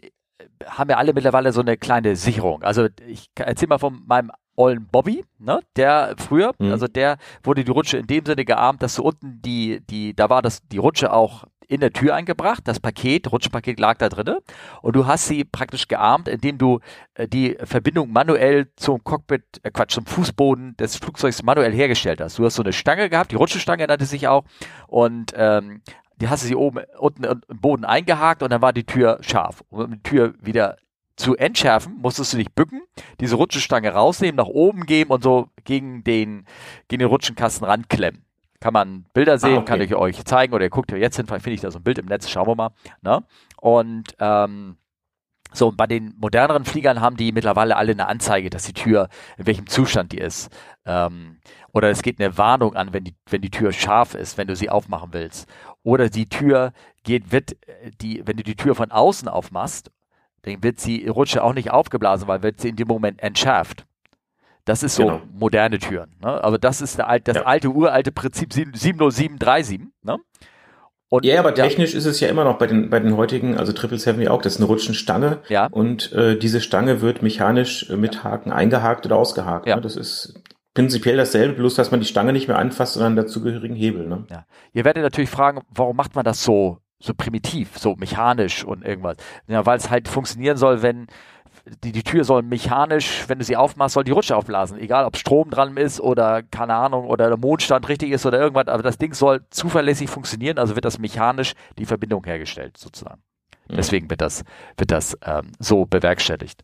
[0.67, 2.61] haben ja alle mittlerweile so eine kleine Sicherung.
[2.61, 5.61] Also ich erzähle mal von meinem ollen Bobby, ne?
[5.75, 6.71] Der früher, mhm.
[6.71, 10.29] also der wurde die Rutsche in dem Sinne geahmt, dass so unten die, die, da
[10.29, 14.39] war das, die Rutsche auch in der Tür eingebracht, das Paket, Rutschenpaket lag da drinne
[14.81, 16.79] und du hast sie praktisch geahmt, indem du
[17.15, 22.39] äh, die Verbindung manuell zum Cockpit, äh, Quatsch, zum Fußboden des Flugzeugs manuell hergestellt hast.
[22.39, 24.45] Du hast so eine Stange gehabt, die Rutschenstange nannte sich auch
[24.87, 25.81] und ähm,
[26.15, 29.63] die hast du sie oben unten im Boden eingehakt und dann war die Tür scharf.
[29.69, 30.77] Und um die Tür wieder
[31.17, 32.81] zu entschärfen, musstest du dich bücken,
[33.19, 36.45] diese Rutschenstange rausnehmen, nach oben geben und so gegen den,
[36.87, 38.23] gegen den Rutschenkasten ranklemmen.
[38.59, 39.65] Kann man Bilder sehen, ah, okay.
[39.65, 41.79] kann ich euch zeigen oder ihr guckt ja jetzt hin, vielleicht finde ich da so
[41.79, 42.69] ein Bild im Netz, schauen wir mal.
[43.01, 43.23] Ne?
[43.59, 44.77] Und ähm,
[45.53, 49.09] So, und bei den moderneren Fliegern haben die mittlerweile alle eine Anzeige, dass die Tür,
[49.37, 50.49] in welchem Zustand die ist.
[50.85, 51.39] Ähm,
[51.73, 54.55] oder es geht eine Warnung an, wenn die, wenn die Tür scharf ist, wenn du
[54.55, 55.47] sie aufmachen willst.
[55.83, 57.55] Oder die Tür geht, wird,
[58.01, 59.91] die, wenn du die Tür von außen aufmachst,
[60.43, 63.85] dann wird sie, Rutsche auch nicht aufgeblasen, weil wird sie in dem Moment entschärft.
[64.65, 65.21] Das ist so Genau.
[65.33, 66.11] moderne Türen.
[66.21, 66.43] Ne?
[66.43, 67.43] Aber das ist der, alt- das Ja.
[67.43, 69.81] alte, uralte Prinzip 70737.
[70.03, 70.17] Ne?
[71.09, 73.71] Und, Ja, aber technisch ist es ja immer noch bei den, bei den heutigen, also
[73.71, 75.39] 777 wie auch, das ist eine Rutschenstange.
[75.47, 75.67] Ja.
[75.67, 79.67] Und äh, diese Stange wird mechanisch äh, mit Haken eingehakt oder ausgehakt.
[79.67, 79.77] Ja.
[79.77, 79.81] Ne?
[79.81, 80.41] Das ist
[80.73, 84.05] prinzipiell dasselbe, bloß dass man die Stange nicht mehr anfasst, sondern dazugehörigen Hebel.
[84.05, 84.25] Ne?
[84.29, 84.45] Ja.
[84.73, 89.17] Ihr werdet natürlich fragen, warum macht man das so, so primitiv, so mechanisch und irgendwas?
[89.47, 91.07] Ja, weil es halt funktionieren soll, wenn
[91.83, 94.79] die, die Tür soll mechanisch, wenn du sie aufmachst, soll die Rutsche aufblasen.
[94.79, 98.67] Egal, ob Strom dran ist oder keine Ahnung oder der Mondstand richtig ist oder irgendwas,
[98.67, 103.21] aber das Ding soll zuverlässig funktionieren, also wird das mechanisch die Verbindung hergestellt, sozusagen.
[103.69, 104.45] Deswegen wird das,
[104.77, 106.63] wird das ähm, so bewerkstelligt.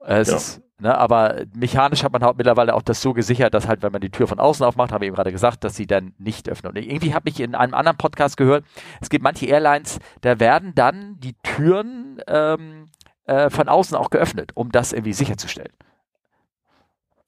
[0.00, 0.36] Es Ja.
[0.36, 3.92] ist, ne, aber mechanisch hat man halt mittlerweile auch das so gesichert, dass halt, wenn
[3.92, 6.48] man die Tür von außen aufmacht, haben wir eben gerade gesagt, dass sie dann nicht
[6.48, 6.72] öffnen.
[6.72, 8.64] Und irgendwie habe ich in einem anderen Podcast gehört,
[9.00, 12.88] es gibt manche Airlines, da werden dann die Türen ähm,
[13.26, 15.72] äh, von außen auch geöffnet, um das irgendwie sicherzustellen.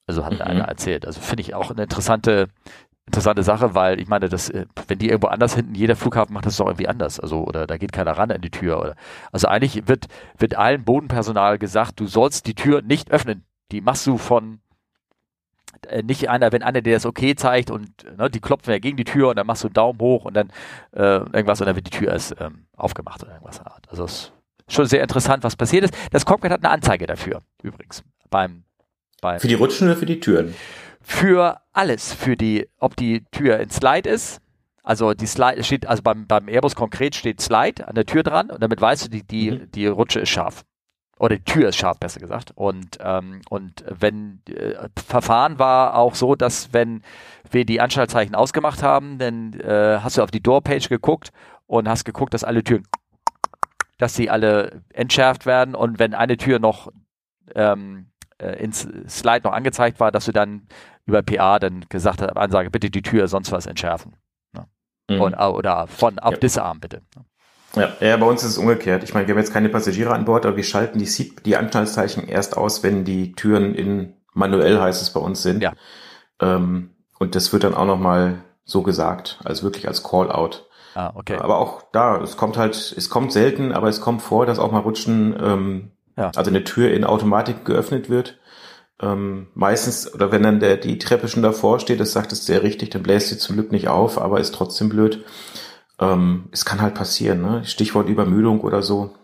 [0.07, 0.41] Also hat Mhm.
[0.41, 1.05] einer erzählt.
[1.05, 2.49] Also finde ich auch eine interessante,
[3.07, 6.45] interessante Sache, weil ich meine, das, äh, wenn die irgendwo anders hinten, jeder Flughafen macht
[6.45, 7.19] das doch irgendwie anders.
[7.19, 8.79] Also, oder da geht keiner ran an die Tür.
[8.79, 8.95] Oder,
[9.31, 13.45] also eigentlich wird, wird allen Bodenpersonal gesagt, du sollst die Tür nicht öffnen.
[13.71, 14.59] Die machst du von
[15.87, 18.97] äh, nicht einer, wenn einer dir das okay zeigt und ne, die klopfen ja gegen
[18.97, 20.49] die Tür und dann machst du einen Daumen hoch und dann
[20.93, 23.61] äh, irgendwas und dann wird die Tür erst ähm, aufgemacht oder irgendwas.
[23.61, 23.87] Art.
[23.89, 24.33] Also es ist
[24.67, 25.93] schon sehr interessant, was passiert ist.
[26.11, 28.03] Das Cockpit hat eine Anzeige dafür, übrigens.
[28.29, 28.63] Beim,
[29.21, 30.55] beim Für die Rutschen oder für die Türen?
[31.05, 34.41] Für alles, für die, ob die Tür in Slide ist.
[34.81, 38.49] Also die Slide steht, also beim, beim Airbus konkret steht Slide an der Tür dran
[38.49, 39.71] und damit weißt du, die, die, Mhm.
[39.71, 40.63] die Rutsche ist scharf.
[41.17, 42.51] Oder die Tür ist scharf, besser gesagt.
[42.55, 47.03] Und, ähm, und wenn äh, Verfahren war auch so, dass wenn
[47.49, 51.31] wir die Anschaltzeichen ausgemacht haben, dann äh, hast du auf die Doorpage geguckt
[51.67, 52.83] und hast geguckt, dass alle Türen,
[53.97, 56.91] dass sie alle entschärft werden und wenn eine Tür noch
[57.53, 60.67] ähm, äh, ins Slide noch angezeigt war, dass du dann
[61.05, 64.15] über PA dann gesagt hast, Ansage, bitte die Tür sonst was entschärfen.
[65.07, 65.21] Mhm.
[65.21, 66.37] Und, oder von auf Ja.
[66.39, 67.01] Disarm bitte.
[67.75, 69.03] Ja, ja, bei uns ist es umgekehrt.
[69.03, 71.57] Ich meine, wir haben jetzt keine Passagiere an Bord, aber wir schalten die, Seat, die
[71.57, 75.61] Anschnallzeichen erst aus, wenn die Türen in manuell heißt es bei uns sind.
[75.61, 75.73] Ja.
[76.39, 80.67] Ähm, und das wird dann auch nochmal so gesagt, als wirklich als Call-out.
[80.95, 81.35] Ah, okay.
[81.37, 84.71] Aber auch da, es kommt halt, es kommt selten, aber es kommt vor, dass auch
[84.71, 86.31] mal Rutschen, ähm, Ja.
[86.35, 88.39] also eine Tür in Automatik geöffnet wird.
[89.01, 92.63] Ähm, meistens, oder wenn dann der, die Treppe schon davor steht, das sagt es sehr
[92.63, 95.25] richtig, dann bläst sie zum Glück nicht auf, aber ist trotzdem blöd.
[95.99, 97.65] Ähm, es kann halt passieren, ne?
[97.65, 99.15] Stichwort Übermüdung oder so.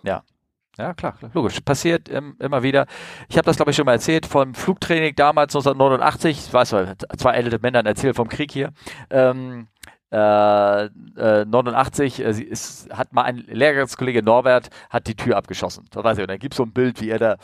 [0.78, 1.60] Ja, klar, klar, logisch.
[1.62, 2.88] Passiert ähm, immer wieder.
[3.30, 6.48] Ich habe das, glaube ich, schon mal erzählt vom Flugtraining damals 1989.
[6.48, 8.72] Ich weiß, weil zwei ältere Männer erzählen vom Krieg hier.
[9.10, 9.68] Ähm,
[10.12, 15.86] äh, äh, 89 äh, ist, hat mal ein Lehrerskollege Norbert hat die Tür abgeschossen.
[15.92, 17.38] Da weiß ich, und dann gibt es so ein Bild, wie er da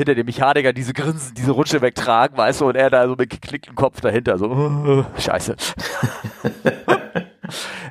[0.00, 3.30] hinter dem Mechaniker diese Grinsen, diese Rutsche wegtragen, weißt du, und er da so mit
[3.30, 5.56] geklicktem Kopf dahinter, so, scheiße.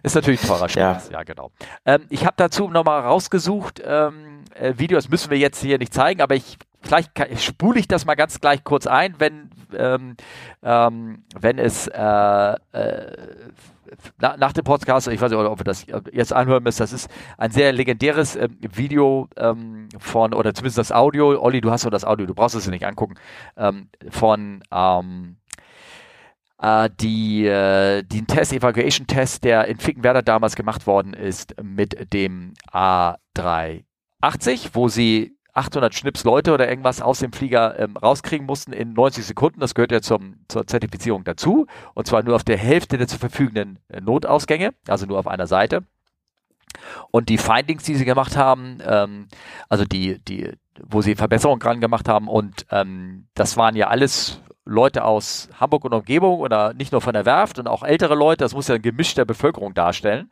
[0.03, 1.51] Ist natürlich teurer Spaß, ja, genau.
[1.85, 6.21] Ähm, ich habe dazu nochmal rausgesucht, ähm, äh, Videos müssen wir jetzt hier nicht zeigen,
[6.21, 10.15] aber ich vielleicht kann, spule ich das mal ganz gleich kurz ein, wenn, ähm,
[10.63, 13.17] ähm, wenn es äh, äh,
[14.19, 17.09] na, nach dem Podcast, ich weiß nicht, ob wir das jetzt anhören müssen, das ist
[17.37, 21.89] ein sehr legendäres ähm, Video ähm, von, oder zumindest das Audio, Olli, du hast doch
[21.89, 23.15] das Audio, du brauchst es dir nicht angucken,
[23.57, 25.37] ähm, von ähm,
[26.61, 32.13] äh, die, äh, den Test, Evacuation Test, der in Finkenwerder damals gemacht worden ist mit
[32.13, 38.73] dem A380, wo sie 800 Schnips Leute oder irgendwas aus dem Flieger ähm, rauskriegen mussten
[38.73, 39.59] in 90 Sekunden.
[39.59, 41.67] Das gehört ja zum, zur Zertifizierung dazu.
[41.93, 45.47] Und zwar nur auf der Hälfte der zur verfügenden äh, Notausgänge, also nur auf einer
[45.47, 45.83] Seite.
[47.11, 49.27] Und die Findings, die sie gemacht haben, ähm,
[49.69, 50.51] also die, die,
[50.81, 55.85] wo sie Verbesserungen dran gemacht haben, und ähm, das waren ja alles Leute aus Hamburg
[55.85, 58.75] und Umgebung oder nicht nur von der Werft und auch ältere Leute, das muss ja
[58.75, 60.29] ein Gemisch der Bevölkerung darstellen.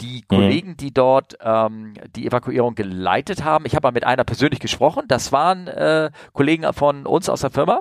[0.00, 0.34] Die Mhm.
[0.36, 5.04] Kollegen, die dort ähm, die Evakuierung geleitet haben, ich habe mal mit einer persönlich gesprochen,
[5.08, 7.80] das waren äh, Kollegen von uns aus der Firma,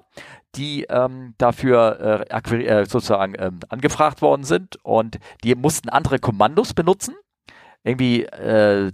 [0.55, 6.73] die ähm, dafür äh, äh, sozusagen ähm, angefragt worden sind und die mussten andere Kommandos
[6.73, 7.15] benutzen.
[7.83, 8.91] Irgendwie äh,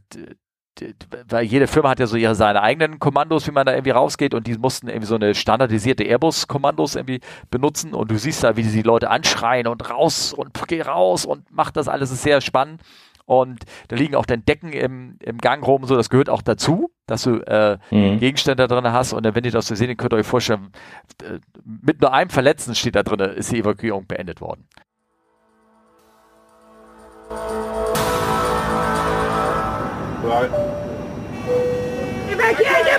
[1.29, 4.33] weil jede Firma hat ja so ihre seine eigenen Kommandos, wie man da irgendwie rausgeht
[4.33, 7.19] und die mussten irgendwie so eine standardisierte Airbus-Kommandos irgendwie
[7.51, 11.51] benutzen und du siehst da, wie die Leute anschreien und raus und geh raus und
[11.51, 12.81] macht das alles, ist sehr spannend
[13.25, 16.91] Und da liegen auch dann Decken im, im Gang rum, so das gehört auch dazu,
[17.07, 18.19] dass du äh, mhm.
[18.19, 19.13] Gegenstände da drin hast.
[19.13, 20.71] Und dann, wenn ihr das so sehen, könnt ihr euch vorstellen,
[21.63, 24.67] mit nur einem Verletzten steht da drin, ist die Evakuierung beendet worden.
[30.34, 30.51] right?
[32.27, 32.92] Get back here!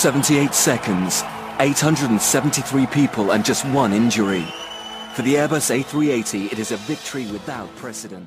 [0.00, 1.24] 78 seconds,
[1.58, 4.46] 873 people and just one injury.
[5.12, 8.26] For the Airbus A380, it is a victory without precedent.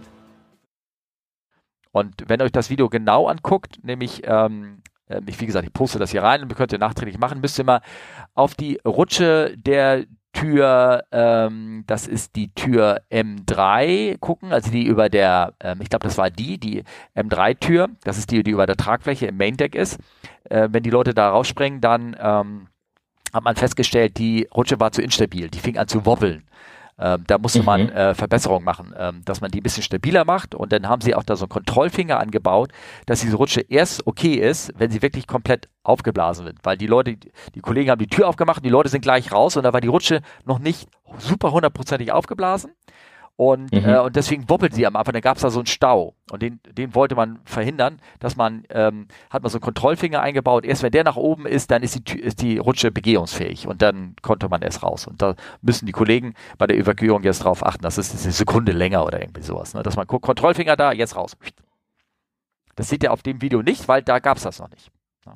[1.91, 5.73] Und wenn ihr euch das Video genau anguckt, nämlich ähm, ähm ich, wie gesagt, ich
[5.73, 7.81] poste das hier rein und könnt ihr nachträglich machen, müsst ihr mal
[8.35, 15.07] auf die Rutsche der Tür, ähm, das ist die Tür M3 gucken, also die über
[15.09, 16.83] der, ähm, ich glaube, das war die, die
[17.15, 19.99] M3-Tür, das ist die, die über der Tragfläche im Main Deck ist.
[20.49, 22.67] Äh, wenn die Leute da rausspringen, dann ähm,
[23.31, 26.43] hat man festgestellt, die Rutsche war zu instabil, die fing an zu wobbeln.
[26.99, 27.65] Ähm, da musste mhm.
[27.65, 30.55] man äh, Verbesserungen machen, ähm, dass man die ein bisschen stabiler macht.
[30.55, 32.71] Und dann haben sie auch da so einen Kontrollfinger angebaut,
[33.05, 36.57] dass diese Rutsche erst okay ist, wenn sie wirklich komplett aufgeblasen wird.
[36.63, 37.17] Weil die Leute,
[37.55, 39.87] die Kollegen haben die Tür aufgemacht, die Leute sind gleich raus und da war die
[39.87, 40.87] Rutsche noch nicht
[41.17, 42.71] super hundertprozentig aufgeblasen.
[43.35, 43.89] Und, mhm.
[43.89, 45.13] äh, und deswegen wobbelt sie am Anfang.
[45.13, 46.15] Dann gab es da so einen Stau.
[46.31, 50.65] Und den, den wollte man verhindern, dass man, ähm, hat man so einen Kontrollfinger eingebaut.
[50.65, 53.67] Erst wenn der nach oben ist, dann ist die, ist die Rutsche begehungsfähig.
[53.67, 55.07] Und dann konnte man erst raus.
[55.07, 57.81] Und da müssen die Kollegen bei der Evakuierung jetzt drauf achten.
[57.81, 59.73] Das ist eine Sekunde länger oder irgendwie sowas.
[59.73, 59.81] Ne?
[59.81, 61.35] Dass man guckt, Kontrollfinger da, jetzt raus.
[62.75, 64.91] Das sieht ihr auf dem Video nicht, weil da gab es das noch nicht.
[65.25, 65.33] Ne?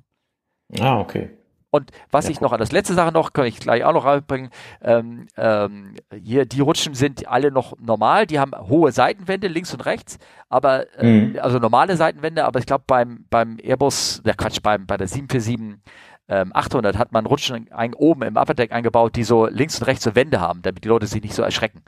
[0.79, 1.31] Ah, okay.
[1.69, 4.05] Und was ja, ich noch an das letzte Sache noch, kann ich gleich auch noch
[4.05, 4.49] reinbringen,
[4.81, 9.85] ähm, ähm, hier, die Rutschen sind alle noch normal, die haben hohe Seitenwände links und
[9.85, 10.17] rechts,
[10.49, 11.39] aber, äh, mhm.
[11.41, 15.81] also normale Seitenwände, aber ich glaube beim, beim Airbus, der Quatsch, beim, bei der 747
[16.29, 20.03] ähm, 800 hat man Rutschen ein, oben im Upperdeck eingebaut, die so links und rechts
[20.03, 21.83] so Wände haben, damit die Leute sich nicht so erschrecken.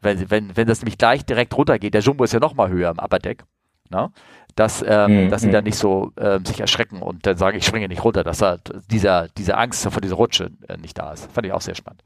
[0.00, 2.90] Wenn, wenn, wenn das nämlich gleich direkt runtergeht, der Jumbo ist ja noch mal höher
[2.90, 3.44] im Upperdeck.
[3.90, 4.10] Ne?
[4.54, 5.30] Dass, ähm, mhm.
[5.30, 8.24] dass sie dann nicht so ähm, sich erschrecken und dann sagen, ich springe nicht runter,
[8.24, 11.30] dass halt dieser, diese Angst vor dieser Rutsche äh, nicht da ist.
[11.32, 12.02] Fand ich auch sehr spannend.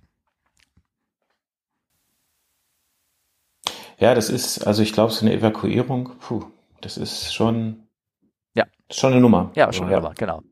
[3.98, 6.44] Ja, das ist, also ich glaube, so eine Evakuierung, puh,
[6.82, 7.86] das ist schon,
[8.54, 8.64] ja.
[8.90, 9.50] schon eine Nummer.
[9.54, 10.00] Ja, schon eine ja.
[10.00, 10.42] Nummer, genau.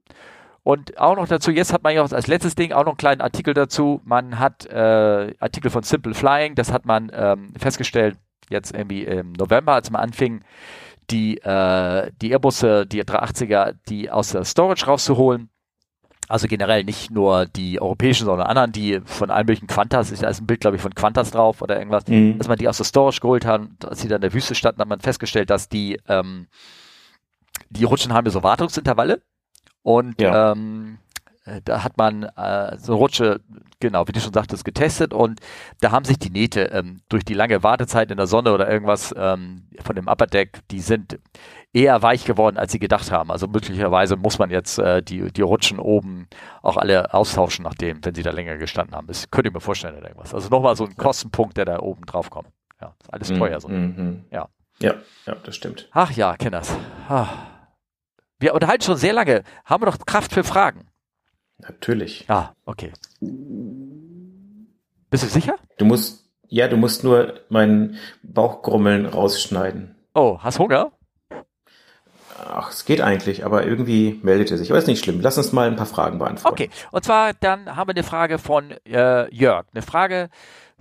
[0.62, 3.20] Und auch noch dazu, jetzt hat man ja als letztes Ding auch noch einen kleinen
[3.20, 4.00] Artikel dazu.
[4.04, 8.16] Man hat äh, Artikel von Simple Flying, das hat man ähm, festgestellt,
[8.48, 10.42] jetzt irgendwie im November, als man anfing,
[11.10, 15.50] die, äh, die Airbusse, die 380er, die aus der Storage rauszuholen.
[16.26, 20.40] Also generell nicht nur die europäischen, sondern anderen, die von allen möglichen Quantas, da ist
[20.40, 22.38] ein Bild, glaube ich, von Quantas drauf oder irgendwas, mhm.
[22.38, 24.80] dass man die aus der Storage geholt hat, als sie dann in der Wüste standen,
[24.80, 26.48] hat man festgestellt, dass die, ähm,
[27.68, 29.20] die Rutschen haben ja so Wartungsintervalle
[29.82, 30.52] und ja.
[30.52, 31.03] ähm, äh,
[31.64, 33.40] da hat man äh, so eine Rutsche,
[33.80, 35.40] genau, wie du schon sagtest, getestet und
[35.80, 39.14] da haben sich die Nähte ähm, durch die lange Wartezeit in der Sonne oder irgendwas
[39.16, 41.18] ähm, von dem Upper Deck, die sind
[41.74, 43.30] eher weich geworden, als sie gedacht haben.
[43.30, 46.28] Also möglicherweise muss man jetzt äh, die, die Rutschen oben
[46.62, 49.08] auch alle austauschen, nachdem, wenn sie da länger gestanden haben.
[49.08, 50.32] Das könnte ich mir vorstellen oder irgendwas.
[50.32, 52.48] Also nochmal so ein Kostenpunkt, der da oben drauf kommt.
[52.80, 53.68] Ja, ist alles teuer so.
[53.68, 54.24] Mhm.
[54.30, 54.48] Ja.
[54.80, 54.94] ja,
[55.26, 55.88] ja, das stimmt.
[55.92, 56.74] Ach ja, Kenners.
[57.08, 57.28] Ah.
[58.38, 59.42] Wir unterhalten schon sehr lange.
[59.64, 60.88] Haben wir noch Kraft für Fragen?
[61.58, 62.24] Natürlich.
[62.28, 62.92] Ah, okay.
[65.10, 65.56] Bist du sicher?
[65.78, 69.94] Du musst, ja, du musst nur meinen Bauchgrummeln rausschneiden.
[70.14, 70.92] Oh, hast Hunger?
[72.36, 74.70] Ach, es geht eigentlich, aber irgendwie meldet er sich.
[74.70, 75.20] Aber ist nicht schlimm.
[75.20, 76.52] Lass uns mal ein paar Fragen beantworten.
[76.52, 79.66] Okay, und zwar dann haben wir eine Frage von äh, Jörg.
[79.72, 80.30] Eine Frage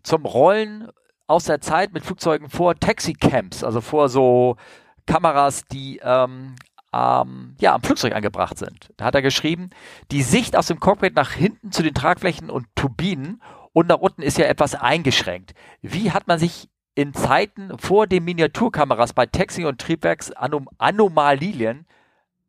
[0.02, 0.90] zum Rollen
[1.28, 4.58] aus der Zeit mit Flugzeugen vor Taxicamps, also vor so
[5.06, 6.56] Kameras, die ähm,
[6.94, 8.90] ähm, ja, am Flugzeug angebracht sind.
[8.98, 9.72] Da hat er geschrieben,
[10.11, 13.41] die Sicht aus dem Cockpit nach hinten zu den Tragflächen und Turbinen
[13.74, 15.53] und nach unten ist ja etwas eingeschränkt.
[15.82, 21.88] Wie hat man sich in Zeiten vor den Miniaturkameras bei Taxi und Triebwerks Anom Anomalien,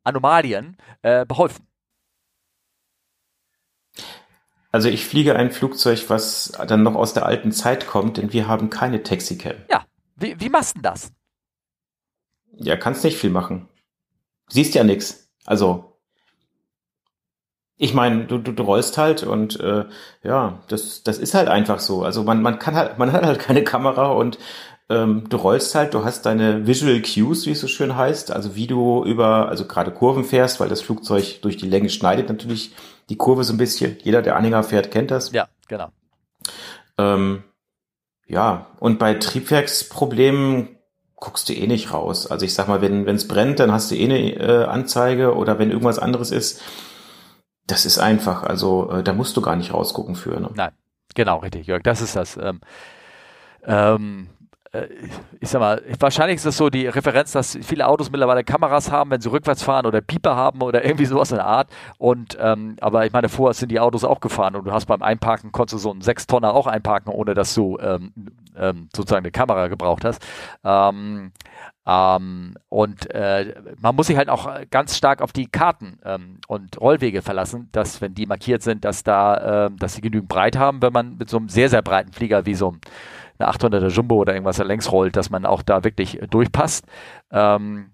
[0.04, 1.66] Anomalien äh, beholfen?
[4.70, 8.48] Also ich fliege ein Flugzeug, was dann noch aus der alten Zeit kommt, denn wir
[8.48, 9.54] haben keine Taxicam.
[9.70, 9.84] Ja,
[10.16, 11.12] Wie, wie machst du denn das?
[12.56, 13.68] Ja, kannst nicht viel machen.
[14.48, 15.28] Siehst ja nix.
[15.44, 15.94] Also,
[17.76, 19.84] ich meine, du, du, du rollst halt und äh,
[20.22, 22.02] ja, das, das ist halt einfach so.
[22.02, 24.38] Also man, man kann halt, man hat halt keine Kamera und
[24.88, 28.54] ähm, du rollst halt, du hast deine Visual Cues, wie es so schön heißt, also
[28.54, 32.74] wie du über, also gerade Kurven fährst, weil das Flugzeug durch die Länge schneidet natürlich
[33.08, 33.96] die Kurve so ein bisschen.
[34.02, 35.32] Jeder, der Anhänger fährt, kennt das.
[35.32, 35.88] Ja, genau.
[36.98, 37.42] Ähm,
[38.26, 40.73] ja, und bei Triebwerksproblemen
[41.16, 42.26] guckst du eh nicht raus.
[42.26, 45.58] Also ich sag mal, wenn es brennt, dann hast du eh eine äh, Anzeige oder
[45.58, 46.62] wenn irgendwas anderes ist,
[47.66, 48.42] das ist einfach.
[48.42, 50.38] Also äh, da musst du gar nicht rausgucken für.
[50.40, 50.50] Ne?
[50.54, 50.72] Nein,
[51.14, 52.36] genau, richtig, Jörg, das ist das.
[52.36, 52.60] Ähm,
[53.64, 54.43] ähm, äh,
[55.40, 59.10] ich sag mal, wahrscheinlich ist das so die Referenz, dass viele Autos mittlerweile Kameras haben,
[59.10, 61.68] wenn sie rückwärts fahren oder Pieper haben oder irgendwie sowas in der Art.
[61.98, 65.02] Und ähm, aber ich meine, vorher sind die Autos auch gefahren und du hast beim
[65.02, 68.12] Einparken konntest du so einen Sechstonner auch einparken, ohne dass du ähm,
[68.56, 70.24] ähm, sozusagen eine Kamera gebraucht hast.
[70.64, 71.32] Ähm,
[71.86, 76.80] ähm, und äh, man muss sich halt auch ganz stark auf die Karten ähm, und
[76.80, 80.80] Rollwege verlassen, dass wenn die markiert sind, dass da, äh, dass sie genügend breit haben,
[80.80, 82.80] wenn man mit so einem sehr sehr breiten Flieger wie so einem
[83.38, 86.84] eine 800er Jumbo oder irgendwas da längs rollt, dass man auch da wirklich durchpasst.
[87.30, 87.90] Ähm,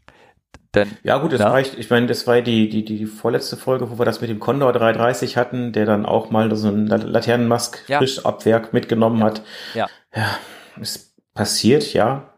[0.74, 1.50] denn, ja gut, das ja.
[1.50, 1.76] reicht.
[1.78, 4.72] Ich meine, das war die, die, die vorletzte Folge, wo wir das mit dem Condor
[4.72, 7.98] 330 hatten, der dann auch mal so ein Laternenmask ja.
[7.98, 9.24] Frischabwerk mitgenommen ja.
[9.24, 9.42] hat.
[9.74, 9.88] Ja.
[10.14, 10.36] Ja,
[10.80, 12.34] es passiert, ja.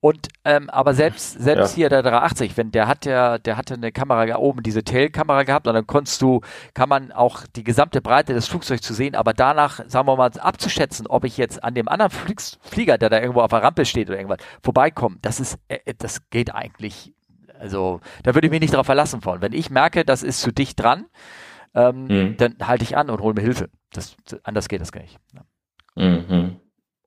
[0.00, 1.76] Und ähm, aber selbst selbst ja.
[1.76, 5.66] hier der 380, wenn der hat ja der hatte eine Kamera oben diese Tail-Kamera gehabt
[5.66, 6.40] und dann konntest du
[6.74, 10.30] kann man auch die gesamte Breite des Flugzeugs zu sehen, aber danach sagen wir mal
[10.38, 13.84] abzuschätzen, ob ich jetzt an dem anderen Fliegs Flieger, der da irgendwo auf der Rampe
[13.84, 17.14] steht oder irgendwas vorbeikomme, das ist äh, äh das geht eigentlich.
[17.58, 19.40] Also da würde ich mich nicht darauf verlassen wollen.
[19.40, 21.06] Wenn ich merke, das ist zu dicht dran,
[21.74, 22.36] ähm, mhm.
[22.36, 23.70] dann halte ich an und hole mir Hilfe.
[23.92, 25.18] Das, anders geht das gar nicht.
[25.32, 25.42] Ja.
[25.94, 26.56] Mhm.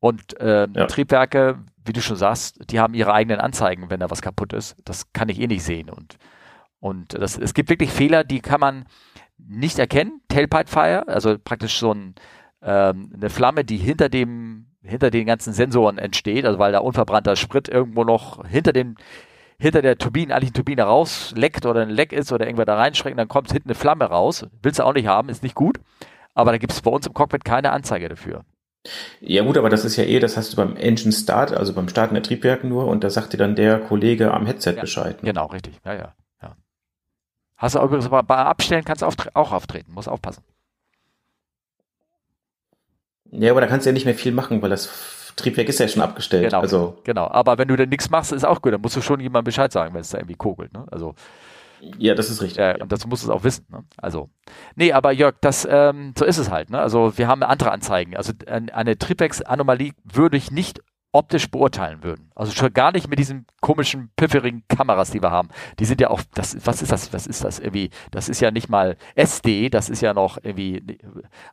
[0.06, 0.86] Und äh, ja.
[0.86, 4.76] Triebwerke, wie du schon sagst, die haben ihre eigenen Anzeigen, wenn da was kaputt ist.
[4.86, 5.90] Das kann ich eh nicht sehen.
[5.90, 6.18] Und,
[6.80, 8.86] und das, es gibt wirklich Fehler, die kann man
[9.40, 10.22] nicht erkennen.
[10.28, 12.14] Tailpipe Fire, also praktisch so ein,
[12.62, 17.36] ähm, eine Flamme, die hinter dem, hinter den ganzen Sensoren entsteht, also weil da unverbrannter
[17.36, 18.98] Sprit irgendwo noch hinter dem,
[19.58, 23.28] hinter der Turbine, eigentlich Turbine rausleckt oder ein Leck ist oder irgendwer da reinschreckt, dann
[23.28, 24.46] kommt hinten eine Flamme raus.
[24.62, 25.80] Willst du auch nicht haben, ist nicht gut.
[26.36, 28.46] Aber da gibt es bei uns im Cockpit keine Anzeige dafür.
[29.22, 31.90] Ja gut, aber das ist ja eh, das hast du beim Engine Start, also beim
[31.90, 35.22] Starten der Triebwerke nur und da sagt dir dann der Kollege am Headset ja, Bescheid.
[35.24, 35.30] Ne?
[35.30, 35.80] Genau, richtig.
[35.86, 36.56] Ja, ja, ja.
[37.58, 40.44] Hast du übrigens bei Abstellen kannst du auch auftreten, muss aufpassen.
[43.32, 45.88] Ja, aber da kannst du ja nicht mehr viel machen, weil das Triebwerk ist ja
[45.88, 46.46] schon abgestellt.
[46.46, 46.98] Genau, also.
[47.04, 47.28] genau.
[47.28, 48.74] Aber wenn du dann nichts machst, ist auch gut.
[48.74, 50.72] Dann musst du schon jemandem Bescheid sagen, wenn es da irgendwie kogelt.
[50.74, 50.86] Ne?
[50.92, 51.16] Also
[51.98, 52.58] ja, das ist richtig.
[52.58, 53.66] Ja, und dazu musst du es auch wissen.
[53.70, 53.84] Ne?
[53.98, 54.30] Also,
[54.76, 56.70] nee, aber Jörg, das, ähm, so ist es halt.
[56.70, 56.80] Ne?
[56.80, 58.16] Also, wir haben andere Anzeigen.
[58.16, 60.82] Also, eine Tripex-Anomalie würde ich nicht
[61.16, 62.30] optisch beurteilen würden.
[62.36, 65.48] Also schon gar nicht mit diesen komischen, pifferigen Kameras, die wir haben.
[65.80, 67.90] Die sind ja auch, das, was ist das, was ist das irgendwie?
[68.12, 71.00] Das ist ja nicht mal SD, das ist ja noch irgendwie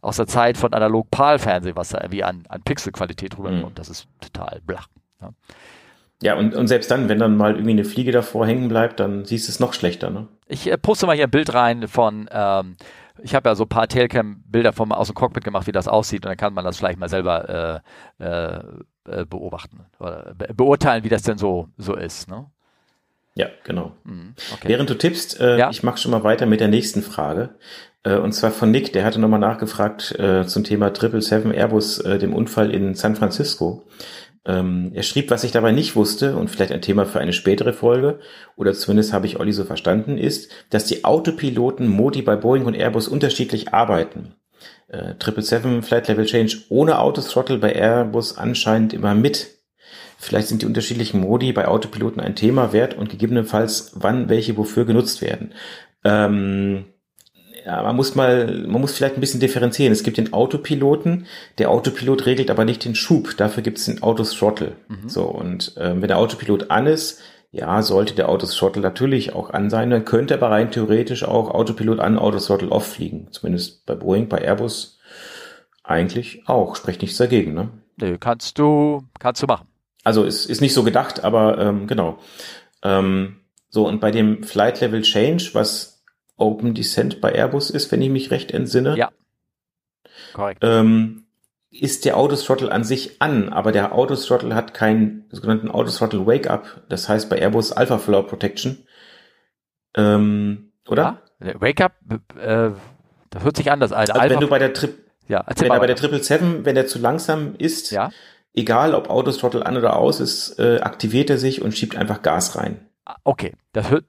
[0.01, 3.75] aus der Zeit von Analog-PAL-Fernsehen, was da irgendwie an, an Pixelqualität rüberkommt.
[3.75, 3.77] Mhm.
[3.77, 4.89] Das ist total blach.
[5.21, 5.33] Ne?
[6.23, 9.25] Ja, und, und selbst dann, wenn dann mal irgendwie eine Fliege davor hängen bleibt, dann
[9.25, 10.29] siehst du es noch schlechter, ne?
[10.47, 12.77] Ich äh, poste mal hier ein Bild rein von, ähm,
[13.23, 16.25] ich habe ja so ein paar Tailcam-Bilder vom aus dem Cockpit gemacht, wie das aussieht,
[16.25, 17.83] und dann kann man das vielleicht mal selber
[18.21, 22.47] äh, äh, äh beobachten oder be beurteilen, wie das denn so, so ist, ne?
[23.35, 23.93] Ja, genau.
[24.05, 24.69] Mhm, okay.
[24.69, 25.71] Während du tippst, äh, ja?
[25.71, 27.57] ich mache schon mal weiter mit der nächsten Frage.
[28.05, 32.19] Äh, und zwar von Nick, der hatte nochmal nachgefragt äh, zum Thema 777 Airbus, äh,
[32.19, 33.85] dem Unfall in San Francisco.
[34.45, 37.73] Ähm, er schrieb, was ich dabei nicht wusste und vielleicht ein Thema für eine spätere
[37.73, 38.19] Folge,
[38.57, 42.75] oder zumindest habe ich Olli so verstanden, ist, dass die Autopiloten Modi bei Boeing und
[42.75, 44.35] Airbus unterschiedlich arbeiten.
[44.89, 49.59] Äh, 777 Flight Level Change ohne Autothrottle bei Airbus anscheinend immer mit.
[50.19, 54.85] Vielleicht sind die unterschiedlichen Modi bei Autopiloten ein Thema wert und gegebenenfalls wann welche wofür
[54.85, 55.53] genutzt werden.
[56.05, 56.85] Ähm,
[57.65, 59.93] ja, man muss mal, man muss vielleicht ein bisschen differenzieren.
[59.93, 61.27] Es gibt den Autopiloten,
[61.59, 64.77] der Autopilot regelt aber nicht den Schub, dafür gibt es den Autothrottle.
[64.89, 65.09] Mhm.
[65.09, 67.21] So, und ähm, wenn der Autopilot an ist,
[67.51, 72.01] ja, sollte der Autothrottle natürlich auch an sein, dann könnte aber rein theoretisch auch Autopilot
[72.01, 73.29] an, Autothrottle off fliegen.
[73.31, 74.99] Zumindest bei Boeing, bei Airbus
[75.85, 76.77] eigentlich auch.
[76.77, 77.69] Spricht nichts dagegen, ne?
[77.97, 79.69] Nee, kannst du, kannst du machen.
[80.03, 82.19] Also ist, ist nicht so gedacht, aber ähm, genau.
[82.83, 83.37] Ähm,
[83.69, 85.92] so, und bei dem Flight Level Change, was
[86.37, 88.97] Open Descent bei Airbus ist, wenn ich mich recht entsinne.
[88.97, 89.11] Ja.
[90.33, 90.61] Korrekt.
[90.63, 91.25] Ähm,
[91.71, 96.83] ist der Autothrottle an sich an, aber der Autothrottle hat keinen sogenannten Autothrottle Wake Up.
[96.89, 98.87] Das heißt bei Airbus Alpha Floor Protection.
[99.97, 101.23] Ähm, oder?
[101.43, 101.93] Ja, Wake Up,
[102.39, 102.71] äh,
[103.31, 104.01] das hört sich anders an.
[104.01, 104.99] Also, also wenn du bei der Trip,
[105.29, 108.11] ja, wenn er bei der Triple Seven, wenn der zu langsam ist, ja.
[108.53, 112.57] egal ob Autothrottle an oder aus ist, äh, aktiviert er sich und schiebt einfach Gas
[112.57, 112.87] rein.
[113.07, 114.05] Ah, Okay, das, hört,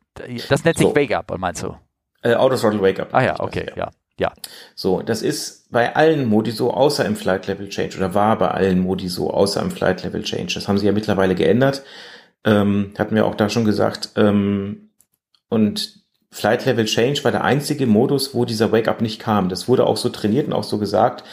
[0.49, 0.95] das nennt sich So.
[0.95, 1.77] Wake Up, meinst du?
[2.23, 3.09] Äh, Autothrottle Wake Up.
[3.11, 3.91] Ah ja, okay, das, ja.
[4.19, 4.31] Ja,
[4.75, 8.49] So, das ist bei allen Modi so, außer im Flight Level Change oder war bei
[8.49, 10.53] allen Modi so, außer im Flight Level Change.
[10.53, 11.83] Das haben sie ja mittlerweile geändert.
[12.45, 14.09] Ähm, hatten wir auch da schon gesagt.
[14.15, 14.89] Ähm,
[15.49, 19.49] und Flight Level Change war der einzige Modus, wo dieser Wake Up nicht kam.
[19.49, 21.23] Das wurde auch so trainiert und auch so gesagt.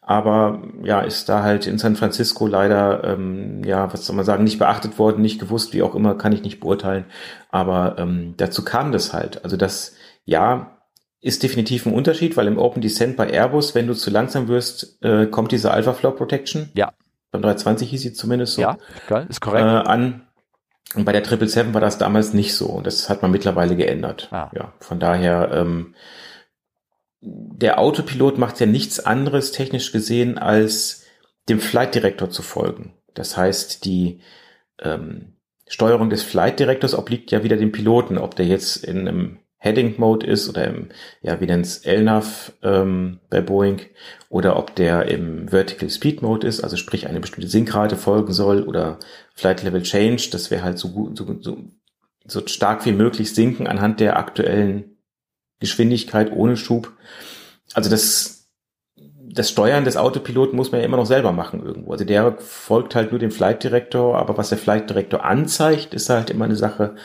[0.00, 4.44] Aber ja, ist da halt in San Francisco leider, ähm, ja, was soll man sagen,
[4.44, 7.04] nicht beachtet worden, nicht gewusst, wie auch immer, kann ich nicht beurteilen.
[7.50, 9.44] Aber ähm, dazu kam das halt.
[9.44, 9.94] Also das,
[10.24, 10.78] ja,
[11.20, 15.02] ist definitiv ein Unterschied, weil im Open Descent bei Airbus, wenn du zu langsam wirst,
[15.02, 16.70] äh, kommt diese Alpha Flow Protection.
[16.74, 16.92] Ja.
[17.30, 18.78] Beim 320 hieß sie zumindest so ja,
[19.08, 19.64] geil, ist äh, korrekt.
[19.64, 20.28] an.
[20.94, 22.66] Und bei der 777 war das damals nicht so.
[22.66, 24.28] Und das hat man mittlerweile geändert.
[24.30, 24.50] Ah.
[24.54, 25.94] Ja, von daher, ähm,
[27.20, 31.04] der Autopilot macht ja nichts anderes technisch gesehen, als
[31.48, 32.94] dem Flight Director zu folgen.
[33.14, 34.20] Das heißt, die
[34.80, 35.36] ähm,
[35.66, 39.94] Steuerung des Flight Directors obliegt ja wieder dem Piloten, ob der jetzt in einem Heading
[39.96, 40.90] Mode ist oder im,
[41.22, 43.80] ja, wie nennt's LNAV ähm, bei Boeing
[44.28, 48.64] oder ob der im Vertical Speed Mode ist, also sprich eine bestimmte Sinkrate folgen soll
[48.64, 48.98] oder
[49.34, 51.56] Flight Level Change, das wäre halt so gut, so, so,
[52.26, 54.98] so stark wie möglich sinken anhand der aktuellen
[55.60, 56.92] Geschwindigkeit ohne Schub.
[57.72, 58.50] Also das,
[58.96, 61.92] das Steuern des Autopiloten muss man ja immer noch selber machen irgendwo.
[61.92, 66.10] Also der folgt halt nur dem Flight Director, aber was der Flight Director anzeigt, ist
[66.10, 66.96] halt immer eine Sache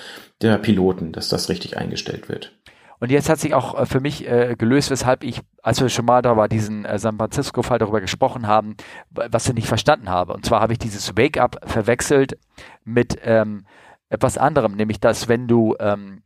[0.42, 2.54] der Piloten, dass das richtig eingestellt wird.
[3.00, 6.06] Und jetzt hat sich auch äh, für mich äh, gelöst, weshalb ich, als wir schon
[6.06, 8.76] mal da war, diesen äh, San Francisco-Fall darüber gesprochen haben,
[9.10, 10.34] was ich nicht verstanden habe.
[10.34, 12.38] Und zwar habe ich dieses Wake-up verwechselt
[12.84, 13.66] mit ähm,
[14.10, 16.24] etwas anderem, nämlich dass wenn du ähm,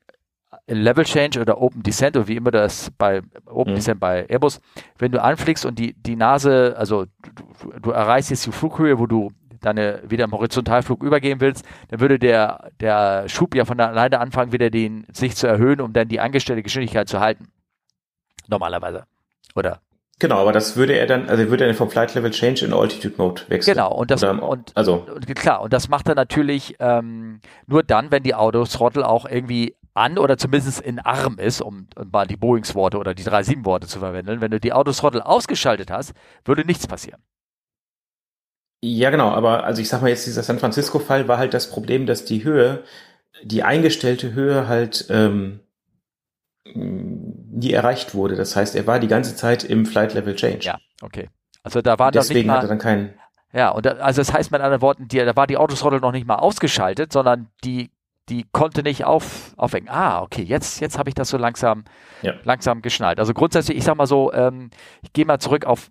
[0.67, 3.75] Level Change oder Open Descent oder wie immer das bei Open Mhm.
[3.75, 4.61] Descent bei Airbus,
[4.97, 7.31] wenn du anfliegst und die, die Nase, also du,
[7.61, 9.31] du, du erreichst jetzt die Flughöhe, wo du
[9.65, 14.51] deine wieder im Horizontalflug übergehen willst, dann würde der, der Schub ja von alleine anfangen,
[14.51, 17.47] wieder den, sich zu erhöhen, um dann die angestellte Geschwindigkeit zu halten.
[18.47, 19.05] Normalerweise.
[19.55, 19.81] Oder?
[20.19, 23.15] Genau, aber das würde er dann, also würde er vom Flight Level Change in Altitude
[23.17, 23.75] Mode wechseln.
[23.75, 27.83] Genau, und das, Oder und, also und klar, und das macht er natürlich ähm, nur
[27.83, 32.25] dann, wenn die Autothrottle auch irgendwie an oder zumindest in Arm ist, um, um mal
[32.25, 34.41] die Boeings Worte oder die 37 Worte zu verwenden.
[34.41, 36.13] Wenn du die Autothrottle ausgeschaltet hast,
[36.45, 37.21] würde nichts passieren.
[38.85, 42.05] Ja, genau, aber also ich sag mal jetzt, dieser San Francisco-Fall war halt das Problem,
[42.05, 42.83] dass die Höhe,
[43.41, 45.61] die eingestellte Höhe halt ähm,
[46.75, 48.35] nie erreicht wurde.
[48.35, 50.65] Das heißt, er war die ganze Zeit im Flight Level Change.
[50.65, 51.29] Ja, okay.
[51.63, 53.13] Also da war nicht Deswegen hat er mal, dann keinen.
[53.53, 56.11] ja, und da, also das heißt mit anderen Worten, die, da war die Autothrottle noch
[56.11, 57.89] nicht mal ausgeschaltet, sondern die,
[58.27, 59.87] die konnte nicht auf, aufwecken.
[59.89, 61.85] Ah, okay, jetzt, jetzt habe ich das so langsam,
[62.21, 62.33] Ja.
[62.43, 63.19] langsam geschnallt.
[63.19, 65.89] Also grundsätzlich, ich sag mal so, ähm, ich gehe mal zurück auf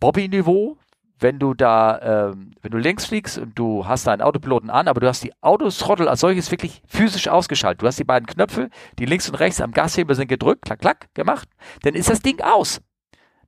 [0.00, 0.76] Bobby-Niveau.
[1.24, 5.00] Wenn du da, ähm, wenn du links fliegst und du hast deinen Autopiloten an, aber
[5.00, 7.80] du hast die Autothrottle als solches wirklich physisch ausgeschaltet.
[7.80, 8.68] Du hast die beiden Knöpfe,
[8.98, 11.48] die links und rechts am Gashebel sind gedrückt, klack, klack, gemacht,
[11.80, 12.82] dann ist das Ding aus.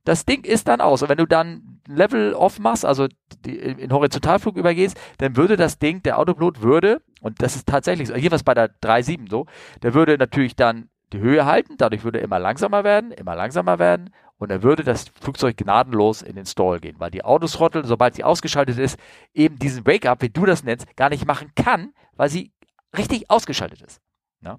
[0.05, 1.03] Das Ding ist dann aus.
[1.03, 3.09] Und wenn du dann Level off machst, also
[3.45, 8.07] die, in Horizontalflug übergehst, dann würde das Ding, der Autopilot würde, und das ist tatsächlich
[8.07, 9.45] so, jedenfalls bei der 3.7 so,
[9.83, 13.77] der würde natürlich dann die Höhe halten, dadurch würde er immer langsamer werden, immer langsamer
[13.77, 18.15] werden und dann würde das Flugzeug gnadenlos in den Stall gehen, weil die Autothrottle, sobald
[18.15, 18.97] sie ausgeschaltet ist,
[19.33, 22.51] eben diesen Wake-up, wie du das nennst, gar nicht machen kann, weil sie
[22.95, 24.01] richtig ausgeschaltet ist.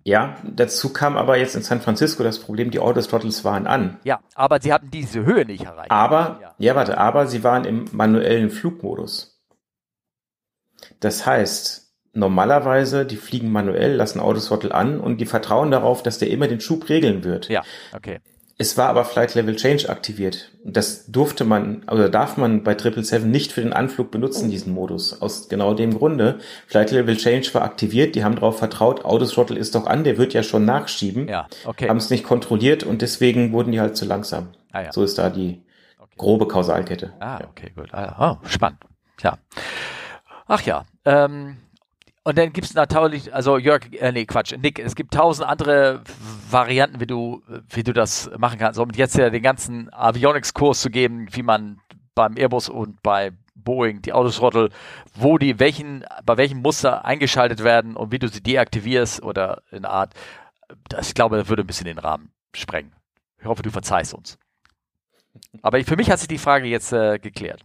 [0.05, 3.99] Ja, dazu kam aber jetzt in San Francisco das Problem, die Autothrottles waren an.
[4.05, 5.91] Ja, aber sie haben diese Höhe nicht erreicht.
[5.91, 6.55] Aber, Ja.
[6.59, 6.75] ja.
[6.75, 9.41] warte, aber sie waren im manuellen Flugmodus.
[11.01, 16.29] Das heißt, normalerweise, die fliegen manuell, lassen Autothrottle an und die vertrauen darauf, dass der
[16.31, 17.49] immer den Schub regeln wird.
[17.49, 17.63] Ja,
[17.95, 18.21] okay.
[18.61, 20.51] Es war aber Flight Level Change aktiviert.
[20.65, 25.23] Das durfte man, oder darf man bei 777 nicht für den Anflug benutzen, diesen Modus.
[25.23, 26.41] Aus genau dem Grunde.
[26.67, 30.35] Flight Level Change war aktiviert, die haben darauf vertraut, Autothrottle ist doch an, der wird
[30.35, 31.29] ja schon nachschieben.
[31.29, 31.89] Ja, okay.
[31.89, 34.49] Haben es nicht kontrolliert und deswegen wurden die halt zu langsam.
[34.73, 34.93] Ah, ja.
[34.93, 35.63] So ist da die
[36.01, 36.15] Okay.
[36.17, 37.13] grobe Kausalkette.
[37.21, 37.49] Ah, Ja.
[37.49, 37.95] okay, gut.
[37.95, 38.81] Ah, oh, spannend.
[39.23, 39.39] Ja.
[40.49, 40.85] Ach ja.
[41.05, 41.59] Ähm,
[42.29, 46.03] und dann gibt es natürlich, also Jörg, äh, nee, Quatsch, Nick, es gibt tausend andere
[46.51, 48.79] Varianten, wie du, wie du das machen kannst.
[48.79, 51.81] Um jetzt ja den ganzen Avionics-Kurs zu geben, wie man
[52.15, 54.69] beim Airbus und bei Boeing die Autothrottle,
[55.15, 59.87] wo die welchen, bei welchem Muster eingeschaltet werden und wie du sie deaktivierst oder in
[59.87, 60.13] Art.
[60.91, 62.93] Das, ich glaube, das würde ein bisschen den Rahmen sprengen.
[63.39, 64.39] Ich hoffe, du verzeihst uns.
[65.63, 67.65] Aber für mich hat sich die Frage jetzt äh, geklärt.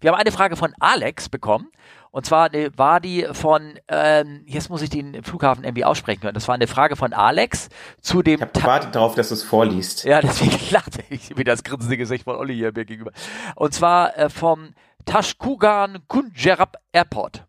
[0.00, 1.70] Wir haben eine Frage von Alex bekommen.
[2.10, 6.34] Und zwar äh, war die von, ähm, jetzt muss ich den Flughafen irgendwie aussprechen können.
[6.34, 7.68] Das war eine Frage von Alex
[8.00, 10.04] zu dem Ich habe gewartet darauf, dass du es vorliest.
[10.04, 13.12] ja, deswegen lachte ich wie das grinsende Gesicht von Olli hier mir gegenüber.
[13.56, 14.74] Und zwar äh, vom
[15.04, 17.46] Tashkugan Kunjerab Airport.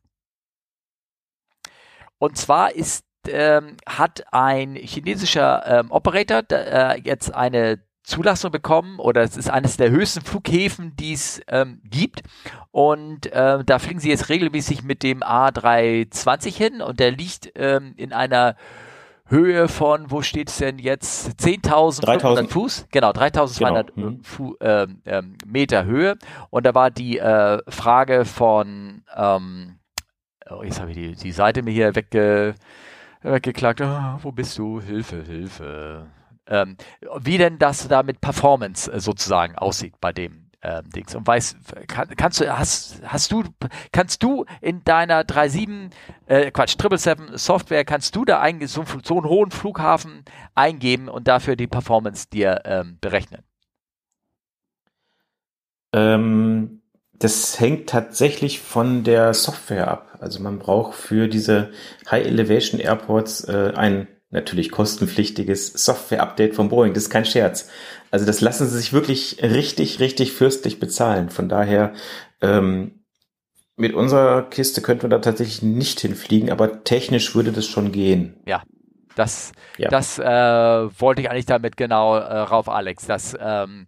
[2.17, 7.79] Und zwar ist ähm, hat ein chinesischer ähm, Operator äh, jetzt eine
[8.09, 12.23] Zulassung bekommen oder es ist eines der höchsten Flughäfen, die es ähm, gibt.
[12.71, 17.93] Und äh, da fliegen sie jetzt regelmäßig mit dem A320 hin und der liegt ähm,
[17.97, 18.55] in einer
[19.29, 21.39] Höhe von, wo steht es denn jetzt?
[21.39, 22.87] 10.000 Fuß?
[22.91, 24.17] Genau, 3.200 genau.
[24.23, 26.17] Fu ähm, ähm, Meter Höhe.
[26.49, 29.77] Und da war die äh, Frage von, ähm,
[30.49, 32.55] oh, jetzt habe ich die, die Seite mir hier wegge,
[33.21, 33.81] weggeklagt.
[33.81, 34.81] Oh, wo bist du?
[34.81, 36.07] Hilfe, Hilfe.
[36.49, 36.77] Ähm,
[37.19, 41.15] wie denn das da mit Performance äh, sozusagen aussieht bei dem ähm, Dings.
[41.15, 41.57] Und weißt,
[41.87, 43.43] kann, kannst du, hast, hast du,
[43.91, 45.91] kannst du in deiner 37,
[46.25, 51.27] äh, Quatsch, 777 Software, kannst du da eigentlich so, so einen hohen Flughafen eingeben und
[51.27, 53.43] dafür die Performance dir ähm, berechnen?
[55.93, 56.81] Ähm,
[57.13, 60.17] das hängt tatsächlich von der Software ab.
[60.19, 61.71] Also man braucht für diese
[62.09, 66.93] High Elevation Airports äh, ein natürlich kostenpflichtiges Software-Update von Boeing.
[66.93, 67.69] Das ist kein Scherz.
[68.11, 71.29] Also das lassen sie sich wirklich richtig, richtig fürstlich bezahlen.
[71.29, 71.93] Von daher,
[72.41, 72.99] ähm,
[73.75, 78.35] mit unserer Kiste könnten wir da tatsächlich nicht hinfliegen, aber technisch würde das schon gehen.
[78.45, 78.61] Ja,
[79.15, 79.89] das, ja.
[79.89, 83.05] das äh, wollte ich eigentlich damit genau äh, rauf, Alex.
[83.05, 83.87] Das, ähm,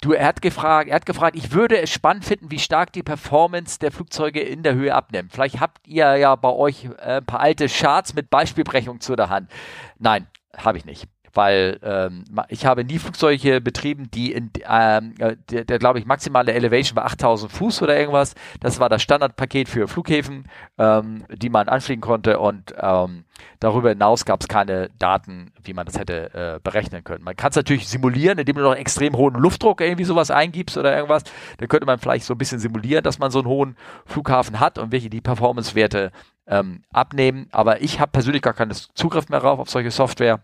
[0.00, 3.02] du, er hat gefragt, er hat gefragt, ich würde es spannend finden, wie stark die
[3.02, 5.32] Performance der Flugzeuge in der Höhe abnimmt.
[5.32, 9.28] Vielleicht habt ihr ja bei euch äh, ein paar alte Charts mit Beispielbrechung zu der
[9.28, 9.50] Hand.
[9.98, 15.36] Nein, habe ich nicht weil ähm, ich habe nie Flugzeuge betrieben, die in ähm, äh,
[15.50, 18.34] der, der glaube ich maximale Elevation war 8000 Fuß oder irgendwas.
[18.60, 20.44] Das war das Standardpaket für Flughäfen,
[20.78, 23.24] ähm, die man anfliegen konnte und ähm,
[23.58, 27.24] darüber hinaus gab es keine Daten, wie man das hätte äh, berechnen können.
[27.24, 30.76] Man kann es natürlich simulieren, indem du noch einen extrem hohen Luftdruck irgendwie sowas eingibst
[30.76, 31.24] oder irgendwas.
[31.58, 33.76] Dann könnte man vielleicht so ein bisschen simulieren, dass man so einen hohen
[34.06, 36.12] Flughafen hat und welche die Performance-Werte
[36.46, 37.48] ähm, abnehmen.
[37.52, 40.40] Aber ich habe persönlich gar keinen Zugriff mehr drauf auf solche Software.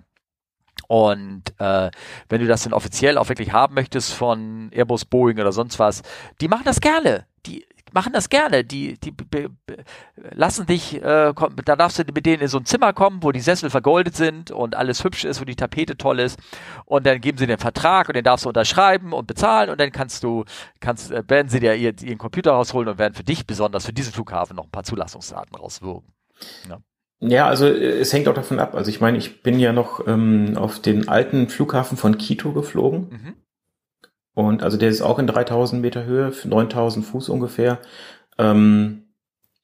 [0.89, 1.90] Und äh,
[2.28, 6.03] wenn du das dann offiziell auch wirklich haben möchtest von Airbus, Boeing oder sonst was,
[6.40, 7.27] die machen das gerne.
[7.47, 8.62] Die machen das gerne.
[8.62, 9.51] Die, die be,
[10.31, 13.32] lassen dich, äh, komm, da darfst du mit denen in so ein Zimmer kommen, wo
[13.32, 16.39] die Sessel vergoldet sind und alles hübsch ist, wo die Tapete toll ist.
[16.85, 19.90] Und dann geben sie den Vertrag und den darfst du unterschreiben und bezahlen und dann
[19.90, 20.44] kannst du,
[20.81, 23.93] kannst, äh, werden sie dir ihren, ihren Computer rausholen und werden für dich besonders für
[23.93, 26.12] diesen Flughafen noch ein paar Zulassungsdaten rauswirken.
[26.69, 26.78] Ja.
[27.20, 28.74] Ja, also äh, es hängt auch davon ab.
[28.74, 33.09] Also ich meine, ich bin ja noch ähm, auf den alten Flughafen von Quito geflogen.
[33.10, 33.34] Mhm.
[34.34, 37.78] Und also der ist auch in 3000 Meter Höhe, 9000 Fuß ungefähr.
[38.38, 39.06] Ähm,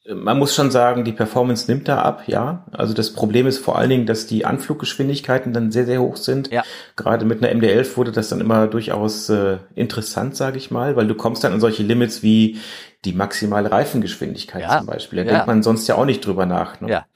[0.08, 2.66] man muss schon sagen, die Performance nimmt da ab, ja.
[2.72, 6.50] Also das Problem ist vor allen Dingen, dass die Anfluggeschwindigkeiten dann sehr, sehr hoch sind.
[6.50, 6.64] Ja.
[6.96, 11.06] Gerade mit einer MD-11 wurde das dann immer durchaus äh, interessant, sage ich mal, weil
[11.06, 12.58] du kommst dann an solche Limits wie
[13.04, 14.78] die maximale Reifengeschwindigkeit ja.
[14.78, 15.18] zum Beispiel.
[15.18, 15.30] Da ja.
[15.32, 16.80] denkt man sonst ja auch nicht drüber nach.
[16.80, 16.90] Ne?
[16.90, 17.06] Ja.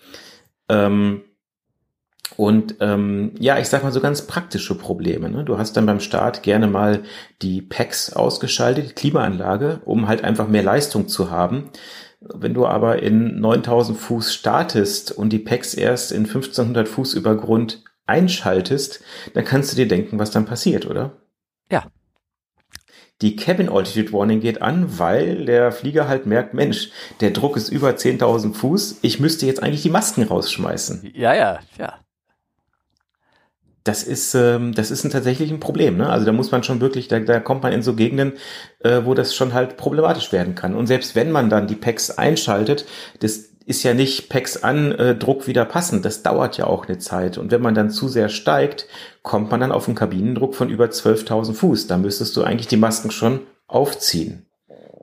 [0.68, 1.22] Ähm,
[2.36, 5.30] und ähm, ja, ich sag mal so ganz praktische Probleme.
[5.30, 5.44] Ne?
[5.44, 7.02] Du hast dann beim Start gerne mal
[7.40, 11.70] die Packs ausgeschaltet, die Klimaanlage, um halt einfach mehr Leistung zu haben.
[12.20, 17.36] Wenn du aber in 9000 Fuß startest und die Packs erst in 1500 Fuß über
[17.36, 19.02] Grund einschaltest,
[19.34, 21.12] dann kannst du dir denken, was dann passiert, oder?
[21.70, 21.86] Ja,
[23.22, 26.90] die Cabin Altitude Warning geht an, weil der Flieger halt merkt, Mensch,
[27.20, 31.12] der Druck ist über 10.000 Fuß, ich müsste jetzt eigentlich die Masken rausschmeißen.
[31.14, 31.94] Ja, ja, ja.
[33.84, 35.96] Das ist, ähm, das ist ein tatsächlich ein Problem.
[35.96, 36.08] Ne?
[36.08, 38.32] Also da muss man schon wirklich, da, da kommt man in so Gegenden,
[38.80, 40.74] äh, wo das schon halt problematisch werden kann.
[40.74, 42.84] Und selbst wenn man dann die Packs einschaltet,
[43.20, 46.00] das ist ja nicht Packs an, äh, Druck wieder passen.
[46.00, 47.36] Das dauert ja auch eine Zeit.
[47.36, 48.86] Und wenn man dann zu sehr steigt,
[49.22, 51.86] kommt man dann auf einen Kabinendruck von über 12.000 Fuß.
[51.88, 54.46] Da müsstest du eigentlich die Masken schon aufziehen.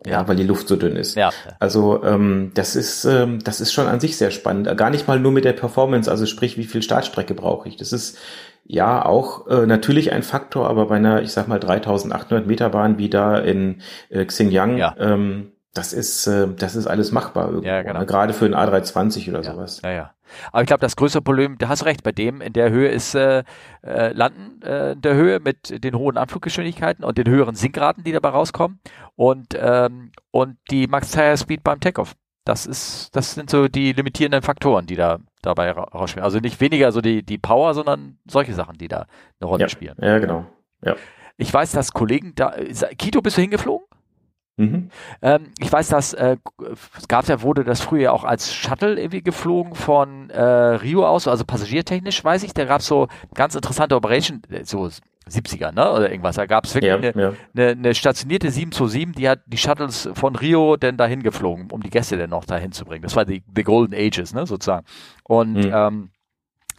[0.06, 1.16] Ja, weil die Luft so dünn ist.
[1.16, 1.32] Ja.
[1.60, 4.76] Also ähm, das ist ähm, das ist schon an sich sehr spannend.
[4.78, 7.78] Gar nicht mal nur mit der Performance, also sprich, wie viel Startstrecke brauche ich.
[7.78, 8.18] Das ist
[8.66, 12.98] ja auch äh, natürlich ein Faktor, aber bei einer, ich sag mal 3.800 Meter Bahn
[12.98, 14.94] wie da in äh, Xinjiang, ja.
[15.00, 17.68] ähm, das ist, äh, das ist alles machbar irgendwo.
[17.68, 18.00] Ja, genau.
[18.00, 18.06] Ne?
[18.06, 19.82] Gerade für ein A320 oder ja, sowas.
[19.84, 20.14] Ja, ja.
[20.52, 22.90] Aber ich glaube, das größere Problem, da hast du recht, bei dem in der Höhe
[22.90, 23.44] ist äh,
[23.84, 28.12] äh, Landen äh, in der Höhe mit den hohen Anfluggeschwindigkeiten und den höheren Sinkraten, die
[28.12, 28.80] dabei rauskommen
[29.16, 32.14] und, ähm, und die Max Tire Speed beim Takeoff.
[32.46, 36.26] Das ist, das sind so die limitierenden Faktoren, die da dabei rausspielen.
[36.26, 39.06] Also nicht weniger so die, die Power, sondern solche Sachen, die da
[39.40, 39.96] eine Rolle ja, spielen.
[40.00, 40.46] Ja, genau.
[40.82, 40.96] Ja.
[41.38, 42.54] Ich weiß, dass Kollegen da,
[42.98, 43.88] Kito, bist du hingeflogen?
[44.58, 44.90] Mhm.
[45.22, 46.38] Ähm, ich weiß, dass äh,
[46.98, 51.28] es gab ja, wurde das früher auch als Shuttle irgendwie geflogen von äh, Rio aus,
[51.28, 54.90] also passagiertechnisch weiß ich, da gab es so ganz interessante Operation, so
[55.30, 55.90] 70er, ne?
[55.92, 56.36] Oder irgendwas.
[56.36, 57.34] Da gab es wirklich Ja, eine, ja.
[57.56, 61.90] eine, eine stationierte 727, die hat die Shuttles von Rio denn dahin geflogen, um die
[61.90, 63.04] Gäste dann noch dahin zu bringen.
[63.04, 64.86] Das war die the Golden Ages, ne, sozusagen.
[65.24, 65.72] Und Mhm.
[65.74, 66.10] ähm,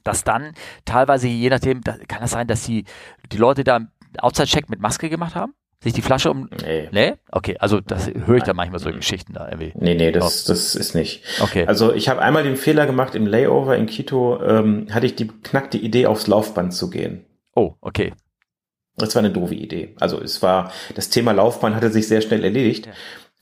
[0.05, 0.53] dass dann
[0.85, 2.85] teilweise, je nachdem, da, kann das sein, dass die,
[3.33, 3.89] die Leute da einen
[4.19, 5.55] Outside-Check mit Maske gemacht haben?
[5.85, 6.49] Sich die Flasche um.
[6.63, 6.89] Nee.
[6.93, 7.13] Nee?
[7.31, 8.97] Okay, also das höre ich da manchmal so Mhm.
[8.97, 9.73] Geschichten da irgendwie.
[9.77, 11.23] Nee, nee, das, das ist nicht.
[11.41, 11.67] Okay.
[11.67, 15.29] Also ich habe einmal den Fehler gemacht, im Layover in Quito ähm, hatte ich die
[15.29, 17.25] knackte Idee, aufs Laufband zu gehen.
[17.55, 18.13] oh, okay.
[18.97, 19.95] Das war eine doofe Idee.
[19.99, 22.87] Also es war, das Thema Laufbahn hatte sich sehr schnell erledigt.
[22.87, 22.93] Ja.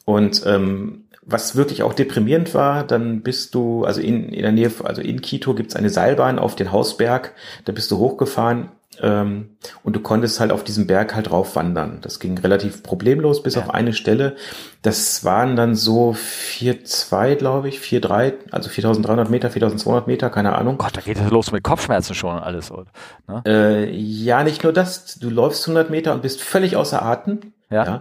[0.06, 4.70] Und ähm, was wirklich auch deprimierend war, dann bist du, also in, in der Nähe,
[4.82, 7.34] also in Quito gibt's eine Seilbahn auf den Hausberg,
[7.66, 8.70] da bist du hochgefahren
[9.02, 9.50] ähm,
[9.82, 11.98] und du konntest halt auf diesem Berg halt drauf wandern.
[12.00, 13.62] Das ging relativ problemlos, bis Ja.
[13.62, 14.36] auf eine Stelle.
[14.82, 20.78] Das waren dann so 4,2, glaube ich, 4,3, also 4.300 Meter, 4.200 Meter, keine Ahnung.
[20.78, 22.70] Gott, da geht es los mit Kopfschmerzen schon und alles.
[22.70, 22.86] oder?
[23.28, 23.42] Ne?
[23.46, 25.18] Äh, ja, nicht nur das.
[25.18, 27.52] Du läufst 100 Meter und bist völlig außer Atem.
[27.70, 28.00] Ja.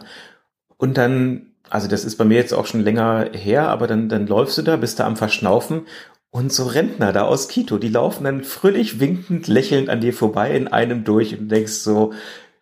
[0.77, 4.27] Und dann, also das ist bei mir jetzt auch schon länger her, aber dann, dann
[4.27, 5.83] läufst du da, bist da am Verschnaufen
[6.31, 10.55] und so Rentner da aus Quito, die laufen dann fröhlich winkend, lächelnd an dir vorbei
[10.55, 12.13] in einem durch und denkst so,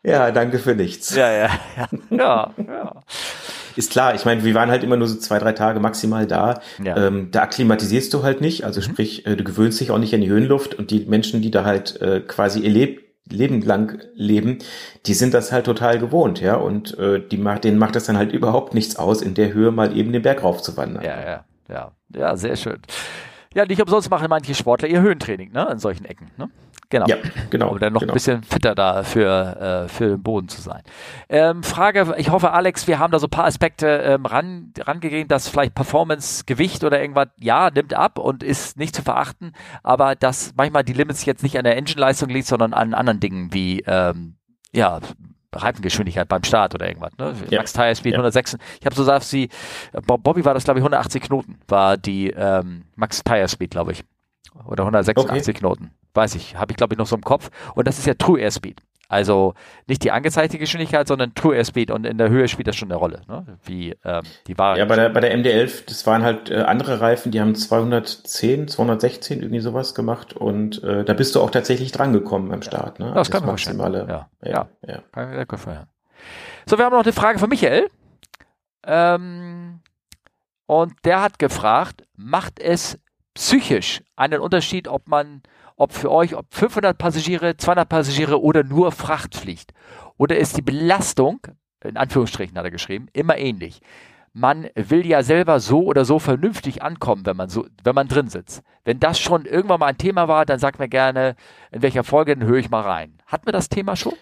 [0.04, 1.16] ja, danke für nichts.
[1.16, 1.88] Ja, ja, ja.
[2.10, 3.04] Ja, ja.
[3.76, 6.62] Ist klar, ich meine, wir waren halt immer nur so zwei, drei Tage maximal da.
[6.84, 6.98] Ja.
[6.98, 7.18] Mhm.
[7.18, 10.22] Ähm, da akklimatisierst du halt nicht, also sprich, äh, du gewöhnst dich auch nicht an
[10.22, 14.58] die Höhenluft und die Menschen, die da halt äh, quasi ihr Leb Leben lang leben,
[15.06, 18.18] die sind das halt total gewohnt, ja, und äh, die macht, denen macht das dann
[18.18, 21.04] halt überhaupt nichts aus, in der Höhe mal eben den Berg raufzuwandern.
[21.04, 21.92] Ja, ja, ja.
[22.16, 22.80] Ja, sehr schön.
[23.54, 25.70] Ja, nicht umsonst machen manche Sportler ihr Höhentraining, ne?
[25.72, 26.50] In solchen Ecken, ne?
[26.92, 27.06] Genau.
[27.08, 27.18] Ja,
[27.52, 27.70] genau.
[27.70, 28.14] Um dann noch genau.
[28.14, 30.82] ein bisschen fitter da für, äh, für den Boden zu sein.
[31.30, 35.28] Ähm, Frage, ich hoffe, Alex, wir haben da so ein paar Aspekte ähm, ran, rangegeben,
[35.28, 39.54] dass vielleicht Performance, Gewicht oder irgendwas, ja, nimmt ab und ist nicht zu verachten,
[39.84, 43.54] aber dass manchmal die Limits jetzt nicht an der Engine-Leistung liegt, sondern an anderen Dingen
[43.54, 44.36] wie, ähm,
[44.72, 45.00] ja,
[45.54, 47.12] Reifengeschwindigkeit beim Start oder irgendwas.
[47.18, 47.34] Ne?
[47.50, 47.60] Ja.
[47.60, 48.20] Max Tire Speed Ja.
[48.20, 48.58] 106.
[48.80, 49.50] Ich habe so gesagt, sie,
[50.06, 53.92] Bob, Bobby war das, glaube ich, 180 Knoten, war die ähm, Max Tire Speed, glaube
[53.94, 54.04] ich.
[54.66, 55.92] Oder 186 Knoten.
[56.14, 57.50] Weiß ich, habe ich, glaube ich, noch so im Kopf.
[57.76, 58.82] Und das ist ja True Airspeed.
[59.10, 59.56] Also
[59.88, 63.00] nicht die angezeigte Geschwindigkeit, sondern True Airspeed und in der Höhe spielt das schon eine
[63.00, 63.58] Rolle, ne?
[63.66, 64.78] wie ähm, die wahre.
[64.78, 68.68] Ja, bei der, bei der MD11, das waren halt äh, andere Reifen, die haben 210,
[68.68, 73.00] 216, irgendwie sowas gemacht und äh, da bist du auch tatsächlich drangekommen beim Start.
[73.00, 73.12] Ne?
[73.16, 74.06] das kann man maximale.
[74.08, 74.94] Ja, Ja, ja.
[74.94, 75.02] ja.
[75.12, 75.88] Kann ich mir.
[76.68, 77.90] So, wir haben noch eine Frage von Michael.
[78.86, 79.82] Ähm,
[80.68, 83.00] und der hat gefragt, macht es
[83.34, 85.42] psychisch einen Unterschied, ob man,
[85.80, 89.74] ob für euch, ob 500 Passagiere, 200 Passagiere oder nur Fracht fliegt?
[90.18, 91.40] Oder ist die Belastung,
[91.84, 93.82] in Anführungsstrichen hat er geschrieben, immer ähnlich?
[94.34, 98.28] Man will ja selber so oder so vernünftig ankommen, wenn man so, wenn man drin
[98.28, 98.62] sitzt.
[98.84, 101.36] Wenn das schon irgendwann mal ein Thema war, dann sagt mir gerne,
[101.72, 103.18] in welcher Folge, dann höre ich mal rein.
[103.26, 104.14] Hatten wir das Thema schon?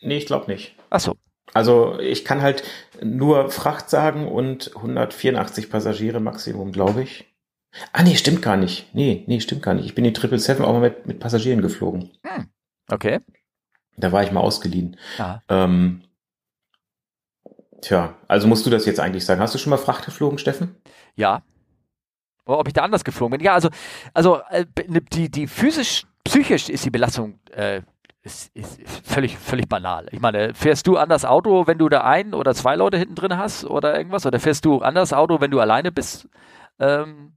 [0.00, 0.76] Nee, ich glaube nicht.
[0.90, 1.16] Achso,
[1.54, 2.64] Also ich kann halt
[3.02, 7.31] nur Fracht sagen und 184 Passagiere Maximum, glaube ich.
[7.92, 8.94] Ah, nee, stimmt gar nicht.
[8.94, 9.86] Nee, nee, stimmt gar nicht.
[9.86, 12.10] Ich bin die 777 auch mal mit, mit Passagieren geflogen.
[12.90, 13.20] okay.
[13.96, 14.96] Da war ich mal ausgeliehen.
[15.18, 15.42] Ja.
[15.48, 16.02] Ähm,
[17.80, 19.40] tja, also musst du das jetzt eigentlich sagen.
[19.40, 20.76] Hast du schon mal Fracht geflogen, Steffen?
[21.14, 21.42] Ja.
[22.46, 23.44] Oder ob ich da anders geflogen bin.
[23.44, 23.68] Ja, also,
[24.14, 24.66] also äh,
[25.12, 27.82] die, die physisch, psychisch ist die Belastung äh,
[28.22, 30.06] ist, ist völlig, völlig banal.
[30.12, 33.36] Ich meine, fährst du anders Auto, wenn du da ein oder zwei Leute hinten drin
[33.36, 34.26] hast oder irgendwas?
[34.26, 36.28] Oder fährst du anders Auto, wenn du alleine bist?
[36.78, 37.32] Ähm,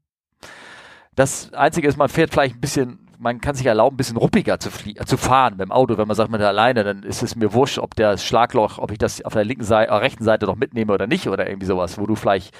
[1.16, 4.60] das Einzige ist, man fährt vielleicht ein bisschen, man kann sich erlauben, ein bisschen ruppiger
[4.60, 5.98] zu, zu fahren dem Auto.
[5.98, 8.92] Wenn man sagt, man ist alleine, dann ist es mir wurscht, ob der Schlagloch, ob
[8.92, 11.68] ich das auf der linken Seite, äh, rechten Seite noch mitnehme oder nicht oder irgendwie
[11.68, 12.54] sowas, wo du vielleicht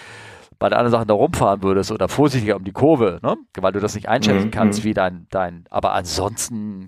[0.58, 3.36] bei der anderen Sache da rumfahren würdest oder vorsichtiger um die Kurve, ne?
[3.60, 4.84] weil du das nicht einschätzen Mhm, kannst, mhm.
[4.86, 6.86] wie dein, dein, aber ansonsten,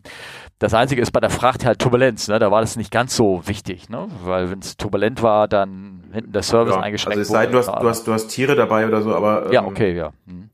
[0.60, 2.39] das Einzige ist bei der Fracht halt Turbulenz, ne?
[2.39, 4.07] da war das nicht ganz so wichtig, ne?
[4.23, 7.57] weil wenn es turbulent war, dann hinten der Service eingeschränkt also es sei denn, du
[7.60, 7.80] hast, wurde.
[7.81, 10.11] du, hast, du hast Tiere dabei oder so, aber ähm, ja, okay, ja.
[10.27, 10.49] Hm.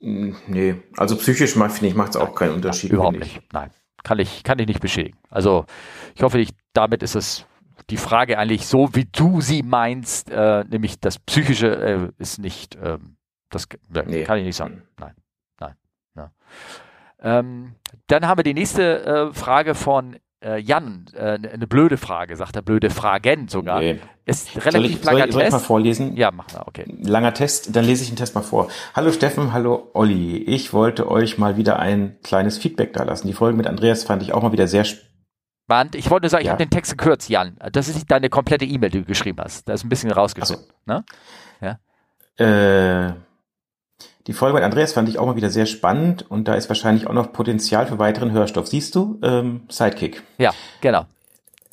[0.00, 2.92] Mh, Nee, also psychisch macht, finde ich, macht es auch keinen Unterschied.
[2.92, 3.40] Überhaupt nicht.
[3.52, 3.70] Nein.
[4.04, 5.18] Kann ich, kann ich nicht beschädigen.
[5.28, 5.66] Also
[6.14, 7.46] ich hoffe, ich, damit ist es
[7.90, 12.78] die Frage eigentlich so, wie du sie meinst, äh, nämlich das Psychische äh, ist nicht,
[12.82, 13.16] ähm,
[13.50, 13.64] das
[13.94, 14.24] äh, Nee.
[14.24, 14.82] kann ich nicht sagen.
[14.98, 15.14] Nein,
[15.58, 15.74] nein.
[16.16, 16.30] Ja.
[17.20, 17.74] Ähm,
[18.06, 21.06] dann haben wir die nächste äh, Frage von äh, Jan.
[21.14, 23.80] Äh, eine blöde Frage, sagt er, blöde Fragen sogar.
[23.80, 23.98] Nee.
[24.26, 25.66] Ist Soll relativ ich, soll, langer ich, soll ich mal Test.
[25.66, 26.16] vorlesen?
[26.16, 26.84] Ja, mach mal, okay.
[27.02, 28.68] Langer Test, dann lese ich den Test mal vor.
[28.94, 30.36] Hallo Steffen, hallo Olli.
[30.38, 33.26] Ich wollte euch mal wieder ein kleines Feedback da lassen.
[33.26, 35.00] Die Folge mit Andreas fand ich auch mal wieder sehr sp-
[35.70, 36.52] Wand, ich wollte nur sagen, ich Ja.
[36.52, 37.58] habe den Text gekürzt, Jan.
[37.72, 39.68] Das ist nicht deine komplette E-Mail, die du geschrieben hast.
[39.68, 40.66] Da ist ein bisschen rausgeschnitten.
[40.86, 41.04] Ne?
[42.38, 43.12] Äh,
[44.28, 47.06] die Folge mit Andreas fand ich auch mal wieder sehr spannend und da ist wahrscheinlich
[47.06, 48.68] auch noch Potenzial für weiteren Hörstoff.
[48.68, 49.18] Siehst du?
[49.22, 50.22] Ähm, Sidekick.
[50.36, 50.52] Ja,
[50.82, 51.06] genau.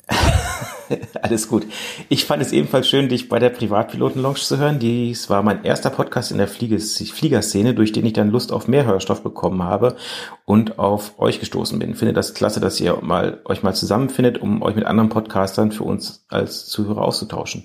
[1.22, 1.66] Alles gut.
[2.08, 4.78] Ich fand es ebenfalls schön, dich bei der Privatpiloten-Lounge zu hören.
[4.78, 8.86] Dies war mein erster Podcast in der Fliegerszene, durch den ich dann Lust auf mehr
[8.86, 9.96] Hörstoff bekommen habe
[10.44, 11.94] und auf euch gestoßen bin.
[11.94, 15.84] Finde das klasse, dass ihr mal, euch mal zusammenfindet, um euch mit anderen Podcastern für
[15.84, 17.64] uns als Zuhörer auszutauschen.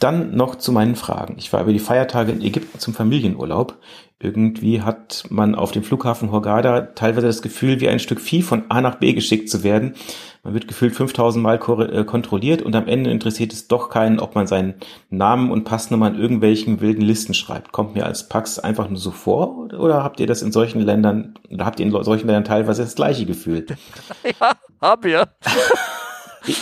[0.00, 1.36] Dann noch zu meinen Fragen.
[1.38, 3.78] Ich war über die Feiertage in Ägypten zum Familienurlaub.
[4.22, 8.64] Irgendwie hat man auf dem Flughafen Hurghada teilweise das Gefühl, wie ein Stück Vieh von
[8.68, 9.94] A nach B geschickt zu werden.
[10.42, 14.34] Man wird gefühlt 5000 Mal äh, kontrolliert und am Ende interessiert es doch keinen, ob
[14.34, 14.74] man seinen
[15.08, 17.72] Namen und Passnummer in irgendwelchen wilden Listen schreibt.
[17.72, 21.34] Kommt mir als Pax einfach nur so vor oder habt ihr das in solchen Ländern,
[21.50, 23.64] oder habt ihr in solchen Ländern teilweise das gleiche Gefühl?
[24.40, 25.28] Ja, hab ihr.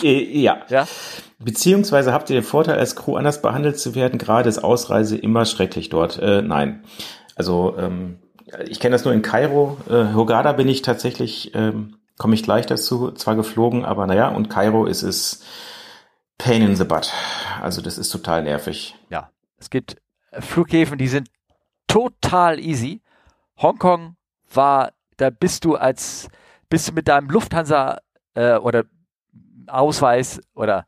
[0.01, 0.57] ja.
[0.69, 0.87] ja.
[1.39, 5.45] Beziehungsweise habt ihr den Vorteil, als Crew anders behandelt zu werden, gerade ist Ausreise immer
[5.45, 6.19] schrecklich dort.
[6.19, 6.83] Äh, nein.
[7.39, 8.19] Also ähm,
[8.67, 9.77] ich kenne das nur in Kairo.
[9.89, 14.49] Äh, Hogada bin ich tatsächlich, ähm, komme ich gleich dazu, zwar geflogen, aber naja, und
[14.49, 15.45] Kairo ist es
[16.37, 17.13] Pain in the Butt.
[17.61, 18.95] Also das ist total nervig.
[19.09, 19.95] Ja, es gibt
[20.33, 21.29] Flughäfen, die sind
[21.87, 23.01] total easy.
[23.57, 24.17] Hongkong
[24.53, 26.27] war, da bist du als,
[26.69, 27.99] bist du mit deinem Lufthansa
[28.33, 28.83] äh, oder
[29.67, 30.87] Ausweis oder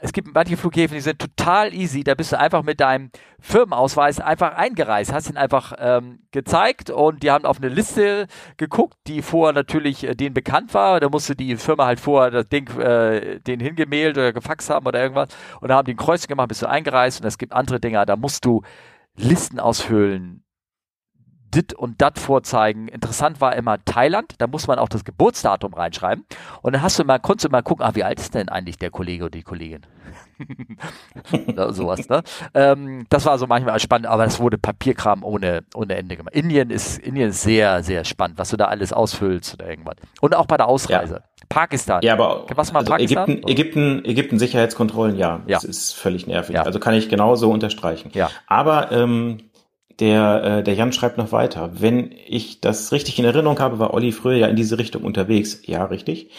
[0.00, 2.04] es gibt manche Flughäfen, die sind total easy.
[2.04, 3.10] Da bist du einfach mit deinem
[3.40, 8.26] Firmenausweis einfach eingereist, hast ihn einfach ähm, gezeigt und die haben auf eine Liste
[8.56, 11.00] geguckt, die vorher natürlich äh, denen bekannt war.
[11.00, 15.00] Da musste die Firma halt vorher das Ding äh, den hingemailt oder gefaxt haben oder
[15.00, 15.28] irgendwas
[15.60, 18.04] und da haben die ein Kreuz gemacht, bist du eingereist und es gibt andere Dinge,
[18.06, 18.62] da musst du
[19.16, 20.44] Listen ausfüllen,
[21.54, 22.88] dit und dat vorzeigen.
[22.88, 26.24] Interessant war immer Thailand, da muss man auch das Geburtsdatum reinschreiben.
[26.62, 28.78] Und dann hast du mal, konntest du mal gucken, ah, wie alt ist denn eigentlich
[28.78, 29.82] der Kollege oder die Kollegin?
[31.70, 32.22] sowas, ne?
[32.54, 36.34] Ähm, das war so manchmal spannend, aber das wurde Papierkram ohne, ohne Ende gemacht.
[36.34, 39.96] Indien ist, Indien ist sehr, sehr spannend, was du da alles ausfüllst oder irgendwas.
[40.20, 41.14] Und auch bei der Ausreise.
[41.14, 41.22] Ja.
[41.48, 42.02] Pakistan.
[42.02, 43.28] Ja, aber was mal also Pakistan?
[43.28, 45.56] Ägypten, Ägypten, Ägypten Sicherheitskontrollen, ja, ja.
[45.56, 46.56] Das ist völlig nervig.
[46.56, 46.62] Ja.
[46.62, 48.10] Also kann ich genauso unterstreichen.
[48.12, 48.30] Ja.
[48.46, 49.47] Aber ähm,
[50.00, 51.70] der, äh, der Jan schreibt noch weiter.
[51.74, 55.62] Wenn ich das richtig in Erinnerung habe, war Olli früher ja in diese Richtung unterwegs.
[55.66, 56.30] Ja, richtig.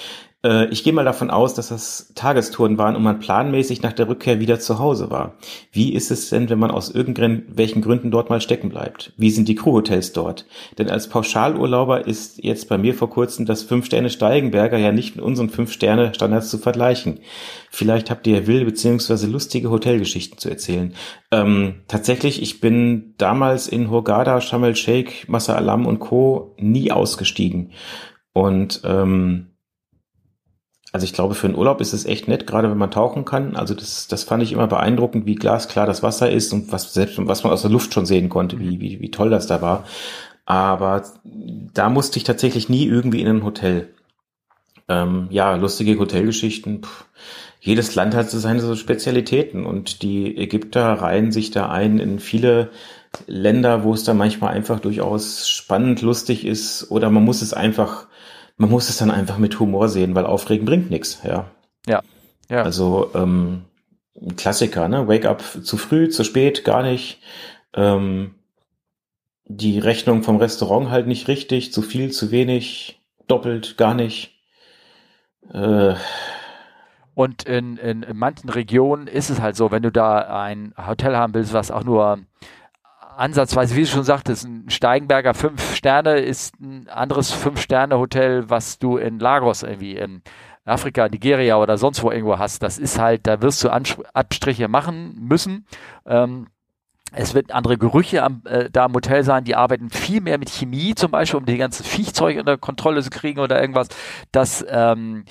[0.44, 4.07] Äh, ich gehe mal davon aus, dass das Tagestouren waren und man planmäßig nach der
[4.07, 5.36] Rückkehr wieder zu Hause war.
[5.72, 9.14] Wie ist es denn, wenn man aus irgendwelchen Gründen dort mal stecken bleibt?
[9.18, 10.45] Wie sind die Crewhotels dort?
[10.78, 15.49] Denn als Pauschalurlauber ist jetzt bei mir vor kurzem das Fünf-Sterne-Steigenberger ja nicht mit unseren
[15.49, 17.20] Fünf-Sterne-Standards zu vergleichen.
[17.70, 19.26] Vielleicht habt ihr wilde bzw.
[19.26, 20.94] lustige Hotelgeschichten zu erzählen.
[21.32, 26.56] Ähm, tatsächlich, ich bin damals in Hurghada, Sharm el-Sheikh, Massa Alam und Co.
[26.57, 27.72] nie ausgestiegen.
[28.34, 29.48] Und ähm,
[30.91, 33.56] also ich glaube, für einen Urlaub ist es echt nett, gerade wenn man tauchen kann.
[33.56, 37.18] Also das, das fand ich immer beeindruckend, wie glasklar das Wasser ist und was selbst
[37.28, 39.86] was man aus der Luft schon sehen konnte, wie, wie, wie toll das da war.
[40.45, 43.94] Aber da musste ich tatsächlich nie irgendwie in ein Hotel.
[44.88, 46.82] Ähm, ja, lustige Hotelgeschichten.
[46.82, 46.90] Puh.
[47.61, 52.72] Jedes Land hat seine so Spezialitäten und die Ägypter reihen sich da ein in viele
[53.28, 58.07] Länder, wo es da manchmal einfach durchaus spannend, lustig ist oder man muss es einfach
[58.60, 61.49] man muss es dann einfach mit Humor sehen, weil Aufregen bringt nichts, ja.
[61.88, 62.03] Ja.
[62.49, 62.61] ja.
[62.61, 63.64] Also ähm,
[64.36, 65.07] Klassiker, ne?
[65.07, 67.22] Wake up zu früh, zu spät, gar nicht.
[67.73, 68.36] Ähm,
[69.45, 74.36] die Rechnung vom Restaurant halt nicht richtig, zu viel, zu wenig, doppelt, gar nicht.
[75.53, 75.95] Äh,
[77.15, 81.15] und in, in, in manchen Regionen ist es halt so, wenn du da ein Hotel
[81.15, 82.19] haben willst, was auch nur
[83.20, 88.50] ansatzweise, wie du schon sagtest, ein Steigenberger fünf Sterne ist ein anderes fünf Sterne Hotel,
[88.50, 90.22] was du in Lagos irgendwie in
[90.66, 92.64] Afrika, Nigeria oder sonst wo irgendwo hast.
[92.64, 95.66] Das ist halt, da wirst du Abstriche machen müssen.
[96.06, 96.48] Ähm,
[97.14, 100.49] es wird andere Gerüche am, äh, da im Hotel sein, die arbeiten viel mehr mit
[100.49, 103.88] Chemie zum Beispiel, um die ganzen Viechzeug unter Kontrolle zu kriegen oder irgendwas.
[104.31, 105.26] Das, ähm,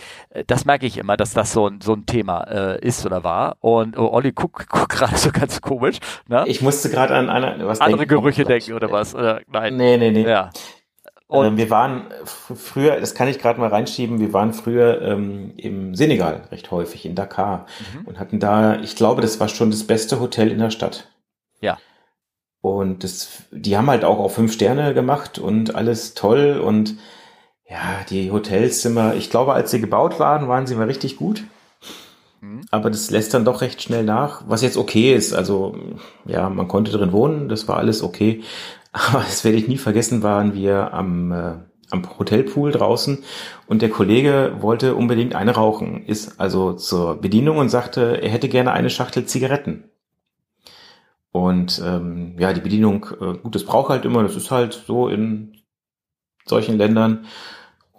[0.47, 3.57] das merke ich immer, dass das so ein, so ein Thema äh, ist oder war.
[3.61, 5.99] Und oh, Olli guckt guck gerade so ganz komisch.
[6.29, 6.45] Ne?
[6.47, 9.15] Ich musste gerade an eine, was andere denken, Gerüche oh denken oder was.
[9.15, 9.77] Oder, nein.
[9.77, 10.29] Nee, nee, nee.
[10.29, 10.51] Ja.
[11.29, 15.53] Und ähm, wir waren früher, das kann ich gerade mal reinschieben, wir waren früher ähm,
[15.59, 18.07] im Senegal recht häufig, in Dakar mhm.
[18.07, 21.09] und hatten da, ich glaube, das war schon das beste Hotel in der Stadt.
[21.61, 21.79] Ja.
[22.61, 26.97] Und das, die haben halt auch auf fünf Sterne gemacht und alles toll und
[27.69, 31.45] ja, die Hotelzimmer, ich glaube, als sie gebaut waren, waren sie mal richtig gut.
[32.41, 32.63] Mhm.
[32.71, 35.35] Aber das lässt dann doch recht schnell nach, was jetzt okay ist.
[35.35, 35.77] Also,
[36.25, 38.43] ja, man konnte drin wohnen, das war alles okay.
[38.93, 41.55] Aber das werde ich nie vergessen, waren wir am, äh,
[41.91, 43.23] am Hotelpool draußen
[43.67, 48.49] und der Kollege wollte unbedingt eine rauchen, ist also zur Bedienung und sagte, er hätte
[48.49, 49.91] gerne eine Schachtel Zigaretten.
[51.33, 55.09] Und ähm, ja, die Bedienung, äh, gut, das braucht halt immer, das ist halt so
[55.09, 55.57] in
[56.47, 57.27] solchen Ländern.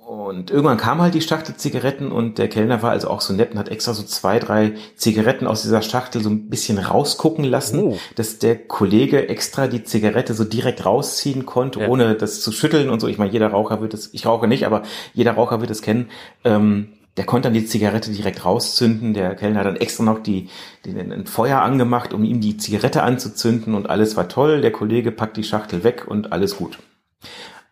[0.08, 3.52] Und irgendwann kam halt die Schachtel Zigaretten und der Kellner war also auch so nett
[3.52, 7.80] und hat extra so zwei, drei Zigaretten aus dieser Schachtel so ein bisschen rausgucken lassen,
[7.80, 7.98] Oh.
[8.16, 11.88] dass der Kollege extra die Zigarette so direkt rausziehen konnte, Ja.
[11.90, 13.08] ohne das zu schütteln und so.
[13.08, 14.82] Ich meine, jeder Raucher wird es, ich rauche nicht, aber
[15.14, 16.10] jeder Raucher wird es kennen.
[16.44, 19.14] Ähm, der konnte dann die Zigarette direkt rauszünden.
[19.14, 20.50] Der Kellner hat dann extra noch die,
[20.86, 24.62] den, ein Feuer angemacht, um ihm die Zigarette anzuzünden und alles war toll.
[24.62, 26.80] Der Kollege packt die Schachtel weg und alles gut.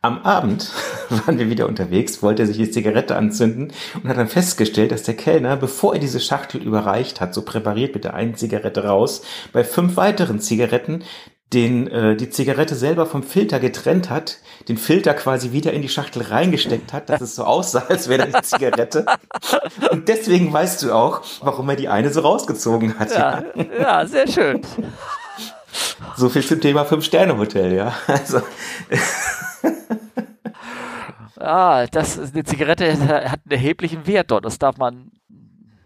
[0.02, 0.72] Am Abend
[1.10, 5.04] waren wir wieder unterwegs, wollte er sich die Zigarette anzünden und hat dann festgestellt, dass
[5.04, 9.24] der Kellner, bevor er diese Schachtel überreicht hat, so präpariert mit der einen Zigarette raus,
[9.54, 11.04] bei fünf weiteren Zigaretten
[11.54, 14.38] den äh, die Zigarette selber vom Filter getrennt hat,
[14.68, 18.30] den Filter quasi wieder in die Schachtel reingesteckt hat, dass es so aussah, als wäre
[18.30, 19.06] da die Zigarette.
[19.92, 23.12] Und deswegen weißt du auch, warum er die eine so rausgezogen hat.
[23.12, 23.44] Ja,
[23.80, 24.62] ja, sehr schön.
[26.18, 27.94] So viel zum Thema Fünf-Sterne-Hotel, ja.
[28.08, 28.42] Also,
[31.40, 34.46] Ah, das eine Zigarette hat einen erheblichen Wert dort.
[34.46, 35.12] Das darf man,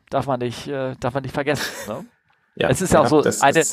[0.10, 1.66] darf man nicht, äh, darf man nicht vergessen.
[1.88, 2.06] Ne?
[2.56, 3.64] ja, es ist ja auch so das eine,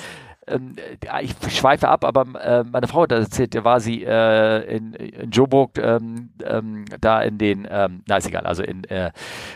[0.50, 0.76] ähm,
[1.22, 4.94] ich schweife ab, aber äh, meine Frau hat das erzählt, da war sie äh, in,
[4.94, 9.10] in Joburg, ähm, ähm, da in den, ähm, na ist egal, also in, äh,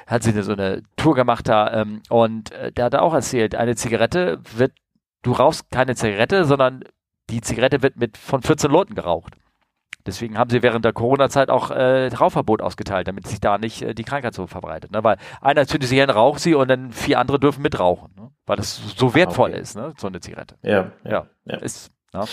[0.07, 3.77] hat sie so eine Tour gemacht da ähm, und äh, der hat auch erzählt, eine
[3.77, 4.73] Zigarette wird,
[5.23, 6.85] du rauchst keine Zigarette, sondern
[7.31, 9.35] die Zigarette wird mit von 14 Leuten geraucht.
[10.07, 13.95] Deswegen haben sie während der Corona-Zeit auch äh, Rauchverbot ausgeteilt, damit sich da nicht äh,
[13.95, 14.93] die Krankheit so verbreitet.
[14.93, 15.05] Ne?
[15.05, 18.13] Weil einer zündet sich hin, raucht sie und dann vier andere dürfen mitrauchen.
[18.17, 18.31] Ne?
[18.47, 19.61] Weil das so wertvoll okay.
[19.61, 19.93] ist, ne?
[19.97, 20.57] so eine Zigarette.
[20.63, 21.57] ja, Ja, ja.
[21.59, 21.91] ist.
[22.13, 22.25] Ja.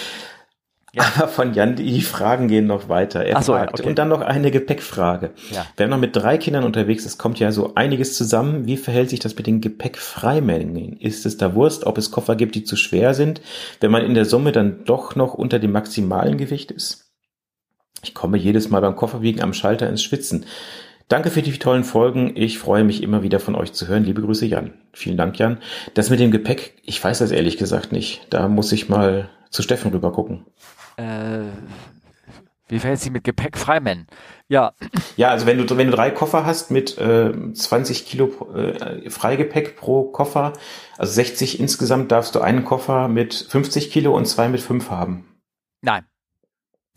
[0.93, 3.23] Aber von Jan, die Fragen gehen noch weiter.
[3.23, 3.89] Er so, ja, fragt, okay.
[3.89, 5.31] und dann noch eine Gepäckfrage.
[5.51, 5.65] Ja.
[5.77, 8.65] Wenn man mit drei Kindern unterwegs ist, kommt ja so einiges zusammen.
[8.65, 10.97] Wie verhält sich das mit den Gepäckfreimengen?
[10.97, 13.41] Ist es da Wurst, ob es Koffer gibt, die zu schwer sind,
[13.81, 17.08] wenn man in der Summe dann doch noch unter dem maximalen Gewicht ist?
[18.03, 20.45] Ich komme jedes Mal beim Kofferwiegen am Schalter ins Schwitzen.
[21.07, 22.33] Danke für die tollen Folgen.
[22.35, 24.03] Ich freue mich immer wieder von euch zu hören.
[24.03, 24.73] Liebe Grüße, Jan.
[24.93, 25.57] Vielen Dank, Jan.
[25.95, 28.27] Das mit dem Gepäck, ich weiß das ehrlich gesagt nicht.
[28.29, 30.45] Da muss ich mal zu Steffen rüber gucken.
[30.97, 31.45] Äh,
[32.67, 34.05] wie verhält sich mit Gepäck Freimen?
[34.47, 34.73] Ja,
[35.17, 39.75] Ja, also wenn du, wenn du drei Koffer hast mit äh, 20 Kilo äh, Freigepäck
[39.75, 40.53] pro Koffer,
[40.97, 45.25] also 60 insgesamt, darfst du einen Koffer mit 50 Kilo und zwei mit 5 haben.
[45.81, 46.05] nein.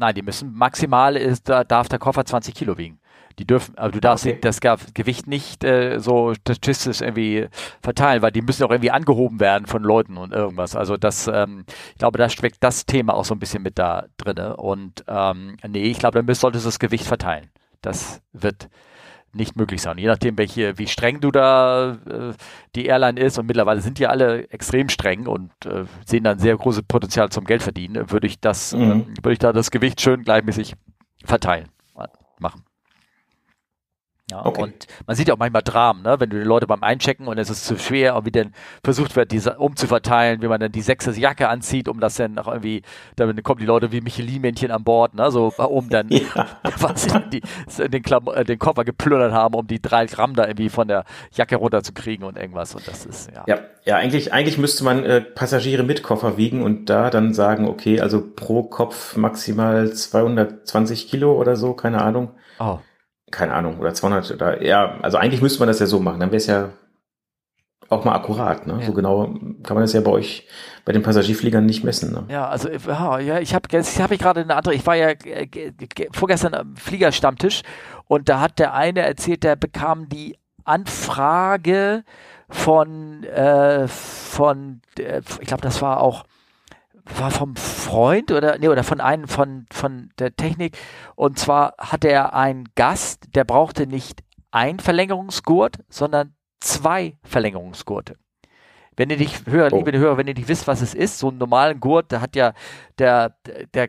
[0.02, 2.98] Nein, die müssen maximal ist, da darf der Koffer 20 Kilo wiegen.
[3.38, 4.38] Die dürfen, aber du darfst Okay.
[4.40, 7.46] das Ge- Gewicht nicht äh, so statistisch irgendwie
[7.80, 10.74] verteilen, weil die müssen auch irgendwie angehoben werden von Leuten und irgendwas.
[10.74, 14.06] Also das, ähm, ich glaube, da steckt das Thema auch so ein bisschen mit da
[14.16, 14.56] drinne.
[14.56, 17.48] Und ähm, nee, ich glaube, dann müsst, solltest du das Gewicht verteilen.
[17.80, 18.68] Das wird
[19.34, 19.98] nicht möglich sein.
[19.98, 22.32] Je nachdem, welche, wie streng du da äh,
[22.74, 26.56] die Airline ist, und mittlerweile sind die alle extrem streng und äh, sehen dann sehr
[26.56, 28.80] großes Potenzial zum Geld verdienen, würde ich das, Mhm.
[28.82, 30.74] ähm, würde ich da das Gewicht schön gleichmäßig
[31.24, 31.68] verteilen,
[31.98, 32.06] äh,
[32.38, 32.62] machen.
[34.32, 34.62] Ja, Okay.
[34.62, 36.18] und man sieht ja auch manchmal Dramen, ne?
[36.18, 39.14] wenn du die Leute beim Einchecken und es ist zu schwer und wie dann versucht
[39.14, 42.80] wird, diese umzuverteilen, wie man dann die sechste Jacke anzieht, um das dann auch irgendwie,
[43.16, 45.30] dann kommen die Leute wie Michelin-Männchen an Bord, ne?
[45.30, 46.46] so, um dann Ja.
[46.78, 47.42] was die,
[47.88, 51.04] den, Klam äh, den Koffer geplündert haben, um die drei Gramm da irgendwie von der
[51.34, 52.74] Jacke runterzukriegen und irgendwas.
[52.74, 53.44] Und das ist, ja.
[53.46, 57.68] Ja, ja, eigentlich, eigentlich müsste man äh, Passagiere mit Koffer wiegen und da dann sagen,
[57.68, 62.30] okay, also pro Kopf maximal 220 Kilo oder so, keine Ahnung.
[62.58, 62.78] Oh.
[63.32, 66.30] Keine Ahnung, oder 200 oder, ja, also eigentlich müsste man das ja so machen, dann
[66.30, 66.68] wäre es ja
[67.88, 68.78] auch mal akkurat, ne?
[68.80, 68.86] Ja.
[68.86, 69.34] So genau
[69.64, 70.46] kann man das ja bei euch,
[70.84, 72.24] bei den Passagierfliegern nicht messen, ne?
[72.28, 75.08] Ja, also ja, ja ich habe jetzt habe ich gerade eine andere, ich war ja
[75.10, 77.62] äh, ge- ge- vorgestern am Fliegerstammtisch
[78.06, 82.04] und da hat der eine erzählt, der bekam die Anfrage
[82.48, 86.24] von äh, von äh, ich glaube, das war auch
[87.04, 90.76] war vom Freund oder nee, oder von einem von von der Technik
[91.16, 98.16] und zwar hatte er einen Gast, der brauchte nicht ein Verlängerungsgurt, sondern zwei Verlängerungsgurte.
[98.96, 99.78] Wenn ihr nicht hören, Oh.
[99.78, 102.36] liebe Hörer, wenn ihr nicht wisst, was es ist, so einen normalen Gurt, da hat
[102.36, 102.52] ja
[102.98, 103.88] der, der,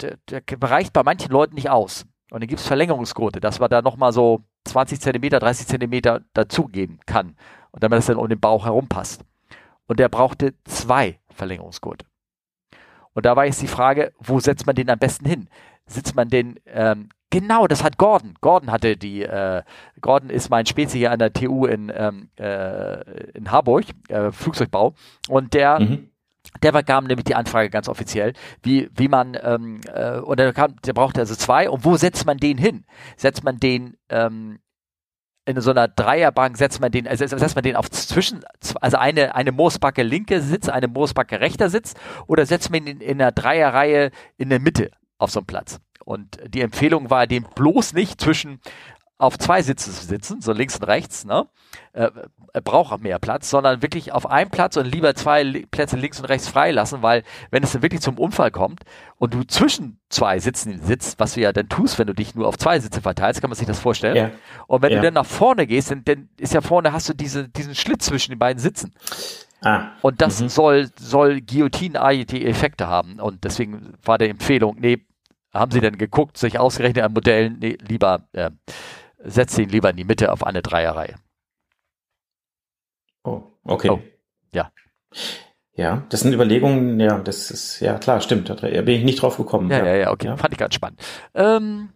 [0.00, 2.04] der, der bereicht bei manchen Leuten nicht aus.
[2.30, 6.98] Und dann gibt es Verlängerungsgurte, dass man da nochmal so 20 Zentimeter, 30 Zentimeter dazugeben
[7.06, 7.36] kann.
[7.70, 9.24] Und damit das dann um den Bauch herum passt.
[9.86, 12.06] Und der brauchte zwei Verlängerungsgurte.
[13.14, 15.48] Und da war jetzt die Frage, wo setzt man den am besten hin?
[15.86, 18.34] Sitzt man den, ähm, genau, das hat Gordon.
[18.40, 19.62] Gordon hatte die, äh,
[20.00, 23.00] Gordon ist mein Spezi hier an der TU in, ähm, äh,
[23.32, 24.94] in Harburg, äh, Flugzeugbau.
[25.28, 26.08] Und der, Mhm.
[26.62, 28.32] der bekam nämlich die Anfrage ganz offiziell,
[28.62, 31.68] wie, wie man, ähm, äh, und der, kam, der brauchte also zwei.
[31.68, 32.84] Und wo setzt man den hin?
[33.16, 34.58] Setzt man den ähm,
[35.44, 38.40] in so einer Dreierbank, setzt man den, also setzt man den auf zwischen,
[38.80, 41.94] also eine, eine Moosbacke linke Sitz, eine Moosbacke rechter Sitz,
[42.26, 45.80] oder setzt man ihn in einer Dreierreihe in der Mitte auf so einem Platz?
[46.04, 48.60] Und die Empfehlung war, dem bloß nicht zwischen
[49.18, 51.46] auf zwei Sitzen zu sitzen, so links und rechts, ne?
[51.92, 52.10] Äh,
[52.54, 55.96] er braucht auch mehr Platz, sondern wirklich auf einem Platz und lieber zwei Li- Plätze
[55.96, 58.80] links und rechts freilassen, weil wenn es dann wirklich zum Unfall kommt
[59.16, 62.46] und du zwischen zwei Sitzen sitzt, was du ja dann tust, wenn du dich nur
[62.48, 64.16] auf zwei Sitze verteilst, kann man sich das vorstellen.
[64.16, 64.30] Ja.
[64.66, 64.98] Und wenn Ja.
[64.98, 68.06] du dann nach vorne gehst, dann, dann ist ja vorne hast du diese, diesen Schlitz
[68.06, 68.92] zwischen den beiden Sitzen.
[69.64, 73.20] Ah, Und das soll, soll guillotine Effekte haben.
[73.20, 75.06] Und deswegen war die Empfehlung, nee,
[75.54, 78.50] haben sie denn geguckt, sich ausgerechnet an Modellen, nee, lieber, äh,
[79.24, 81.16] setzt ihn lieber in die Mitte auf eine Dreierreihe.
[83.24, 83.90] oh, okay.
[83.90, 84.00] Oh,
[84.54, 84.70] ja.
[85.74, 89.38] Ja, das sind Überlegungen, ja, das ist, ja klar, stimmt, da bin ich nicht drauf
[89.38, 89.70] gekommen.
[89.70, 91.00] Ja, ja, ja, okay, fand ich ganz spannend.
[91.34, 91.90] Ähm,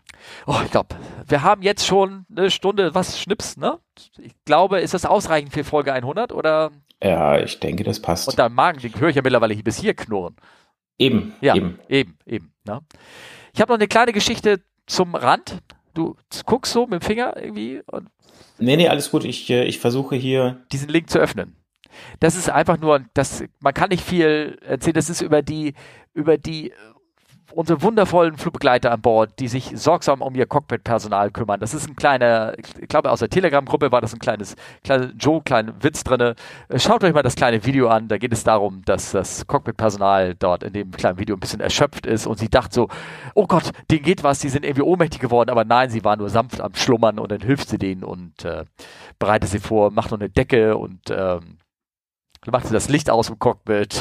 [0.47, 0.97] oh, ich glaube,
[1.29, 3.79] wir haben jetzt schon eine Stunde, was Schnips, ne?
[4.19, 6.71] Ich glaube, ist das ausreichend für Folge 100 oder?
[7.03, 8.29] Ja, ich denke, das passt.
[8.29, 10.37] Und dein Magen, den höre ich ja mittlerweile hier bis hier knurren.
[10.99, 11.79] eben, Ja, eben.
[11.89, 12.55] eben, eben.
[12.65, 12.81] Ne?
[13.53, 15.61] Ich habe noch eine kleine Geschichte zum Rand.
[15.97, 16.15] Du
[16.45, 18.09] guckst so mit dem Finger irgendwie und
[18.59, 19.25] Nee, nee, alles gut.
[19.25, 20.63] Ich, äh, ich versuche hier.
[20.73, 21.57] diesen Link zu öffnen.
[22.21, 25.75] Das ist einfach nur, das, man kann nicht viel erzählen, das ist über die,
[26.13, 26.73] über die,
[27.57, 31.59] unsere wundervollen Flugbegleiter an Bord, die sich sorgsam um ihr Cockpit-Personal kümmern.
[31.59, 35.41] Das ist ein kleiner, ich glaube aus der Telegram-Gruppe war das ein kleines, kleiner Joe,
[35.43, 36.35] kleiner Witz drinne.
[36.69, 40.35] Äh, Schaut euch mal das kleine Video an, da geht es darum, dass das Cockpit-Personal
[40.35, 42.89] dort in dem kleinen Video ein bisschen erschöpft ist und sie dachte so,
[43.35, 46.29] oh Gott, denen geht was, die sind irgendwie ohnmächtig geworden, aber nein, sie war nur
[46.29, 48.65] sanft am Schlummern und dann hilft sie denen und äh,
[49.19, 51.57] bereitet sie vor, macht noch eine Decke und ähm,
[52.51, 54.01] macht sie das Licht aus im Cockpit,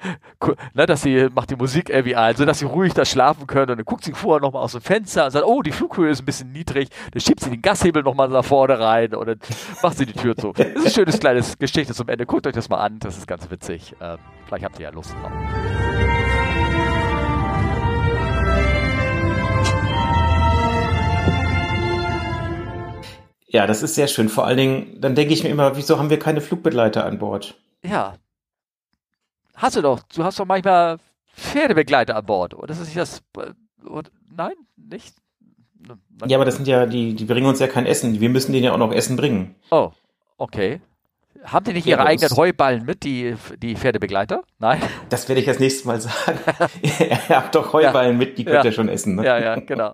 [0.74, 3.70] ne, dass sie macht die Musik irgendwie ein, so dass sie ruhig da schlafen können
[3.72, 6.22] und dann guckt sie vorher nochmal aus dem Fenster und sagt, oh, die Flughöhe ist
[6.22, 9.38] ein bisschen niedrig, dann schiebt sie den Gashebel nochmal nach vorne rein und dann
[9.82, 10.52] macht sie die Tür zu.
[10.58, 12.26] Das ist ein schönes kleines Geschichte zum Ende.
[12.26, 13.94] Guckt euch das mal an, das ist ganz witzig.
[14.00, 16.07] Ähm, vielleicht habt ihr ja Lust drauf.
[23.48, 24.28] Ja, das ist sehr schön.
[24.28, 27.54] Vor allen Dingen, dann denke ich mir immer, wieso haben wir keine Flugbegleiter an Bord?
[27.82, 28.14] Ja.
[29.54, 30.00] Hast du doch.
[30.14, 30.98] Du hast doch manchmal
[31.34, 32.54] Pferdebegleiter an Bord.
[32.54, 33.22] Oder ist das nicht das?
[33.38, 35.14] äh, Oder, nein, nicht?
[36.26, 38.20] Ja, aber das sind ja, die, die bringen uns ja kein Essen.
[38.20, 39.54] Wir müssen denen ja auch noch Essen bringen.
[39.70, 39.92] Oh,
[40.36, 40.80] okay.
[41.44, 44.42] Haben die nicht Ja, ihre bei eigenen uns- Heuballen mit, die, die Pferdebegleiter?
[44.58, 44.82] Nein?
[45.08, 46.38] Das werde ich das nächste Mal sagen.
[46.82, 48.64] Ihr habt doch Heuballen mit, die könnt Ja.
[48.64, 49.14] ihr schon essen.
[49.14, 49.24] Ne?
[49.24, 49.92] Ja, ja, genau.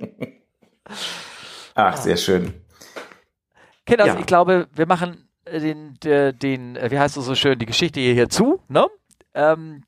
[1.74, 2.54] Ach, sehr schön.
[3.86, 4.18] Kinder, Ja.
[4.18, 7.66] ich glaube, wir machen äh, den, den, den, äh, wie heißt es so schön, die
[7.66, 8.86] Geschichte hier, hier zu, ne?
[9.34, 9.82] Ähm,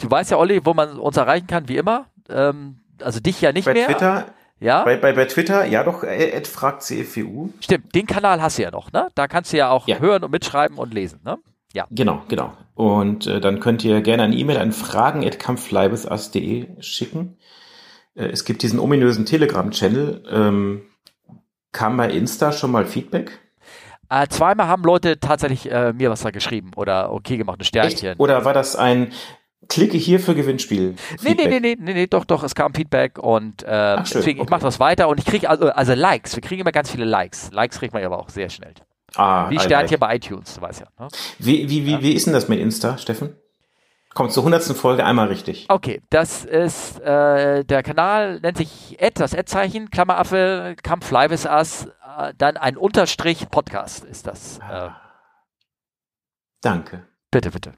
[0.00, 2.06] du weißt ja, Olli, wo man uns erreichen kann, wie immer.
[2.28, 3.86] Ähm, also dich ja nicht Bei mehr.
[3.86, 4.26] Twitter,
[4.60, 7.50] Ja, bei, bei, bei Twitter, ja doch, äh, Ed fragt CFWU.
[7.60, 7.94] stimmt.
[7.94, 9.08] Den Kanal hast du ja noch, ne?
[9.14, 9.98] Da kannst du ja auch Ja.
[9.98, 11.38] hören und mitschreiben und lesen, ne?
[11.74, 11.86] Ja.
[11.90, 12.52] Genau, genau.
[12.74, 17.36] Und äh, dann könnt ihr gerne eine E-Mail an fragen.kampfleibesas.de schicken.
[18.14, 20.24] Äh, es gibt diesen ominösen Telegram-Channel.
[20.30, 20.82] Ähm,
[21.78, 23.38] kam bei Insta schon mal Feedback?
[24.10, 28.10] Äh, zweimal haben Leute tatsächlich äh, mir was da geschrieben oder okay gemacht, ein Sternchen.
[28.10, 28.20] Echt?
[28.20, 29.12] Oder war das ein
[29.68, 30.96] Klicke hier für Gewinnspiel?
[31.22, 34.38] Nee, nee, nee, nee, nee, nee, doch, doch, es kam Feedback und äh, Ach, deswegen,
[34.38, 34.50] ich okay.
[34.50, 37.52] mache das weiter und ich kriege also, also Likes, wir kriegen immer ganz viele Likes.
[37.52, 38.74] Likes kriegt man ja aber auch sehr schnell.
[39.14, 40.00] Ah, Wie Sternchen Like.
[40.00, 40.86] bei iTunes, du weißt ja.
[40.98, 41.08] Ne?
[41.38, 43.36] Wie, wie, wie, wie ist denn das mit Insta, Steffen?
[44.18, 45.66] Kommt zur hundertsten Folge einmal richtig.
[45.68, 51.46] Okay, das ist, äh, der Kanal nennt sich Ad, das Ad-Zeichen, Klammeraffe, Kampf Live is
[51.46, 51.86] Us,
[52.18, 54.58] äh, dann ein Unterstrich Podcast ist das.
[54.58, 54.88] Äh,
[56.62, 57.06] Danke.
[57.30, 57.74] bitte, bitte.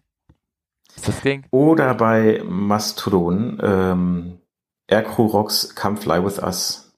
[0.96, 1.44] Ist das Ding?
[1.50, 4.40] Oder bei Mastodon, ähm,
[4.88, 6.90] Aircrew Rocks Come Fly With Us.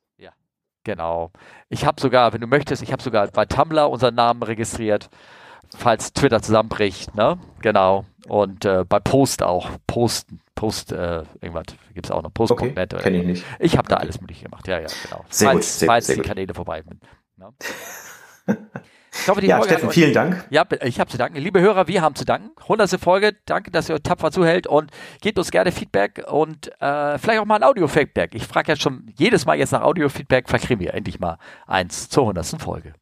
[0.85, 1.33] Genau.
[1.69, 5.11] Ich habe sogar, wenn du möchtest, ich habe sogar bei Tumblr unseren Namen registriert,
[5.77, 7.39] falls Twitter zusammenbricht, ne?
[7.61, 8.05] Genau.
[8.29, 9.71] Und äh, bei Post auch.
[9.87, 12.31] Post, Post, äh, irgendwas gibt's auch noch.
[12.31, 12.95] Okay, Post.net.
[12.95, 13.45] oder- kenne ich nicht.
[13.59, 15.25] Ich habe da alles mögliche gemacht, ja, ja, genau.
[15.29, 16.29] Sehr falls, gut, sehr falls sehr die gut.
[16.29, 17.03] Kanäle vorbei sind.
[17.37, 17.53] Ne?
[19.15, 20.47] Ich hoffe, die Ja, Folge Steffen, hat euch- vielen Dank.
[20.49, 21.37] Ja, ich habe zu danken.
[21.37, 22.51] Liebe Hörer, wir haben zu danken.
[22.63, 22.99] 100.
[22.99, 23.37] Folge.
[23.45, 24.91] Danke, dass ihr tapfer zuhält und
[25.21, 28.35] gebt uns gerne Feedback und äh, vielleicht auch mal ein Audio-Feedback.
[28.35, 30.49] Ich frage jetzt schon jedes Mal jetzt nach Audio-Feedback.
[30.49, 31.37] Vielleicht kriegen wir endlich mal
[31.67, 32.47] eins zur 100.
[32.63, 32.95] Folge.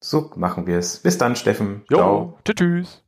[0.00, 0.98] So machen wir es.
[0.98, 1.84] Bis dann, Steffen.
[1.88, 2.38] Jo, Ciao.
[2.44, 3.03] tschüss.